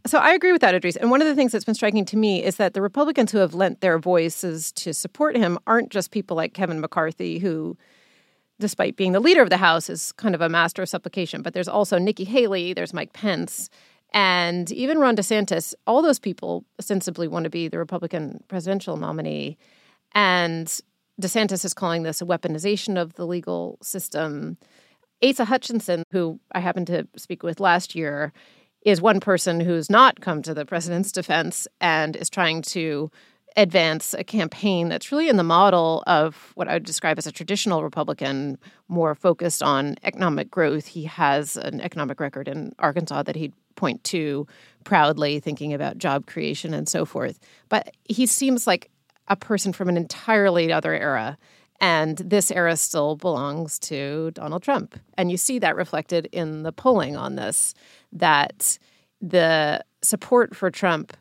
So 0.06 0.20
I 0.20 0.34
agree 0.34 0.52
with 0.52 0.62
that, 0.62 0.76
Idrees. 0.76 0.98
And 0.98 1.10
one 1.10 1.22
of 1.22 1.28
the 1.28 1.36
things 1.36 1.54
that's 1.54 1.64
been 1.64 1.76
striking 1.76 2.04
to 2.06 2.18
me 2.18 2.44
is 2.44 2.58
that 2.58 2.74
the 2.74 2.82
Republicans 2.82 3.32
who 3.32 3.38
have 3.38 3.54
lent 3.54 3.80
their 3.80 3.98
voices 3.98 4.72
to 4.74 4.94
support 4.94 5.38
him 5.38 5.58
aren't 5.66 5.90
just 5.90 6.12
people 6.12 6.36
like 6.36 6.54
Kevin 6.54 6.82
McCarthy, 6.82 7.40
who, 7.40 7.78
despite 8.60 8.98
being 8.98 9.14
the 9.14 9.22
leader 9.22 9.42
of 9.42 9.50
the 9.50 9.58
House, 9.58 9.90
is 9.90 10.12
kind 10.14 10.36
of 10.36 10.42
a 10.42 10.50
master 10.50 10.82
of 10.82 10.90
supplication. 10.90 11.42
But 11.42 11.54
there's 11.54 11.70
also 11.70 11.98
Nikki 11.98 12.26
Haley, 12.26 12.74
there's 12.74 12.94
Mike 12.94 13.14
Pence, 13.14 13.70
and 14.14 14.70
even 14.74 15.00
Ron 15.00 15.16
DeSantis. 15.16 15.74
All 15.88 16.02
those 16.02 16.20
people 16.20 16.66
ostensibly 16.78 17.30
want 17.30 17.46
to 17.46 17.50
be 17.50 17.70
the 17.70 17.80
Republican 17.80 18.44
presidential 18.50 18.98
nominee. 18.98 19.58
And 20.14 20.68
DeSantis 21.22 21.64
is 21.64 21.74
calling 21.74 22.04
this 22.04 22.22
a 22.22 22.26
weaponization 22.26 23.02
of 23.02 23.14
the 23.14 23.26
legal 23.26 23.78
system. 23.82 24.58
Asa 25.24 25.46
Hutchinson, 25.46 26.04
who 26.12 26.42
I 26.52 26.60
happened 26.60 26.88
to 26.88 27.08
speak 27.16 27.42
with 27.42 27.62
last 27.62 27.96
year, 27.96 28.34
is 28.86 29.02
one 29.02 29.20
person 29.20 29.60
who's 29.60 29.90
not 29.90 30.22
come 30.22 30.42
to 30.42 30.54
the 30.54 30.66
president's 30.66 31.12
defense 31.12 31.68
and 31.80 32.16
is 32.16 32.30
trying 32.30 32.62
to 32.62 33.10
advance 33.56 34.14
a 34.16 34.24
campaign 34.24 34.90
that's 34.90 35.12
really 35.12 35.30
in 35.30 35.38
the 35.38 35.44
model 35.44 36.04
of 36.08 36.52
what 36.56 36.68
I 36.68 36.74
would 36.74 36.86
describe 36.86 37.18
as 37.18 37.28
a 37.28 37.32
traditional 37.32 37.84
Republican, 37.84 38.58
more 38.88 39.14
focused 39.16 39.62
on 39.62 39.96
economic 40.04 40.50
growth. 40.50 40.88
He 40.88 41.04
has 41.04 41.56
an 41.56 41.80
economic 41.80 42.20
record 42.20 42.48
in 42.48 42.74
Arkansas 42.80 43.24
that 43.24 43.36
he'd 43.36 43.54
point 43.76 44.04
to 44.06 44.48
proudly, 44.84 45.40
thinking 45.40 45.74
about 45.74 45.98
job 45.98 46.26
creation 46.26 46.74
and 46.74 46.88
so 46.88 47.06
forth. 47.06 47.40
But 47.70 47.96
he 48.06 48.26
seems 48.26 48.66
like 48.66 48.90
a 49.28 49.36
person 49.36 49.72
from 49.72 49.90
an 49.90 49.98
entirely 49.98 50.72
other 50.72 50.94
era. 50.94 51.38
And 51.80 52.18
this 52.18 52.50
era 52.50 52.78
still 52.78 53.16
belongs 53.18 53.78
to 53.80 54.32
Donald 54.32 54.64
Trump. 54.64 54.98
And 55.18 55.30
you 55.30 55.38
see 55.38 55.60
that 55.60 55.76
reflected 55.76 56.30
in 56.32 56.64
the 56.64 56.72
polling 56.72 57.18
on 57.18 57.36
this 57.36 57.74
that 58.14 58.78
the 59.22 59.84
support 60.02 60.56
for 60.56 60.70
Trump 60.72 61.16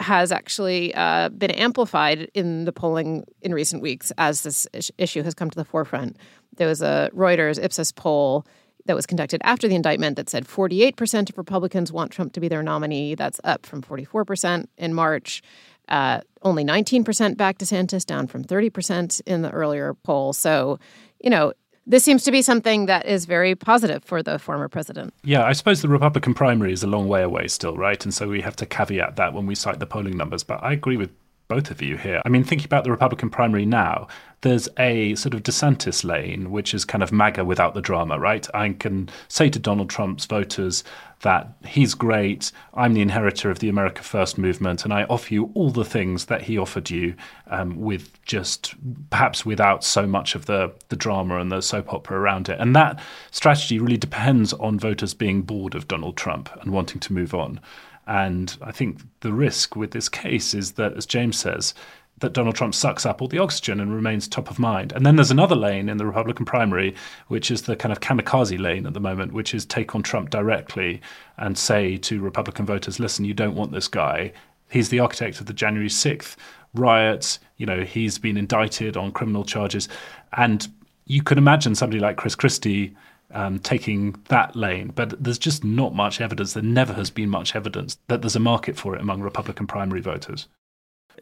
has 0.00 0.30
actually 0.30 0.94
uh, 0.94 1.28
been 1.30 1.50
amplified 1.50 2.30
in 2.34 2.64
the 2.64 2.72
polling 2.72 3.24
in 3.42 3.52
recent 3.52 3.82
weeks 3.82 4.12
as 4.16 4.42
this 4.42 4.66
issue 4.96 5.22
has 5.22 5.34
come 5.34 5.50
to 5.50 5.56
the 5.56 5.64
forefront. 5.64 6.16
There 6.56 6.68
was 6.68 6.82
a 6.82 7.10
Reuters 7.14 7.62
Ipsos 7.62 7.92
poll 7.92 8.46
that 8.86 8.94
was 8.94 9.06
conducted 9.06 9.40
after 9.44 9.68
the 9.68 9.74
indictment 9.74 10.16
that 10.16 10.30
said 10.30 10.46
48% 10.46 11.30
of 11.30 11.36
Republicans 11.36 11.92
want 11.92 12.12
Trump 12.12 12.32
to 12.32 12.40
be 12.40 12.48
their 12.48 12.62
nominee. 12.62 13.14
That's 13.14 13.40
up 13.44 13.66
from 13.66 13.82
44% 13.82 14.66
in 14.78 14.94
March. 14.94 15.42
Uh, 15.88 16.20
only 16.42 16.64
19% 16.64 17.36
back 17.36 17.58
DeSantis, 17.58 18.04
down 18.04 18.26
from 18.26 18.44
30% 18.44 19.20
in 19.26 19.42
the 19.42 19.50
earlier 19.50 19.94
poll. 19.94 20.32
So, 20.32 20.78
you 21.22 21.30
know, 21.30 21.52
this 21.88 22.04
seems 22.04 22.22
to 22.24 22.30
be 22.30 22.42
something 22.42 22.86
that 22.86 23.06
is 23.06 23.24
very 23.24 23.54
positive 23.54 24.04
for 24.04 24.22
the 24.22 24.38
former 24.38 24.68
president. 24.68 25.14
Yeah, 25.24 25.44
I 25.44 25.52
suppose 25.52 25.80
the 25.80 25.88
Republican 25.88 26.34
primary 26.34 26.72
is 26.72 26.82
a 26.82 26.86
long 26.86 27.08
way 27.08 27.22
away 27.22 27.48
still, 27.48 27.76
right? 27.76 28.04
And 28.04 28.12
so 28.12 28.28
we 28.28 28.42
have 28.42 28.56
to 28.56 28.66
caveat 28.66 29.16
that 29.16 29.32
when 29.32 29.46
we 29.46 29.54
cite 29.54 29.80
the 29.80 29.86
polling 29.86 30.16
numbers. 30.16 30.44
But 30.44 30.62
I 30.62 30.72
agree 30.72 30.98
with 30.98 31.10
both 31.48 31.70
of 31.70 31.80
you 31.80 31.96
here. 31.96 32.20
I 32.26 32.28
mean, 32.28 32.44
thinking 32.44 32.66
about 32.66 32.84
the 32.84 32.90
Republican 32.90 33.30
primary 33.30 33.64
now, 33.64 34.06
there's 34.42 34.68
a 34.78 35.14
sort 35.14 35.32
of 35.32 35.42
DeSantis 35.42 36.04
lane, 36.04 36.50
which 36.50 36.74
is 36.74 36.84
kind 36.84 37.02
of 37.02 37.10
MAGA 37.10 37.44
without 37.44 37.72
the 37.72 37.80
drama, 37.80 38.18
right? 38.18 38.46
I 38.54 38.68
can 38.74 39.08
say 39.28 39.48
to 39.48 39.58
Donald 39.58 39.88
Trump's 39.88 40.26
voters 40.26 40.84
that 41.20 41.52
he's 41.66 41.94
great, 41.94 42.52
I'm 42.74 42.94
the 42.94 43.00
inheritor 43.00 43.50
of 43.50 43.58
the 43.58 43.68
America 43.68 44.02
First 44.02 44.38
movement, 44.38 44.84
and 44.84 44.92
I 44.92 45.04
offer 45.04 45.34
you 45.34 45.50
all 45.54 45.70
the 45.70 45.84
things 45.84 46.26
that 46.26 46.42
he 46.42 46.56
offered 46.56 46.90
you 46.90 47.14
um, 47.48 47.80
with 47.80 48.22
just 48.24 48.74
perhaps 49.10 49.44
without 49.44 49.82
so 49.82 50.06
much 50.06 50.34
of 50.34 50.46
the, 50.46 50.72
the 50.88 50.96
drama 50.96 51.38
and 51.38 51.50
the 51.50 51.60
soap 51.60 51.92
opera 51.92 52.18
around 52.18 52.48
it. 52.48 52.60
And 52.60 52.74
that 52.76 53.00
strategy 53.30 53.78
really 53.78 53.96
depends 53.96 54.52
on 54.54 54.78
voters 54.78 55.14
being 55.14 55.42
bored 55.42 55.74
of 55.74 55.88
Donald 55.88 56.16
Trump 56.16 56.50
and 56.60 56.72
wanting 56.72 57.00
to 57.00 57.12
move 57.12 57.34
on. 57.34 57.60
And 58.06 58.56
I 58.62 58.72
think 58.72 59.02
the 59.20 59.32
risk 59.32 59.76
with 59.76 59.90
this 59.90 60.08
case 60.08 60.54
is 60.54 60.72
that, 60.72 60.94
as 60.94 61.04
James 61.04 61.38
says, 61.38 61.74
that 62.20 62.32
Donald 62.32 62.56
Trump 62.56 62.74
sucks 62.74 63.06
up 63.06 63.20
all 63.22 63.28
the 63.28 63.38
oxygen 63.38 63.80
and 63.80 63.94
remains 63.94 64.26
top 64.26 64.50
of 64.50 64.58
mind. 64.58 64.92
And 64.92 65.04
then 65.04 65.16
there's 65.16 65.30
another 65.30 65.56
lane 65.56 65.88
in 65.88 65.98
the 65.98 66.06
Republican 66.06 66.44
primary, 66.44 66.94
which 67.28 67.50
is 67.50 67.62
the 67.62 67.76
kind 67.76 67.92
of 67.92 68.00
kamikaze 68.00 68.58
lane 68.58 68.86
at 68.86 68.94
the 68.94 69.00
moment, 69.00 69.32
which 69.32 69.54
is 69.54 69.64
take 69.64 69.94
on 69.94 70.02
Trump 70.02 70.30
directly 70.30 71.00
and 71.36 71.56
say 71.56 71.96
to 71.98 72.20
Republican 72.20 72.66
voters, 72.66 72.98
listen, 72.98 73.24
you 73.24 73.34
don't 73.34 73.54
want 73.54 73.72
this 73.72 73.88
guy. 73.88 74.32
He's 74.70 74.88
the 74.88 75.00
architect 75.00 75.40
of 75.40 75.46
the 75.46 75.52
January 75.52 75.88
6th 75.88 76.36
riots. 76.74 77.38
You 77.56 77.66
know, 77.66 77.82
he's 77.82 78.18
been 78.18 78.36
indicted 78.36 78.96
on 78.96 79.12
criminal 79.12 79.44
charges. 79.44 79.88
And 80.36 80.68
you 81.06 81.22
could 81.22 81.38
imagine 81.38 81.74
somebody 81.74 82.00
like 82.00 82.16
Chris 82.16 82.34
Christie 82.34 82.94
um, 83.32 83.58
taking 83.58 84.16
that 84.28 84.56
lane. 84.56 84.92
But 84.94 85.22
there's 85.22 85.38
just 85.38 85.64
not 85.64 85.94
much 85.94 86.20
evidence. 86.20 86.52
There 86.52 86.62
never 86.62 86.92
has 86.94 87.10
been 87.10 87.30
much 87.30 87.54
evidence 87.54 87.98
that 88.08 88.22
there's 88.22 88.36
a 88.36 88.40
market 88.40 88.76
for 88.76 88.94
it 88.94 89.00
among 89.00 89.22
Republican 89.22 89.66
primary 89.66 90.00
voters. 90.00 90.48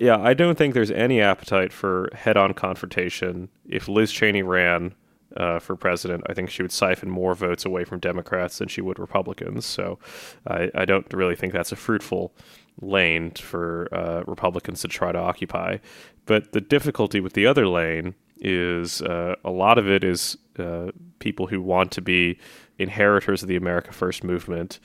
Yeah, 0.00 0.18
I 0.18 0.34
don't 0.34 0.58
think 0.58 0.74
there's 0.74 0.90
any 0.90 1.20
appetite 1.20 1.72
for 1.72 2.10
head 2.14 2.36
on 2.36 2.54
confrontation. 2.54 3.48
If 3.66 3.88
Liz 3.88 4.12
Cheney 4.12 4.42
ran 4.42 4.94
uh, 5.36 5.58
for 5.58 5.76
president, 5.76 6.24
I 6.28 6.34
think 6.34 6.50
she 6.50 6.62
would 6.62 6.72
siphon 6.72 7.10
more 7.10 7.34
votes 7.34 7.64
away 7.64 7.84
from 7.84 8.00
Democrats 8.00 8.58
than 8.58 8.68
she 8.68 8.80
would 8.80 8.98
Republicans. 8.98 9.64
So 9.64 9.98
I, 10.46 10.70
I 10.74 10.84
don't 10.84 11.10
really 11.12 11.36
think 11.36 11.52
that's 11.52 11.72
a 11.72 11.76
fruitful 11.76 12.34
lane 12.80 13.30
for 13.32 13.88
uh, 13.92 14.22
Republicans 14.26 14.82
to 14.82 14.88
try 14.88 15.12
to 15.12 15.18
occupy. 15.18 15.78
But 16.26 16.52
the 16.52 16.60
difficulty 16.60 17.20
with 17.20 17.32
the 17.32 17.46
other 17.46 17.66
lane 17.66 18.14
is 18.38 19.00
uh, 19.02 19.36
a 19.44 19.50
lot 19.50 19.78
of 19.78 19.88
it 19.88 20.04
is 20.04 20.36
uh, 20.58 20.90
people 21.20 21.46
who 21.46 21.62
want 21.62 21.90
to 21.92 22.02
be 22.02 22.38
inheritors 22.78 23.42
of 23.42 23.48
the 23.48 23.56
America 23.56 23.92
First 23.92 24.24
movement 24.24 24.78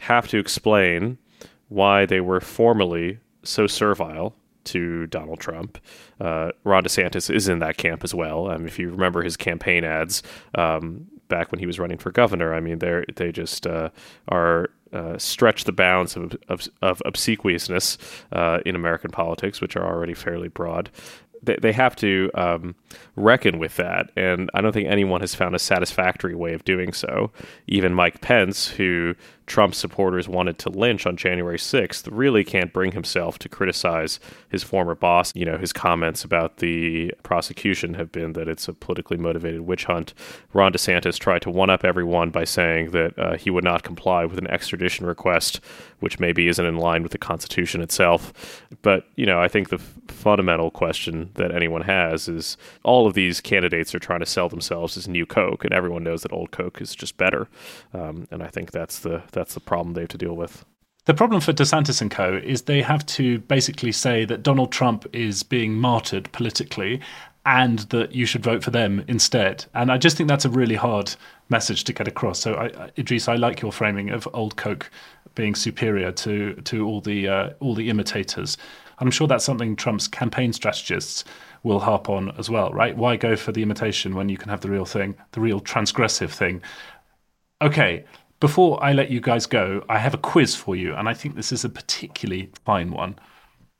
have 0.00 0.28
to 0.28 0.38
explain 0.38 1.16
why 1.68 2.04
they 2.04 2.20
were 2.20 2.40
formerly 2.40 3.18
so 3.42 3.66
servile 3.66 4.34
to 4.68 5.06
Donald 5.06 5.40
Trump. 5.40 5.78
Uh, 6.20 6.50
Ron 6.64 6.84
DeSantis 6.84 7.34
is 7.34 7.48
in 7.48 7.58
that 7.60 7.76
camp 7.76 8.04
as 8.04 8.14
well. 8.14 8.50
Um, 8.50 8.66
if 8.66 8.78
you 8.78 8.90
remember 8.90 9.22
his 9.22 9.36
campaign 9.36 9.84
ads 9.84 10.22
um, 10.54 11.06
back 11.28 11.52
when 11.52 11.58
he 11.58 11.66
was 11.66 11.78
running 11.78 11.98
for 11.98 12.10
governor, 12.10 12.54
I 12.54 12.60
mean, 12.60 12.78
they 12.78 13.04
they 13.16 13.32
just 13.32 13.66
uh, 13.66 13.90
are 14.28 14.70
uh, 14.92 15.18
stretch 15.18 15.64
the 15.64 15.72
bounds 15.72 16.16
of, 16.16 16.34
of, 16.48 16.66
of 16.80 17.02
obsequiousness 17.04 17.98
uh, 18.32 18.60
in 18.64 18.74
American 18.74 19.10
politics, 19.10 19.60
which 19.60 19.76
are 19.76 19.86
already 19.86 20.14
fairly 20.14 20.48
broad 20.48 20.90
they, 21.42 21.56
they 21.60 21.72
have 21.72 21.96
to 21.96 22.30
um, 22.34 22.74
reckon 23.16 23.58
with 23.58 23.76
that. 23.76 24.10
And 24.16 24.50
I 24.54 24.60
don't 24.60 24.72
think 24.72 24.88
anyone 24.88 25.20
has 25.20 25.34
found 25.34 25.54
a 25.54 25.58
satisfactory 25.58 26.34
way 26.34 26.52
of 26.54 26.64
doing 26.64 26.92
so. 26.92 27.30
Even 27.66 27.94
Mike 27.94 28.20
Pence, 28.20 28.68
who 28.68 29.14
Trump 29.48 29.74
supporters 29.74 30.28
wanted 30.28 30.58
to 30.58 30.68
lynch 30.68 31.06
on 31.06 31.16
January 31.16 31.58
6th, 31.58 32.08
really 32.10 32.44
can't 32.44 32.72
bring 32.72 32.92
himself 32.92 33.38
to 33.40 33.48
criticize 33.48 34.20
his 34.48 34.62
former 34.62 34.94
boss. 34.94 35.34
You 35.34 35.46
know, 35.46 35.58
his 35.58 35.72
comments 35.72 36.22
about 36.22 36.58
the 36.58 37.12
prosecution 37.22 37.94
have 37.94 38.12
been 38.12 38.34
that 38.34 38.46
it's 38.46 38.68
a 38.68 38.72
politically 38.72 39.16
motivated 39.16 39.62
witch 39.62 39.86
hunt. 39.86 40.14
Ron 40.52 40.72
DeSantis 40.72 41.18
tried 41.18 41.42
to 41.42 41.50
one 41.50 41.70
up 41.70 41.84
everyone 41.84 42.30
by 42.30 42.44
saying 42.44 42.90
that 42.90 43.18
uh, 43.18 43.36
he 43.36 43.50
would 43.50 43.64
not 43.64 43.82
comply 43.82 44.24
with 44.24 44.38
an 44.38 44.46
extradition 44.48 45.06
request, 45.06 45.60
which 46.00 46.20
maybe 46.20 46.46
isn't 46.48 46.64
in 46.66 46.76
line 46.76 47.02
with 47.02 47.12
the 47.12 47.18
Constitution 47.18 47.80
itself. 47.80 48.66
But, 48.82 49.06
you 49.16 49.26
know, 49.26 49.40
I 49.40 49.48
think 49.48 49.70
the 49.70 49.76
f- 49.76 49.94
fundamental 50.08 50.70
question 50.70 51.30
that 51.34 51.54
anyone 51.54 51.82
has 51.82 52.28
is 52.28 52.56
all 52.84 53.06
of 53.06 53.14
these 53.14 53.40
candidates 53.40 53.94
are 53.94 53.98
trying 53.98 54.20
to 54.20 54.26
sell 54.26 54.48
themselves 54.48 54.96
as 54.96 55.08
new 55.08 55.26
Coke, 55.26 55.64
and 55.64 55.72
everyone 55.72 56.04
knows 56.04 56.22
that 56.22 56.32
old 56.32 56.50
Coke 56.50 56.80
is 56.80 56.94
just 56.94 57.16
better. 57.16 57.48
Um, 57.94 58.28
and 58.30 58.42
I 58.42 58.48
think 58.48 58.70
that's 58.70 58.98
the 58.98 59.22
that's 59.38 59.54
the 59.54 59.60
problem 59.60 59.94
they 59.94 60.02
have 60.02 60.10
to 60.10 60.18
deal 60.18 60.34
with. 60.34 60.64
The 61.06 61.14
problem 61.14 61.40
for 61.40 61.54
DeSantis 61.54 62.02
and 62.02 62.10
co 62.10 62.36
is 62.36 62.62
they 62.62 62.82
have 62.82 63.06
to 63.06 63.38
basically 63.38 63.92
say 63.92 64.26
that 64.26 64.42
Donald 64.42 64.70
Trump 64.70 65.06
is 65.14 65.42
being 65.42 65.74
martyred 65.74 66.30
politically 66.32 67.00
and 67.46 67.78
that 67.90 68.14
you 68.14 68.26
should 68.26 68.42
vote 68.42 68.62
for 68.62 68.70
them 68.70 69.02
instead. 69.08 69.64
And 69.72 69.90
I 69.90 69.96
just 69.96 70.18
think 70.18 70.28
that's 70.28 70.44
a 70.44 70.50
really 70.50 70.74
hard 70.74 71.14
message 71.48 71.84
to 71.84 71.94
get 71.94 72.06
across. 72.06 72.40
So, 72.40 72.56
I, 72.56 72.68
Idrees, 73.00 73.26
I 73.26 73.36
like 73.36 73.62
your 73.62 73.72
framing 73.72 74.10
of 74.10 74.28
old 74.34 74.56
Coke 74.56 74.90
being 75.34 75.54
superior 75.54 76.12
to 76.12 76.54
to 76.54 76.86
all 76.86 77.00
the 77.00 77.28
uh, 77.28 77.50
all 77.60 77.74
the 77.74 77.88
imitators. 77.88 78.58
I'm 78.98 79.10
sure 79.10 79.26
that's 79.26 79.44
something 79.44 79.76
Trump's 79.76 80.08
campaign 80.08 80.52
strategists 80.52 81.24
will 81.62 81.80
harp 81.80 82.10
on 82.10 82.32
as 82.36 82.50
well, 82.50 82.70
right? 82.72 82.96
Why 82.96 83.16
go 83.16 83.36
for 83.36 83.52
the 83.52 83.62
imitation 83.62 84.14
when 84.14 84.28
you 84.28 84.36
can 84.36 84.50
have 84.50 84.60
the 84.60 84.70
real 84.70 84.84
thing, 84.84 85.14
the 85.32 85.40
real 85.40 85.60
transgressive 85.60 86.30
thing? 86.30 86.60
Okay, 87.62 88.04
before 88.40 88.82
I 88.82 88.92
let 88.92 89.10
you 89.10 89.20
guys 89.20 89.46
go, 89.46 89.84
I 89.88 89.98
have 89.98 90.14
a 90.14 90.18
quiz 90.18 90.54
for 90.54 90.76
you, 90.76 90.94
and 90.94 91.08
I 91.08 91.14
think 91.14 91.34
this 91.34 91.52
is 91.52 91.64
a 91.64 91.68
particularly 91.68 92.50
fine 92.64 92.90
one. 92.90 93.18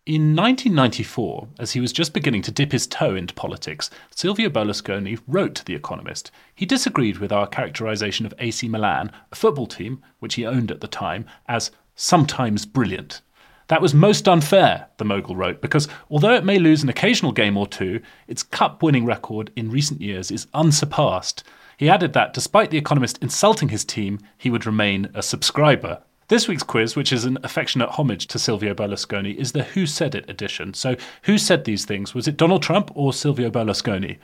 In 0.05 0.35
1994, 0.35 1.49
as 1.59 1.73
he 1.73 1.81
was 1.81 1.93
just 1.93 2.15
beginning 2.15 2.41
to 2.43 2.51
dip 2.51 2.73
his 2.73 2.87
toe 2.87 3.15
into 3.15 3.35
politics, 3.35 3.91
Silvio 4.11 4.49
Berlusconi 4.49 5.21
wrote 5.29 5.55
to 5.57 5.65
The 5.65 5.75
Economist. 5.75 6.31
He 6.55 6.65
disagreed 6.65 7.19
with 7.19 7.31
our 7.31 7.47
characterization 7.47 8.25
of 8.25 8.33
AC 8.39 8.69
Milan, 8.69 9.13
a 9.31 9.35
football 9.37 9.67
team, 9.67 10.03
which 10.19 10.35
he 10.35 10.47
owned 10.47 10.71
at 10.71 10.81
the 10.81 10.89
time, 10.89 11.27
as 11.47 11.71
sometimes 11.95 12.65
brilliant. 12.65 13.21
That 13.69 13.83
was 13.83 13.93
most 13.93 14.27
unfair, 14.27 14.89
the 14.97 15.05
mogul 15.05 15.37
wrote, 15.37 15.61
because 15.61 15.89
although 16.11 16.35
it 16.35 16.45
may 16.45 16.59
lose 16.59 16.83
an 16.83 16.89
occasional 16.89 17.33
game 17.33 17.59
or 17.59 17.67
two, 17.67 18.01
its 18.27 18.43
cup 18.43 18.83
winning 18.83 19.05
record 19.05 19.53
in 19.57 19.71
recent 19.71 20.01
years 20.01 20.31
is 20.31 20.47
unsurpassed. 20.55 21.45
He 21.79 21.89
added 21.89 22.13
that 22.13 22.35
despite 22.35 22.71
The 22.71 22.77
Economist 22.77 23.19
insulting 23.23 23.69
his 23.69 23.85
team, 23.85 24.19
he 24.37 24.51
would 24.51 24.67
remain 24.67 25.09
a 25.15 25.23
subscriber. 25.23 26.03
This 26.27 26.49
week's 26.49 26.65
quiz, 26.65 26.97
which 26.97 27.13
is 27.13 27.25
an 27.25 27.39
affectionate 27.45 27.91
homage 27.91 28.27
to 28.27 28.39
Silvio 28.39 28.75
Berlusconi, 28.75 29.37
is 29.37 29.53
the 29.53 29.63
Who 29.63 29.87
Said 29.87 30.17
It 30.17 30.29
edition. 30.29 30.75
So, 30.75 30.97
who 31.23 31.39
said 31.39 31.65
these 31.65 31.85
things? 31.85 32.15
Was 32.15 32.27
it 32.27 32.37
Donald 32.37 32.65
Trump 32.65 32.91
or 32.95 33.13
Silvio 33.13 33.49
Berlusconi? 33.49 34.19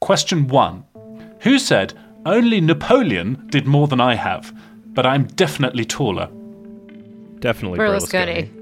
Question 0.00 0.48
one 0.48 0.84
Who 1.42 1.60
said, 1.60 1.94
only 2.26 2.60
Napoleon 2.60 3.46
did 3.50 3.66
more 3.68 3.86
than 3.86 4.00
I 4.00 4.16
have, 4.16 4.52
but 4.88 5.06
I'm 5.06 5.24
definitely 5.24 5.84
taller? 5.84 6.28
Definitely 7.38 7.78
Berlusconi. 7.78 8.50
Berlusconi. 8.50 8.59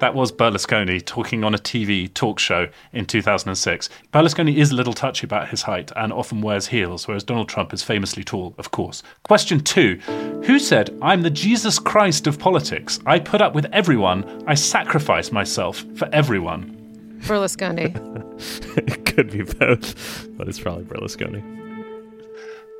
That 0.00 0.14
was 0.14 0.30
Berlusconi 0.30 1.04
talking 1.04 1.42
on 1.42 1.54
a 1.54 1.58
TV 1.58 2.12
talk 2.14 2.38
show 2.38 2.68
in 2.92 3.04
2006. 3.04 3.88
Berlusconi 4.12 4.56
is 4.56 4.70
a 4.70 4.74
little 4.76 4.92
touchy 4.92 5.26
about 5.26 5.48
his 5.48 5.62
height 5.62 5.90
and 5.96 6.12
often 6.12 6.40
wears 6.40 6.68
heels, 6.68 7.08
whereas 7.08 7.24
Donald 7.24 7.48
Trump 7.48 7.74
is 7.74 7.82
famously 7.82 8.22
tall, 8.22 8.54
of 8.58 8.70
course. 8.70 9.02
Question 9.24 9.58
two 9.58 9.96
Who 10.44 10.60
said, 10.60 10.96
I'm 11.02 11.22
the 11.22 11.30
Jesus 11.30 11.80
Christ 11.80 12.28
of 12.28 12.38
politics? 12.38 13.00
I 13.06 13.18
put 13.18 13.42
up 13.42 13.54
with 13.54 13.66
everyone. 13.72 14.44
I 14.46 14.54
sacrifice 14.54 15.32
myself 15.32 15.84
for 15.96 16.08
everyone. 16.12 16.76
Berlusconi. 17.22 17.96
it 18.76 19.04
could 19.04 19.32
be 19.32 19.42
both, 19.42 20.28
but 20.38 20.48
it's 20.48 20.60
probably 20.60 20.84
Berlusconi. 20.84 21.67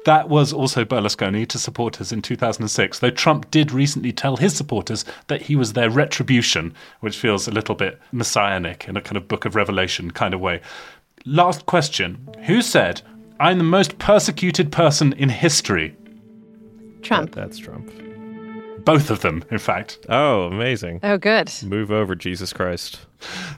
That 0.08 0.30
was 0.30 0.54
also 0.54 0.86
Berlusconi 0.86 1.46
to 1.48 1.58
supporters 1.58 2.12
in 2.12 2.22
2006, 2.22 3.00
though 3.00 3.10
Trump 3.10 3.50
did 3.50 3.72
recently 3.72 4.10
tell 4.10 4.38
his 4.38 4.56
supporters 4.56 5.04
that 5.26 5.42
he 5.42 5.54
was 5.54 5.74
their 5.74 5.90
retribution, 5.90 6.74
which 7.00 7.18
feels 7.18 7.46
a 7.46 7.50
little 7.50 7.74
bit 7.74 8.00
messianic 8.10 8.88
in 8.88 8.96
a 8.96 9.02
kind 9.02 9.18
of 9.18 9.28
Book 9.28 9.44
of 9.44 9.54
Revelation 9.54 10.10
kind 10.10 10.32
of 10.32 10.40
way. 10.40 10.62
Last 11.26 11.66
question 11.66 12.26
Who 12.46 12.62
said, 12.62 13.02
I'm 13.38 13.58
the 13.58 13.64
most 13.64 13.98
persecuted 13.98 14.72
person 14.72 15.12
in 15.12 15.28
history? 15.28 15.94
Trump. 17.02 17.34
That's 17.34 17.58
Trump. 17.58 17.92
Both 18.86 19.10
of 19.10 19.20
them, 19.20 19.44
in 19.50 19.58
fact. 19.58 19.98
Oh, 20.08 20.44
amazing. 20.44 21.00
Oh, 21.02 21.18
good. 21.18 21.52
Move 21.62 21.90
over, 21.90 22.14
Jesus 22.14 22.54
Christ. 22.54 23.00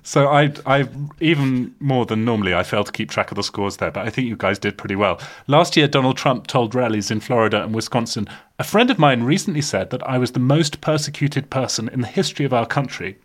So 0.02 0.28
I, 0.28 0.52
I 0.66 0.88
even 1.20 1.74
more 1.80 2.06
than 2.06 2.24
normally, 2.24 2.54
I 2.54 2.62
failed 2.62 2.86
to 2.86 2.92
keep 2.92 3.10
track 3.10 3.30
of 3.30 3.36
the 3.36 3.42
scores 3.42 3.76
there, 3.76 3.90
but 3.90 4.06
I 4.06 4.10
think 4.10 4.28
you 4.28 4.36
guys 4.36 4.58
did 4.58 4.78
pretty 4.78 4.96
well. 4.96 5.20
Last 5.46 5.76
year, 5.76 5.86
Donald 5.86 6.16
Trump 6.16 6.46
told 6.46 6.74
rallies 6.74 7.10
in 7.10 7.20
Florida 7.20 7.62
and 7.62 7.74
Wisconsin. 7.74 8.28
A 8.58 8.64
friend 8.64 8.90
of 8.90 8.98
mine 8.98 9.22
recently 9.22 9.62
said 9.62 9.90
that 9.90 10.02
I 10.06 10.18
was 10.18 10.32
the 10.32 10.40
most 10.40 10.80
persecuted 10.80 11.50
person 11.50 11.88
in 11.88 12.00
the 12.00 12.06
history 12.06 12.46
of 12.46 12.54
our 12.54 12.66
country. 12.66 13.18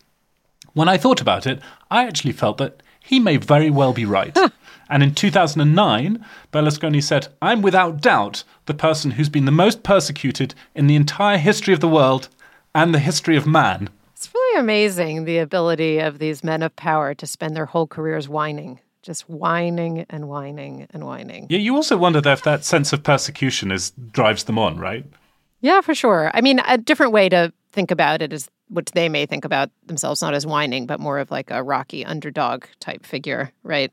When 0.73 0.89
I 0.89 0.97
thought 0.97 1.21
about 1.21 1.47
it, 1.47 1.61
I 1.89 2.05
actually 2.05 2.33
felt 2.33 2.57
that 2.57 2.83
he 2.99 3.19
may 3.19 3.37
very 3.37 3.69
well 3.69 3.93
be 3.93 4.03
right. 4.03 4.35
and 4.89 5.03
in 5.03 5.13
2009, 5.13 6.25
Berlusconi 6.51 7.01
said, 7.01 7.29
I'm 7.41 7.61
without 7.61 8.01
doubt 8.01 8.43
the 8.65 8.73
person 8.73 9.11
who's 9.11 9.29
been 9.29 9.45
the 9.45 9.51
most 9.51 9.83
persecuted 9.83 10.53
in 10.73 10.87
the 10.87 10.95
entire 10.95 11.37
history 11.37 11.73
of 11.73 11.79
the 11.79 11.87
world 11.87 12.27
and 12.73 12.93
the 12.93 12.99
history 12.99 13.37
of 13.37 13.47
man. 13.47 13.89
It's 14.25 14.33
really 14.33 14.59
amazing 14.59 15.25
the 15.25 15.37
ability 15.37 15.99
of 15.99 16.17
these 16.17 16.43
men 16.43 16.63
of 16.63 16.75
power 16.75 17.13
to 17.13 17.27
spend 17.27 17.55
their 17.55 17.67
whole 17.67 17.85
careers 17.85 18.27
whining, 18.27 18.79
just 19.03 19.29
whining 19.29 20.03
and 20.09 20.27
whining 20.27 20.87
and 20.89 21.05
whining. 21.05 21.45
Yeah, 21.47 21.59
you 21.59 21.75
also 21.75 21.95
wonder 21.95 22.27
if 22.27 22.41
that 22.41 22.65
sense 22.65 22.91
of 22.91 23.03
persecution 23.03 23.71
is 23.71 23.91
drives 23.91 24.45
them 24.45 24.57
on, 24.57 24.79
right? 24.79 25.05
Yeah, 25.61 25.81
for 25.81 25.93
sure. 25.93 26.31
I 26.33 26.41
mean, 26.41 26.59
a 26.67 26.75
different 26.79 27.11
way 27.11 27.29
to 27.29 27.53
think 27.71 27.91
about 27.91 28.23
it 28.23 28.33
is 28.33 28.49
which 28.69 28.89
they 28.93 29.09
may 29.09 29.27
think 29.27 29.45
about 29.45 29.69
themselves 29.85 30.23
not 30.23 30.33
as 30.33 30.47
whining, 30.47 30.87
but 30.87 30.99
more 30.99 31.19
of 31.19 31.29
like 31.29 31.51
a 31.51 31.61
rocky 31.61 32.03
underdog 32.03 32.65
type 32.79 33.05
figure, 33.05 33.51
right? 33.61 33.91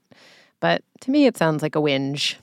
But 0.60 0.82
to 1.02 1.10
me, 1.10 1.26
it 1.26 1.36
sounds 1.36 1.62
like 1.62 1.76
a 1.76 1.80
whinge. 1.80 2.36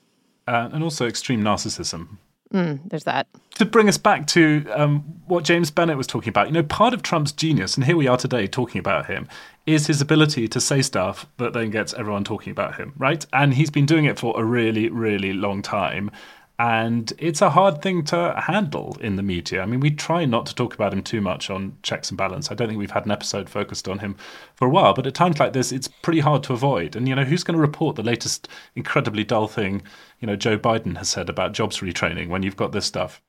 Uh, 0.47 0.69
and 0.71 0.83
also 0.83 1.07
extreme 1.07 1.41
narcissism. 1.41 2.17
Mm, 2.53 2.87
there's 2.87 3.05
that. 3.05 3.25
To 3.59 3.65
bring 3.65 3.89
us 3.89 3.97
back 3.97 4.25
to 4.27 4.65
um, 4.73 5.01
what 5.27 5.43
James 5.43 5.69
Bennet 5.69 5.97
was 5.97 6.07
talking 6.07 6.29
about, 6.29 6.47
you 6.47 6.53
know, 6.53 6.63
part 6.63 6.93
of 6.93 7.03
Trump's 7.03 7.33
genius, 7.33 7.75
and 7.75 7.85
here 7.85 7.97
we 7.97 8.07
are 8.07 8.15
today 8.15 8.47
talking 8.47 8.79
about 8.79 9.07
him, 9.07 9.27
is 9.65 9.87
his 9.87 9.99
ability 9.99 10.47
to 10.47 10.61
say 10.61 10.81
stuff 10.81 11.25
that 11.35 11.51
then 11.51 11.69
gets 11.69 11.93
everyone 11.93 12.23
talking 12.23 12.51
about 12.51 12.75
him, 12.75 12.93
right? 12.97 13.25
And 13.33 13.53
he's 13.53 13.69
been 13.69 13.85
doing 13.85 14.05
it 14.05 14.17
for 14.17 14.39
a 14.39 14.45
really, 14.45 14.87
really 14.87 15.33
long 15.33 15.61
time. 15.61 16.09
And 16.57 17.11
it's 17.17 17.41
a 17.41 17.49
hard 17.49 17.81
thing 17.81 18.05
to 18.05 18.33
handle 18.47 18.95
in 19.01 19.17
the 19.17 19.23
media. 19.23 19.61
I 19.61 19.65
mean, 19.65 19.81
we 19.81 19.91
try 19.91 20.23
not 20.23 20.45
to 20.45 20.55
talk 20.55 20.73
about 20.73 20.93
him 20.93 21.03
too 21.03 21.19
much 21.19 21.49
on 21.49 21.75
Checks 21.83 22.11
and 22.11 22.17
Balance. 22.17 22.51
I 22.51 22.55
don't 22.55 22.69
think 22.69 22.79
we've 22.79 22.91
had 22.91 23.05
an 23.05 23.11
episode 23.11 23.49
focused 23.49 23.89
on 23.89 23.99
him 23.99 24.15
for 24.55 24.67
a 24.67 24.71
while, 24.71 24.93
but 24.93 25.05
at 25.05 25.15
times 25.15 25.37
like 25.37 25.51
this, 25.51 25.73
it's 25.73 25.89
pretty 26.01 26.21
hard 26.21 26.43
to 26.43 26.53
avoid. 26.53 26.95
And, 26.95 27.09
you 27.09 27.15
know, 27.15 27.25
who's 27.25 27.43
going 27.43 27.55
to 27.55 27.61
report 27.61 27.97
the 27.97 28.03
latest 28.03 28.47
incredibly 28.75 29.25
dull 29.25 29.49
thing, 29.49 29.81
you 30.21 30.27
know, 30.27 30.37
Joe 30.37 30.57
Biden 30.57 30.95
has 30.95 31.09
said 31.09 31.27
about 31.27 31.51
jobs 31.51 31.79
retraining 31.79 32.29
when 32.29 32.41
you've 32.41 32.55
got 32.55 32.71
this 32.71 32.85
stuff? 32.85 33.21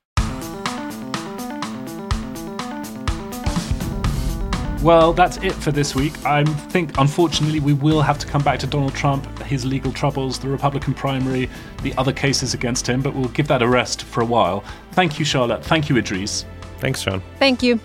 Well, 4.81 5.13
that's 5.13 5.37
it 5.37 5.53
for 5.53 5.71
this 5.71 5.93
week. 5.93 6.25
I 6.25 6.43
think, 6.43 6.97
unfortunately, 6.97 7.59
we 7.59 7.73
will 7.73 8.01
have 8.01 8.17
to 8.17 8.25
come 8.25 8.41
back 8.41 8.57
to 8.61 8.67
Donald 8.67 8.95
Trump, 8.95 9.25
his 9.43 9.63
legal 9.63 9.91
troubles, 9.91 10.39
the 10.39 10.49
Republican 10.49 10.95
primary, 10.95 11.51
the 11.83 11.93
other 11.99 12.11
cases 12.11 12.55
against 12.55 12.87
him, 12.87 12.99
but 12.99 13.13
we'll 13.13 13.29
give 13.29 13.47
that 13.49 13.61
a 13.61 13.67
rest 13.67 14.01
for 14.01 14.21
a 14.21 14.25
while. 14.25 14.63
Thank 14.93 15.19
you, 15.19 15.25
Charlotte. 15.25 15.63
Thank 15.63 15.87
you, 15.87 15.97
Idrees. 15.97 16.45
Thanks, 16.79 17.03
John. 17.03 17.21
Thank 17.37 17.61
you. 17.61 17.79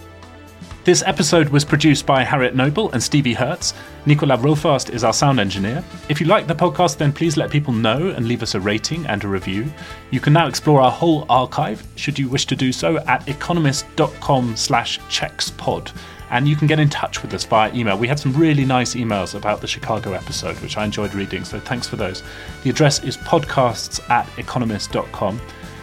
This 0.84 1.02
episode 1.04 1.50
was 1.50 1.66
produced 1.66 2.06
by 2.06 2.24
Harriet 2.24 2.54
Noble 2.54 2.90
and 2.92 3.02
Stevie 3.02 3.34
Hertz. 3.34 3.74
Nicola 4.06 4.38
Rofast 4.38 4.88
is 4.88 5.04
our 5.04 5.12
sound 5.12 5.38
engineer. 5.38 5.84
If 6.08 6.18
you 6.18 6.26
like 6.26 6.46
the 6.46 6.54
podcast, 6.54 6.96
then 6.96 7.12
please 7.12 7.36
let 7.36 7.50
people 7.50 7.74
know 7.74 8.08
and 8.08 8.26
leave 8.26 8.42
us 8.42 8.54
a 8.54 8.60
rating 8.60 9.04
and 9.04 9.22
a 9.22 9.28
review. 9.28 9.70
You 10.10 10.20
can 10.20 10.32
now 10.32 10.46
explore 10.46 10.80
our 10.80 10.90
whole 10.90 11.26
archive, 11.28 11.86
should 11.96 12.18
you 12.18 12.30
wish 12.30 12.46
to 12.46 12.56
do 12.56 12.72
so, 12.72 12.98
at 13.00 13.28
economist.com 13.28 14.56
slash 14.56 14.98
checkspod 15.00 15.92
and 16.30 16.48
you 16.48 16.56
can 16.56 16.66
get 16.66 16.78
in 16.78 16.88
touch 16.88 17.22
with 17.22 17.32
us 17.34 17.44
via 17.44 17.72
email. 17.74 17.98
We 17.98 18.08
had 18.08 18.18
some 18.18 18.32
really 18.32 18.64
nice 18.64 18.94
emails 18.94 19.34
about 19.34 19.60
the 19.60 19.66
Chicago 19.66 20.12
episode, 20.12 20.58
which 20.60 20.76
I 20.76 20.84
enjoyed 20.84 21.14
reading, 21.14 21.44
so 21.44 21.60
thanks 21.60 21.86
for 21.86 21.96
those. 21.96 22.22
The 22.62 22.70
address 22.70 23.02
is 23.04 23.16
podcasts 23.16 24.08
at 24.10 24.28
economist.com. 24.38 25.40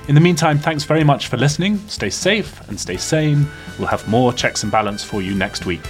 In 0.10 0.16
the 0.16 0.22
meantime, 0.22 0.60
thanks 0.60 0.84
very 0.84 1.04
much 1.04 1.28
for 1.28 1.38
listening. 1.38 1.78
Stay 1.88 2.10
safe 2.10 2.68
and 2.68 2.78
stay 2.80 2.98
sane. 2.98 3.48
We'll 3.80 3.88
have 3.88 4.06
more 4.08 4.34
checks 4.34 4.64
and 4.64 4.72
balance 4.72 5.04
for 5.04 5.22
you 5.22 5.34
next 5.34 5.66
week. 5.66 5.82